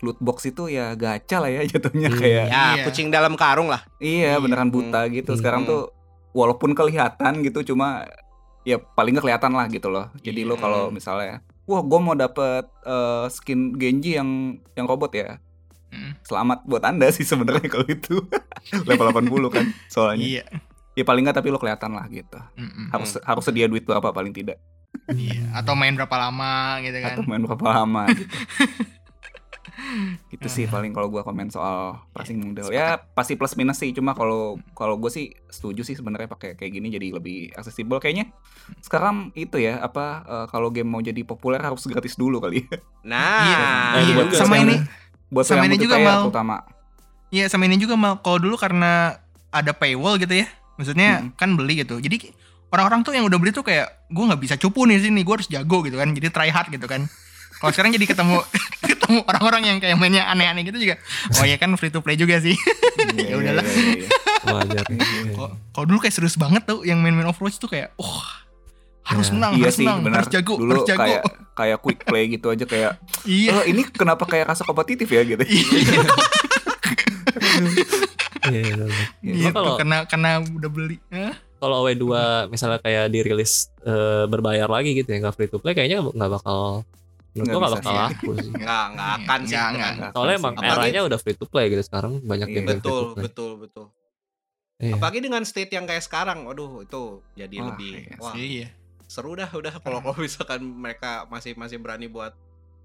[0.00, 2.18] loot box itu ya gacha lah ya jatuhnya Hmm.
[2.18, 2.84] kayak Ya, Iya.
[2.84, 3.86] kucing dalam karung lah.
[3.96, 4.42] iya Iya.
[4.42, 5.40] beneran buta gitu Hmm.
[5.40, 5.88] sekarang tuh
[6.32, 8.04] walaupun kelihatan gitu cuma
[8.62, 10.60] ya paling nggak kelihatan lah gitu loh jadi lo Iya.
[10.60, 14.30] kalau misalnya wah gue mau dapet eh, skin Genji yang
[14.72, 15.38] yang robot ya
[15.86, 16.18] Mm.
[16.20, 18.18] selamat buat anda sih sebenarnya kalau itu
[18.90, 20.44] level 80 kan soalnya iya
[20.92, 22.90] ya paling nggak tapi lo kelihatan lah gitu Mm-mm.
[22.90, 24.58] harus harus sedia duit berapa paling tidak
[25.06, 25.46] Iya.
[25.54, 28.26] atau main berapa lama gitu kan atau main berapa lama gitu.
[30.28, 34.12] gitu sih paling kalau gua komen soal pricing model ya pasti plus minus sih cuma
[34.12, 38.28] kalau kalau gue sih setuju sih sebenarnya pakai kayak gini jadi lebih accessible kayaknya
[38.78, 42.62] sekarang itu ya apa eh, kalau game mau jadi populer harus gratis dulu kali.
[42.62, 42.78] Ya
[43.12, 43.58] Nah, Iya.
[44.02, 44.14] Iya.
[44.14, 44.76] buat sama yang- ini
[45.26, 46.22] buat Sama ini juga, Mal.
[46.24, 46.56] terutama.
[47.28, 48.18] Iya sama ini juga mal.
[48.18, 49.18] Kalau dulu karena
[49.48, 51.34] ada paywall gitu ya maksudnya Mm-mm.
[51.34, 51.98] kan beli gitu.
[51.98, 52.30] Jadi
[52.68, 55.46] orang-orang tuh yang udah beli tuh kayak gue nggak bisa cupu nih sini gue harus
[55.46, 56.10] jago gitu kan.
[56.10, 57.06] Jadi try hard gitu kan
[57.56, 58.36] kalau sekarang jadi ketemu
[58.90, 60.96] ketemu orang-orang yang kayak mainnya aneh-aneh gitu juga
[61.32, 62.56] oh ya kan free to play juga sih
[63.16, 63.62] Ya udahlah.
[63.62, 64.08] iya, iya, iya.
[64.46, 64.84] Wajar.
[65.30, 68.22] Kok- kalau dulu kayak serius banget tuh yang main-main Overwatch tuh kayak oh
[69.02, 69.32] harus Ya.
[69.32, 71.22] menang iya harus sih menang benar harus jago dulu harus jago kayak
[71.54, 72.92] kayak quick play gitu aja kayak
[73.30, 75.64] iya oh ini kenapa kayak rasa kompetitif ya gitu iya
[78.46, 78.74] Iya, iya,
[79.22, 79.34] iya.
[79.42, 81.34] gitu kalau- karena karena udah beli Hah?
[81.56, 82.04] Kalau OW2
[82.46, 86.84] misalnya kayak dirilis eh, berbayar lagi gitu ya nggak free to play kayaknya nggak bakal
[87.38, 87.98] menurut bisa bakal sih.
[87.98, 88.50] laku sih.
[88.62, 89.52] nggak nggak akan sih.
[89.52, 89.74] Nggak, nggak.
[89.76, 89.92] nggak.
[89.96, 92.54] Nggak Soalnya emang eranya udah free to play gitu sekarang banyak Iya.
[92.54, 93.22] game yang free Betul, to play.
[93.22, 93.86] betul, betul.
[94.76, 94.92] Iya.
[94.92, 98.34] Apalagi dengan state yang kayak sekarang, waduh itu jadi Wah, lebih iya wah.
[98.34, 98.68] iya
[99.06, 102.36] seru dah udah kalau kalau misalkan mereka masih masih berani buat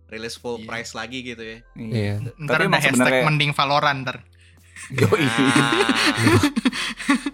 [0.08, 0.66] rilis full Iya.
[0.66, 1.58] price lagi gitu ya.
[1.74, 2.14] Iya.
[2.38, 4.18] Ntar Tapi ada hashtag sebenarnya- mending Valorant ntar.
[4.90, 5.24] Yoi.
[5.24, 5.84] Ah,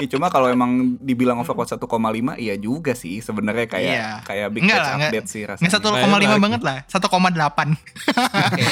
[0.00, 1.86] Ya, cuma kalau emang dibilang Overwatch 1,5
[2.34, 4.08] iya juga sih sebenarnya kayak Iya.
[4.24, 5.60] kayak big Enggak lah, enggak- update sih rasanya.
[5.62, 6.40] Nggak 1,5 Menarik.
[6.40, 7.68] banget lah, 1,8.
[7.68, 8.62] oke.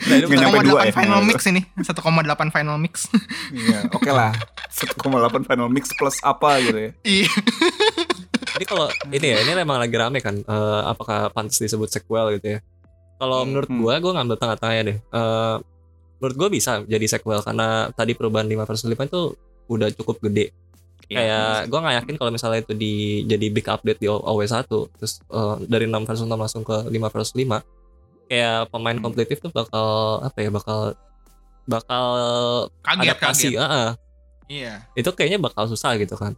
[0.00, 0.92] Nah, nyampe dua 1,8 ya?
[0.94, 2.94] final mix ini, 1,8 final mix.
[3.50, 4.30] Iya, oke lah.
[4.70, 5.02] 1,8
[5.42, 6.90] final mix plus apa gitu ya.
[7.02, 7.30] Iya.
[8.50, 10.36] Jadi kalau ini ya, ini memang lagi rame kan.
[10.36, 12.58] eh, apakah pantas disebut sequel gitu ya?
[13.16, 13.48] Kalau Hmm.
[13.48, 13.80] menurut Hmm.
[13.80, 14.98] gua, gua ngambil tengah-tengahnya deh.
[14.98, 15.56] Eh,
[16.16, 19.34] menurut gua bisa jadi sequel karena tadi perubahan 5 versus 5 itu
[19.70, 20.50] udah cukup gede.
[21.06, 22.92] Iya, Kayak gua nggak yakin kalau misalnya itu di
[23.24, 27.34] jadi big update di OW1 terus eh, dari 6 versus 6 langsung ke 5 versus
[27.34, 27.62] 5
[28.26, 29.02] kayak pemain Hmm.
[29.02, 29.86] kompetitif tuh bakal
[30.22, 30.94] apa ya bakal
[31.66, 32.04] bakal
[32.80, 33.58] Kaget, adaptasi kaget.
[33.58, 33.90] Heeh.
[34.50, 34.74] Iya.
[34.94, 36.34] itu kayaknya bakal susah gitu kan.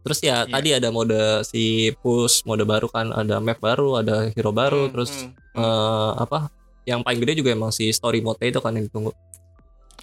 [0.00, 0.52] Terus ya Iya.
[0.52, 4.92] tadi ada mode si push, mode baru kan, ada map baru, ada hero baru, Hmm,
[4.92, 5.60] terus hmm, hmm.
[5.60, 6.38] eh, apa?
[6.84, 9.12] Yang paling gede juga emang si story mode itu kan yang ditunggu.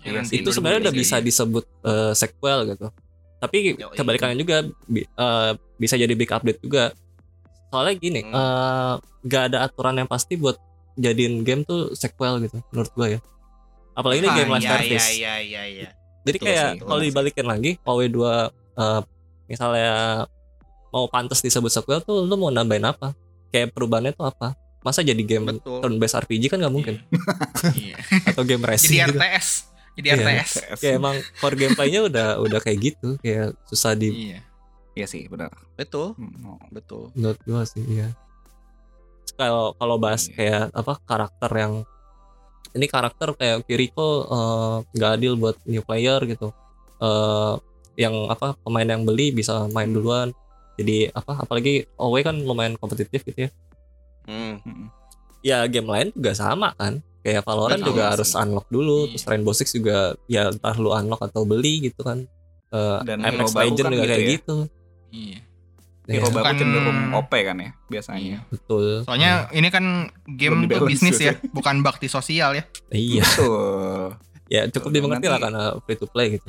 [0.07, 1.23] Nanti itu sebenarnya udah 2023 bisa ya.
[1.23, 2.87] disebut eh, sequel gitu.
[3.35, 3.57] Tapi
[3.91, 6.91] kebalikannya juga bi- eh, bisa jadi big update juga.
[7.67, 8.31] Soalnya gini, Hmm.
[8.31, 10.55] eh, nggak ada aturan yang pasti buat
[10.95, 13.19] jadiin game tuh sequel gitu menurut gua ya.
[13.93, 15.07] Apalagi ini Ah, game live Iya, service.
[15.09, 15.89] iya, iya, iya, iya.
[16.21, 18.17] Jadi Betul kayak kalau dibalikin lagi OW2
[18.75, 19.01] eh,
[19.45, 19.91] misalnya
[20.89, 23.11] mau pantas disebut sequel tuh lu mau nambahin apa?
[23.49, 24.55] Kayak perubahannya tuh apa?
[24.79, 25.81] Masa jadi game Betul.
[25.81, 26.95] turn based RPG kan nggak mungkin
[27.75, 27.97] Iya.
[28.27, 29.19] atau game racing Jadi gitu.
[29.95, 30.15] Jadi Iya.
[30.17, 30.51] RTS.
[30.77, 34.39] Kayak emang core gameplaynya udah udah kayak gitu, kayak susah di Iya.
[34.93, 35.51] Iya sih, benar.
[35.75, 36.59] Betul, Hmm, oh.
[36.69, 37.11] betul.
[37.11, 38.15] menurut gua sih iya.
[39.35, 40.33] Kalau kalau bahas Iya.
[40.33, 41.73] kayak apa karakter yang
[42.71, 46.51] ini karakter kayak Kiriko eh, nggak adil buat new player gitu.
[46.97, 47.53] Eh
[47.95, 49.95] yang apa pemain yang beli bisa main Hmm.
[49.95, 50.27] duluan.
[50.75, 53.49] Jadi apa apalagi OW kan lumayan kompetitif gitu ya.
[54.23, 54.59] Hmm.
[54.59, 54.87] Hmm.
[55.39, 56.99] Ya game lain juga sama kan.
[57.25, 58.11] Kayak Valorant Betul juga sih.
[58.13, 59.09] harus unlock dulu, Iya.
[59.09, 59.97] terus Rainbow Six juga
[60.27, 62.21] ya entah lu unlock atau beli gitu kan.
[62.67, 64.29] Eh Dan Apex hero baru Legends kan juga gitu kayak ya.
[64.31, 64.57] gitu.
[65.09, 65.39] Iya.
[66.05, 68.37] Hero Iya, baru Bukan- cenderung OP kan ya biasanya.
[68.45, 68.85] betul.
[69.01, 69.85] Soalnya ini kan
[70.29, 72.63] game di-balance bisnis gitu ya, bukan bakti sosial ya.
[72.87, 74.13] Iya, Betul.
[74.53, 75.01] ya cukup Betul.
[75.01, 76.45] dimengerti lah karena free to play gitu.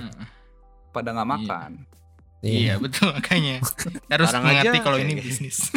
[0.93, 1.37] Pada nggak Iya.
[1.41, 1.71] makan.
[2.45, 3.65] Iya, betul makanya.
[4.13, 5.25] Harus Sekarang mengerti kalau ini gitu.
[5.25, 5.57] bisnis.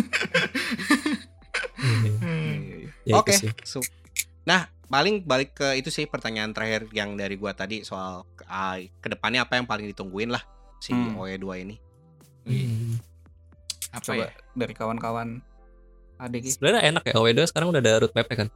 [1.80, 2.12] Iya.
[2.20, 2.52] Hmm.
[2.52, 2.89] Iya, iya.
[3.08, 3.34] Ya, Oke.
[4.43, 9.08] Nah, paling balik ke itu sih pertanyaan terakhir yang dari gua tadi soal uh, ke
[9.08, 10.42] depannya apa yang paling ditungguin lah
[10.78, 11.14] si Hmm.
[11.14, 11.76] OE2 ini.
[12.44, 12.98] Hmm.
[13.90, 14.32] Apa Coba ya?
[14.54, 15.28] dari kawan-kawan
[16.18, 16.52] adik ya.
[16.52, 18.50] Sebenarnya enak ya OW2 sekarang udah ada roadmap-nya kan.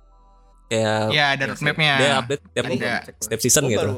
[0.65, 1.93] Kayak Ya ada Iya roadmapnya.
[1.95, 2.93] dia update tiap Ada.
[3.19, 3.79] setiap season Gua gitu.
[3.79, 3.95] baru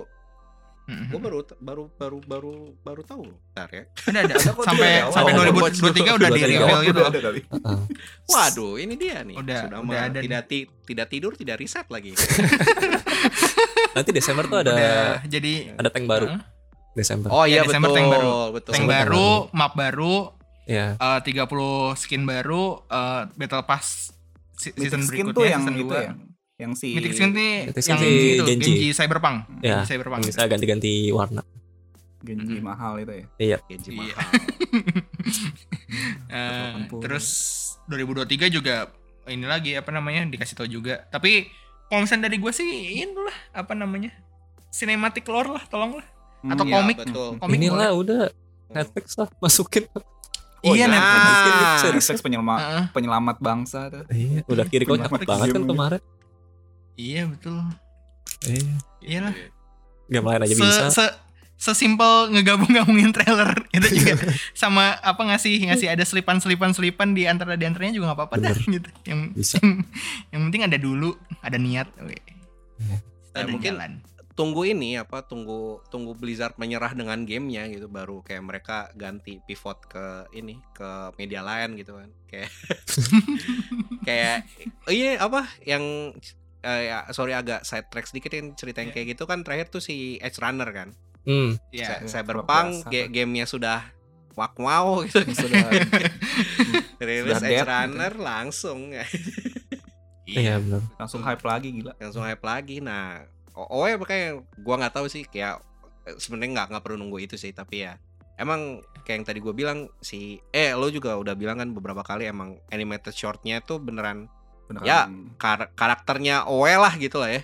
[0.85, 1.09] Mm-mm.
[1.09, 3.37] gua baru baru baru baru baru tahu loh.
[3.49, 3.83] Bentar ya.
[4.05, 4.35] Ada ada.
[4.37, 5.11] Sampai awal.
[5.11, 7.01] sampai Oh, 2023 udah di reveal gitu.
[7.03, 7.41] Ada kali.
[8.31, 9.33] Waduh, ini dia nih.
[9.35, 12.13] Udah- Sudah udah ada tidak ti- tidak tidur, tidak riset lagi.
[13.95, 16.41] Nanti Desember tuh ada Udah jadi ada tank baru Heeh.
[16.93, 17.27] Desember.
[17.29, 18.29] Oh iya Ya, Desember betul, tank baru.
[18.51, 18.71] betul.
[18.71, 20.15] tank Desember baru, map baru,
[20.65, 20.87] Ya.
[20.95, 21.49] eh, 30
[21.95, 24.11] skin baru, eh, battle pass
[24.53, 25.97] se- season skin berikutnya tuh yang season itu 2.
[25.99, 26.11] ya.
[26.55, 28.71] Yang si Mythic skin nih Mythic yang si itu, Genji.
[28.71, 29.37] Genji Cyberpunk.
[29.59, 30.21] Ya, Genji Cyberpunk.
[30.23, 31.43] Bisa ganti-ganti warna.
[32.21, 32.65] Genji Mm-mm.
[32.65, 33.59] mahal itu ya.
[33.67, 34.15] Genji Iya.
[34.15, 34.29] mahal.
[36.89, 36.99] 80.
[37.03, 37.27] terus
[37.85, 38.89] 2023 juga
[39.27, 41.03] ini lagi apa namanya dikasih tahu juga.
[41.07, 41.51] Tapi
[41.85, 42.65] kalau misalnya dari gue sih
[42.97, 44.15] ini lah apa namanya
[44.69, 46.07] cinematic lore lah tolong lah.
[46.45, 46.97] Atau Hmm, iya, komik.
[46.99, 47.29] betul.
[47.37, 47.99] Komik Inilah boleh.
[47.99, 48.21] udah
[48.71, 49.85] Netflix lah masukin.
[50.65, 50.97] Oh, iya iya.
[50.97, 51.93] Netflix.
[51.93, 52.83] Netflix penyelamat Heeh.
[52.89, 54.01] penyelamat bangsa tuh.
[54.09, 56.01] Iya, udah kiri cepet banget kan kemarin.
[56.95, 57.59] Iya betul.
[58.47, 58.73] Iya.
[59.03, 59.35] Iyalah.
[60.05, 60.83] Game lain aja Se, bisa.
[60.91, 61.05] se
[61.55, 64.27] sesimpel ngegabung-gabungin trailer itu juga
[64.59, 68.55] sama apa ngasih ngasih ada selipan-selipan selipan di antara di antaranya juga nggak apa-apa dah
[68.59, 68.89] gitu.
[69.07, 69.55] Yang, Bisa.
[69.63, 69.71] yang
[70.35, 71.87] yang penting ada dulu, ada niat.
[71.95, 72.19] Oke.
[73.31, 73.91] Ada mungkin jalan.
[74.35, 79.79] tunggu ini apa tunggu tunggu Blizzard menyerah dengan gamenya gitu baru kayak mereka ganti pivot
[79.87, 82.51] ke ini ke media lain gitu kan kayak
[84.07, 84.37] kayak
[84.87, 86.11] oh iya apa yang
[86.65, 88.95] eh, ya, sorry agak side track sedikit yang cerita yang Iya.
[88.95, 90.89] kayak gitu kan terakhir tuh si Edge Runner kan
[91.21, 91.57] Hmm.
[91.69, 92.01] Iya.
[92.01, 93.81] Cy- Cyberpunk ga- gamenya sudah
[94.33, 95.69] wak wow gitu Sudah
[96.99, 98.79] rilis Sudah Edge dead, Runner langsung
[100.25, 100.81] Iya benar.
[100.97, 101.93] langsung hype lagi gila.
[101.95, 103.21] langsung hype lagi nah
[103.53, 104.27] oh, oh ya makanya
[104.57, 105.61] gua nggak tahu sih kayak
[106.03, 108.01] eh, sebenarnya nggak nggak perlu nunggu itu sih tapi ya
[108.35, 110.19] emang kayak yang tadi gue bilang si
[110.51, 114.25] eh lo juga udah bilang kan beberapa kali emang animated shortnya tuh beneran
[114.65, 114.83] Beneran.
[114.83, 114.99] Ya.
[115.35, 117.41] kar- karakternya OE lah gitu lah ya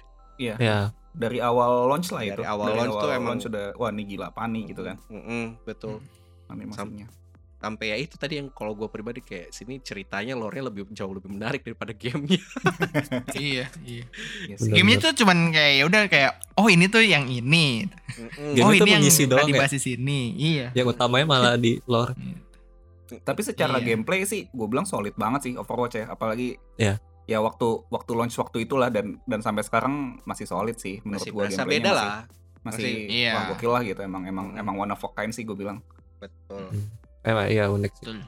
[0.58, 0.80] Ya.
[1.12, 2.42] dari awal launch lah Dari itu.
[2.44, 6.02] awal launch tuh emang- launch udah wah ini gila pani gitu kan Mm-mm, betul
[6.48, 7.06] animasinya.
[7.58, 11.30] sampai ya itu tadi yang kalau gue pribadi kayak sini ceritanya lore-nya lebih jauh lebih
[11.30, 12.42] menarik daripada gamenya.
[13.38, 14.04] iya, iya.
[14.44, 14.66] Iya sih.
[14.66, 14.76] Bener.
[14.76, 17.86] Gamenya tuh cuman kayak ya udah kayak oh ini tuh yang ini.
[17.86, 18.52] Mm-mm.
[18.52, 19.50] Game oh itu ini yang pernah doang ya?
[19.54, 20.20] dibahas di sini.
[20.34, 20.68] Iya.
[20.74, 22.18] Yang utamanya malah di lore.
[23.14, 23.86] Tapi secara Iya.
[23.88, 26.98] gameplay sih gue bilang solid banget sih Overwatch ya, apalagi Iya.
[27.32, 31.32] Ya waktu waktu launch waktu itulah dan dan sampai sekarang masih solid sih menurut Masih
[31.32, 32.20] gue berasa gameplaynya beda masih, lah.
[32.62, 33.32] masih Masih- iya.
[33.32, 34.60] wah gokil lah gitu emang emang Hmm.
[34.60, 35.80] emang one of a kind sih gue bilang.
[36.18, 36.68] Betul.
[37.22, 38.06] Emang iya unik sih.
[38.06, 38.20] Betul.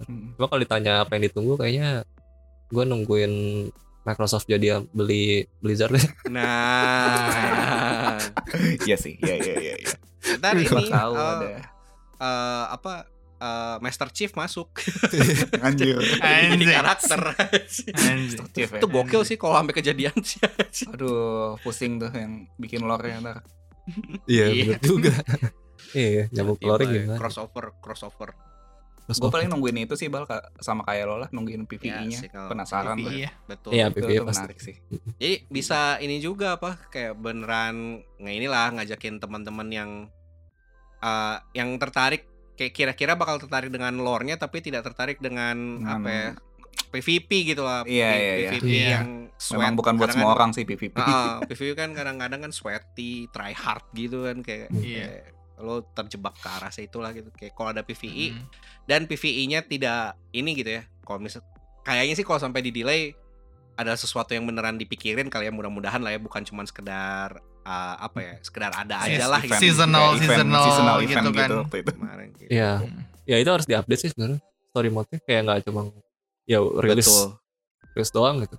[0.00, 0.26] Hmm.
[0.34, 2.02] Cuma kalau ditanya apa yang ditunggu kayaknya
[2.66, 3.34] gue nungguin
[4.02, 6.04] Microsoft jadi beli Blizzard deh.
[6.34, 8.18] Nah,
[8.84, 9.74] Iya sih, iya iya iya.
[9.78, 9.90] iya.
[10.34, 11.48] ntar ini Gua tahu eh, ada.
[12.18, 12.92] eh, apa
[13.44, 14.72] eh, Master Chief masuk
[15.66, 16.00] Anjir.
[16.16, 16.72] jadi Anjir.
[16.72, 17.20] karakter.
[18.00, 18.40] Anjir.
[18.50, 18.78] Chief ya.
[18.80, 20.40] itu gokil sih kalau sampai kejadian sih.
[20.88, 23.36] Aduh, pusing tuh yang bikin lore-nya ntar.
[24.24, 24.64] Iya Iya.
[24.66, 25.12] bener juga.
[25.94, 27.18] iya nyambung ke lore Iya, gimana?
[27.18, 28.30] Crossover, crossover.
[29.04, 30.24] Gue paling nungguin itu sih bal
[30.58, 32.08] sama kayak lo lah nungguin PvE-nya.
[32.16, 33.12] sih, kalau Penasaran tuh.
[33.12, 33.30] Iya.
[33.44, 33.70] Betul.
[33.70, 34.40] Iya Itu, PvE itu pasti.
[34.40, 34.76] menarik sih.
[35.14, 37.76] Jadi bisa ini juga apa kayak beneran
[38.16, 39.90] nggak inilah ngajakin teman-teman yang
[40.98, 46.08] eh, yang tertarik kayak kira-kira bakal tertarik dengan lore-nya tapi tidak tertarik dengan Dengan- apa
[46.08, 46.26] ya,
[46.90, 47.82] PVP gitu lah.
[47.82, 48.50] Iya, P- iya, iya.
[48.52, 48.88] PVP Iya.
[48.92, 49.58] yang sweat.
[49.60, 50.94] Memang bukan buat Kadang semua kan- orang sih PvP.
[50.96, 55.02] Ah, PVP kan kadang-kadang kan sweaty, try hard gitu kan kayak, Iya.
[55.02, 55.24] kayak
[55.56, 57.30] lo terjebak ke arah situ lah gitu.
[57.32, 58.46] Kayak kalau ada PVE Hmm.
[58.84, 60.82] dan PVE-nya tidak ini gitu ya.
[61.00, 61.42] Kalau misal
[61.82, 63.14] kayaknya sih kalau sampai di delay
[63.74, 68.18] ada sesuatu yang beneran dipikirin kali ya mudah-mudahan lah ya bukan cuma sekedar uh, apa
[68.20, 69.64] ya sekedar ada Yes, aja lah Event, gitu.
[69.64, 71.48] Seasonal, event, seasonal seasonal gitu event kan.
[71.48, 71.92] gitu waktu itu.
[71.96, 72.50] Kemarin gitu.
[72.52, 72.70] Iya.
[73.24, 74.40] Ya itu harus diupdate sih sebenarnya.
[74.70, 75.80] Story mode-nya kayak nggak cuma
[76.44, 77.28] ya rilis Betul.
[77.94, 78.56] rilis doang gitu.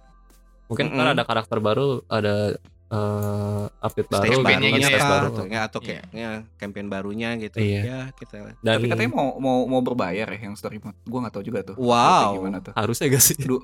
[0.65, 1.15] Mungkin ntar Mm-mm.
[1.15, 5.09] ada karakter baru, ada eh, update baru, Stage gitu, barunya gitu stage ya.
[5.09, 5.27] baru.
[5.29, 7.57] atau, ya, atau kayak ya, campaign barunya gitu.
[7.61, 7.81] Iya.
[7.85, 10.97] Ya, kita Dan Tapi katanya mau mau mau berbayar ya yang story mode.
[11.05, 11.75] Gue nggak tahu juga tuh.
[11.77, 12.41] Wow.
[12.41, 12.73] Gimana tuh?
[12.73, 13.37] harusnya gak sih?
[13.37, 13.61] Du-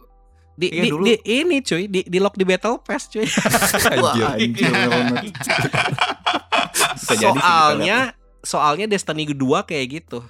[0.62, 1.04] di, Iya, di, dulu.
[1.04, 3.26] di- ini cuy di, di lock di battle pass cuy.
[4.38, 4.70] Anjir
[7.02, 7.34] kita lihat.
[7.36, 7.98] soalnya
[8.42, 10.22] soalnya Destiny 2 kayak gitu.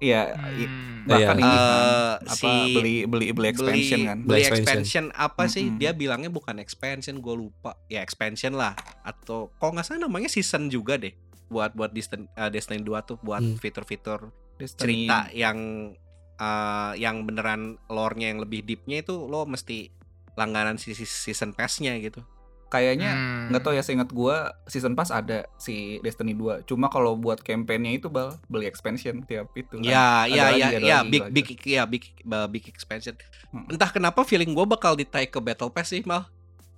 [0.00, 1.04] Iya, Hmm.
[1.04, 1.44] bahkan Iya.
[1.44, 4.18] ini Eh, apa si- beli beli beli expansion beli, kan.
[4.24, 5.76] beli expansion, apa sih Mm-mm.
[5.76, 8.72] dia bilangnya bukan expansion gue lupa ya expansion lah
[9.02, 11.12] atau kalau nggak salah namanya season juga deh
[11.46, 13.60] buat buat Destiny, uh, Destiny 2 tuh buat Hmm.
[13.60, 15.92] fitur-fitur Destiny- cerita yang
[16.40, 19.92] uh, yang beneran lore-nya yang lebih deep-nya itu lo mesti
[20.34, 22.24] langganan si si- season pass-nya gitu.
[22.66, 23.46] Kayaknya Hmm.
[23.50, 26.62] nggak tahu ya seingat gua season pass ada si Destiny 2.
[26.62, 29.74] Cuma kalau buat campaign-nya itu bal beli expansion tiap itu.
[29.74, 29.82] kan.
[29.82, 32.64] Ya, Ada ya, lagi, ya, ada ya, lagi, big, ada big, ya, big, uh, big
[32.64, 33.18] expansion.
[33.50, 33.74] Mm.
[33.74, 36.30] Entah kenapa feeling gue bakal ditaik ke Battle Pass sih mal.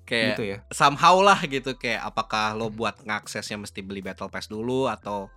[0.03, 0.59] Kayak gitu ya.
[0.69, 5.31] somehow lah gitu kayak apakah lo buat ngaksesnya mesti beli Battle Pass dulu atau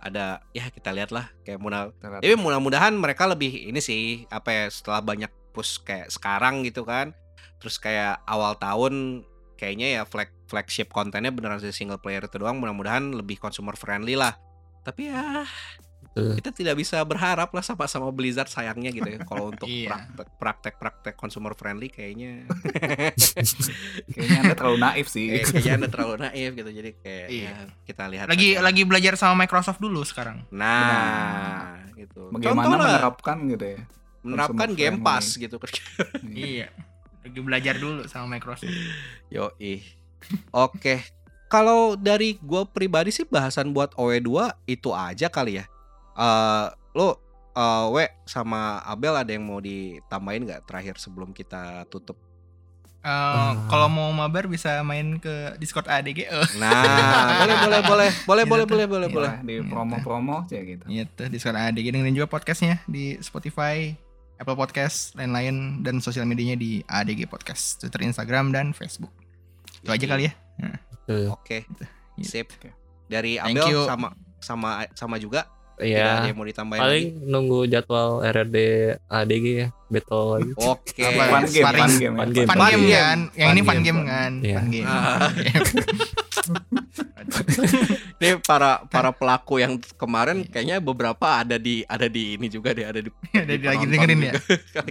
[0.00, 4.64] ada ya kita lihat lah kayak mudah tapi mudah-mudahan mereka lebih ini sih apa ya
[4.72, 7.12] setelah banyak push kayak sekarang gitu kan
[7.60, 9.28] terus kayak awal tahun
[9.60, 14.16] kayaknya ya flag flagship kontennya beneran si single player itu doang mudah-mudahan lebih consumer friendly
[14.16, 14.40] lah.
[14.80, 15.44] Tapi ya
[16.10, 16.34] Betul.
[16.36, 19.94] kita tidak bisa berharap lah sama sama Blizzard sayangnya gitu ya kalau untuk Iya.
[20.10, 22.50] praktek praktek-praktek consumer friendly kayaknya
[24.10, 25.26] Kayaknya Anda terlalu naif sih.
[25.28, 27.46] kayak, kayaknya anda terlalu naif gitu jadi kayak Iya.
[27.46, 27.54] ya,
[27.84, 28.60] kita lihat lagi aja.
[28.60, 30.42] lagi belajar sama Microsoft dulu sekarang.
[30.50, 33.78] nah gitu Bagaimana Contoh lah, menerapkan gitu ya.
[34.20, 34.98] menerapkan Game.
[35.00, 35.56] Pass gitu
[36.26, 36.68] Iya.
[37.20, 38.72] Lagi belajar dulu sama Microsoft.
[39.28, 39.84] yo ih
[40.50, 40.98] oke
[41.46, 44.30] kalau dari gue pribadi sih bahasan buat OE2
[44.66, 45.64] itu aja kali ya
[46.20, 47.16] Eh lo
[47.50, 52.20] eh, We sama Abel ada yang mau ditambahin nggak terakhir sebelum kita tutup
[53.00, 56.28] Eh, Kalau mau mabar bisa main ke Discord ADG.
[56.60, 58.68] Nah boleh boleh boleh boleh Gitu boleh tuh.
[58.68, 60.84] boleh boleh Iya, boleh di promo-promo aja gitu.
[60.84, 63.96] Iya tuh Discord ADG dengerin juga podcastnya di Spotify,
[64.36, 69.16] Apple Podcast, lain-lain dan sosial medianya di ADG Podcast, Twitter, Instagram dan Facebook.
[69.80, 70.32] Itu aja kali ya.
[70.92, 71.32] Betul.
[71.32, 71.56] oke
[72.14, 72.28] Iya.
[72.28, 72.52] sip
[73.08, 73.80] dari Thank Abel you.
[73.82, 75.48] sama sama sama juga
[75.80, 76.28] Ada Iya.
[76.28, 77.24] yang mau ditambahin Paling lagi?
[77.26, 78.56] nunggu jadwal RRD
[79.08, 80.50] ADG ya, battle lagi.
[80.54, 81.02] Oke.
[81.02, 81.96] Apa, Fun game, fun game.
[81.98, 82.10] ya.
[82.12, 82.46] Fun game.
[82.46, 83.18] Fun game kan?
[83.32, 84.00] Yang Fun ini fun game.
[84.04, 84.32] kan?
[84.38, 84.54] Iya.
[84.54, 84.86] Fun game.
[84.86, 85.18] Ah.
[88.20, 92.84] Ini para para pelaku yang kemarin kayaknya beberapa ada di ada di ini juga deh,
[92.84, 94.32] ada di Ada di lagi dengerin ya.
[94.34, 94.40] juga.
[94.70, 94.82] Ya.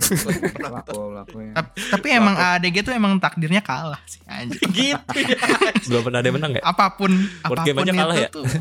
[1.53, 4.61] Tap- Tapi emang ADG tuh emang takdirnya kalah sih anjir.
[4.65, 5.37] gitu ya.
[5.85, 6.61] Belum pernah ada menang ya?
[6.63, 7.11] Apa pun
[7.43, 8.59] apa pun aja kalah itu ya?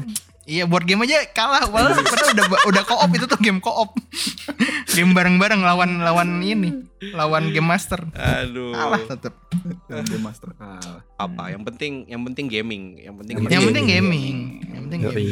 [0.49, 3.93] Iya board game aja kalah Padahal padahal udah udah co-op itu tuh game co-op
[4.97, 8.73] Game bareng-bareng lawan lawan ini Lawan game master Aduh.
[8.73, 9.35] Kalah tetep
[9.93, 11.05] Game master kalah.
[11.21, 11.53] Apa?
[11.53, 13.53] Yang penting yang penting gaming, yang penting Yang gaming.
[13.53, 14.37] Yang penting gaming
[14.73, 15.29] Yang penting gaming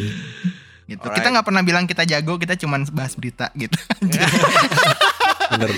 [0.87, 1.03] gitu.
[1.03, 1.19] Alright.
[1.19, 3.75] Kita nggak pernah bilang kita jago, kita cuman bahas berita gitu.
[5.51, 5.71] Bener.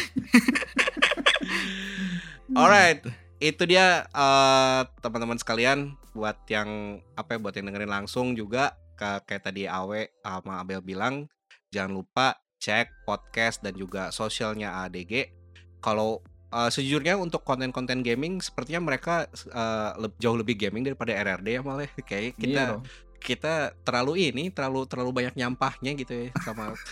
[2.52, 3.00] Alright,
[3.40, 9.42] itu dia eh, teman-teman sekalian buat yang apa ya buat yang dengerin langsung juga kayak
[9.44, 11.30] tadi Awe sama Abel bilang
[11.70, 12.26] jangan lupa
[12.58, 15.30] cek podcast dan juga sosialnya ADG.
[15.78, 16.18] Kalau
[16.48, 21.62] eh, sejujurnya untuk konten-konten gaming sepertinya mereka eh, leb- jauh lebih gaming daripada RRD ya
[21.62, 22.82] malah kayak kita Iya dong.
[23.18, 26.74] kita terlalu ini terlalu terlalu banyak nyampahnya gitu ya sama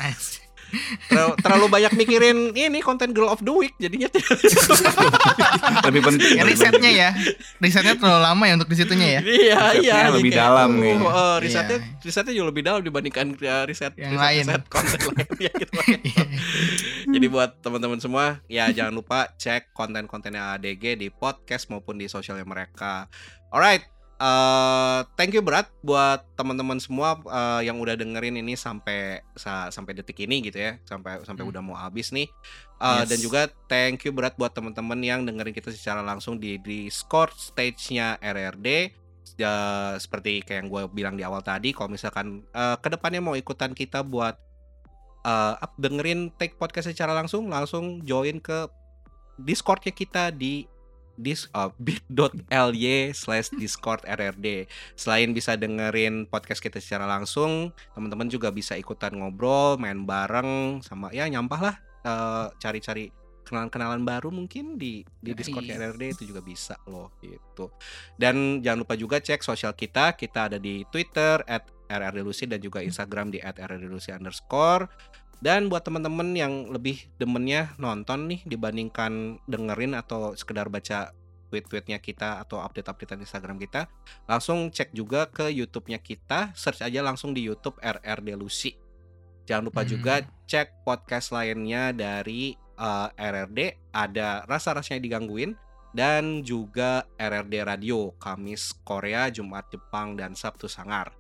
[1.07, 4.29] terlalu, terlalu banyak mikirin ini konten girl of the week jadinya tidak
[5.87, 7.09] lebih penting Ya, risetnya ya,
[7.59, 9.21] risetnya terlalu lama ya untuk di situnya ya.
[9.23, 10.11] Iya, Risetnya iya.
[10.13, 11.07] lebih kayak, dalam uh, kayaknya.
[11.09, 12.03] uh, risetnya, Iya.
[12.03, 14.45] risetnya jauh lebih dalam dibandingkan uh, riset Yang riset, lain.
[14.45, 15.73] riset konten lainnya gitu.
[17.07, 22.45] Jadi buat teman-teman semua, ya jangan lupa cek konten-kontennya ADG di podcast maupun di sosialnya
[22.45, 23.07] mereka.
[23.49, 23.87] Alright,
[24.17, 29.93] eh thank you berat buat teman-teman semua eh, yang udah dengerin ini sampai sa- sampai
[29.93, 31.53] detik ini gitu ya, sampai sampai Hmm.
[31.53, 32.25] udah mau habis nih.
[32.77, 33.09] Eh, Yes.
[33.09, 38.17] Dan juga thank you berat buat teman-teman yang dengerin kita secara langsung di Discord stage-nya
[38.19, 38.93] RRD.
[39.37, 39.53] Ya,
[39.97, 43.73] seperti kayak yang gue bilang di awal tadi, kalau misalkan eh, ke depannya mau ikutan
[43.73, 44.41] kita buat
[45.23, 48.65] eh, up dengerin take podcast secara langsung, langsung join ke
[49.37, 50.65] Discordnya kita di
[51.17, 58.53] dis uh, bit.ly slash discord rrd selain bisa dengerin podcast kita secara langsung teman-teman juga
[58.53, 61.77] bisa ikutan ngobrol main bareng sama ya nyampah lah
[62.07, 63.11] eh, cari-cari
[63.47, 65.31] kenalan-kenalan baru mungkin di di.
[65.31, 67.71] Discord RRD itu juga bisa loh gitu.
[68.19, 70.19] Dan jangan lupa juga cek sosial kita.
[70.19, 71.47] Kita ada di Twitter
[71.87, 74.91] @rrdlucy dan juga Instagram di @rrdlucy underscore.
[75.41, 81.13] Dan buat teman-teman yang lebih demennya nonton nih dibandingkan dengerin atau sekedar baca
[81.53, 83.87] tweet-tweetnya kita atau update-updatean Instagram kita,
[84.27, 88.75] langsung cek juga ke YouTube-nya kita, search aja langsung di YouTube RRD Lucy.
[89.47, 89.91] Jangan lupa Hmm.
[89.95, 90.15] juga
[90.51, 95.57] cek podcast lainnya dari eh, RRD, ada rasa-rasanya digangguin
[95.97, 101.17] dan juga RRD Radio, Kamis Korea, Jumat Jepang dan Sabtu Sangar.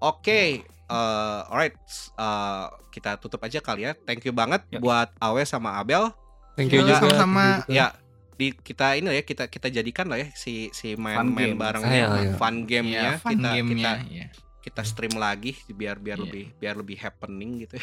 [0.00, 1.76] Oke, eh, alright,
[2.16, 3.92] eh, kita tutup aja kali ya.
[3.94, 4.80] Thank you banget Ya.
[4.80, 6.10] buat Awe sama Abel.
[6.56, 7.68] Thank you Juga juga.
[7.68, 7.86] Ya,
[8.34, 12.08] di kita ini lah ya kita kita jadikan lah ya si si main-main bareng Ayo,
[12.08, 12.30] ayo.
[12.34, 14.26] fun game Iya, ya fun kita game kita ya.
[14.60, 16.24] kita stream lagi biar biar Iya.
[16.24, 17.76] lebih biar lebih happening gitu.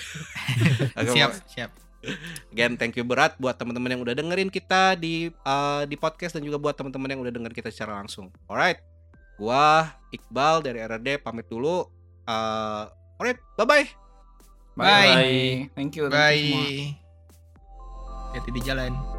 [1.13, 1.71] Siap, siap.
[2.49, 6.41] Again, thank you berat buat teman-teman yang udah dengerin kita di uh, di podcast dan
[6.41, 8.33] juga buat teman-teman yang udah dengerin kita secara langsung.
[8.45, 8.81] Alright,
[9.35, 11.85] gua Iqbal dari RRD pamit dulu.
[12.27, 13.87] Uh, alright, bye bye.
[14.77, 14.85] Bye.
[14.85, 15.69] Bye.
[15.73, 16.11] Thank you.
[16.11, 16.93] Bye.
[18.35, 19.16] Hati di jalan.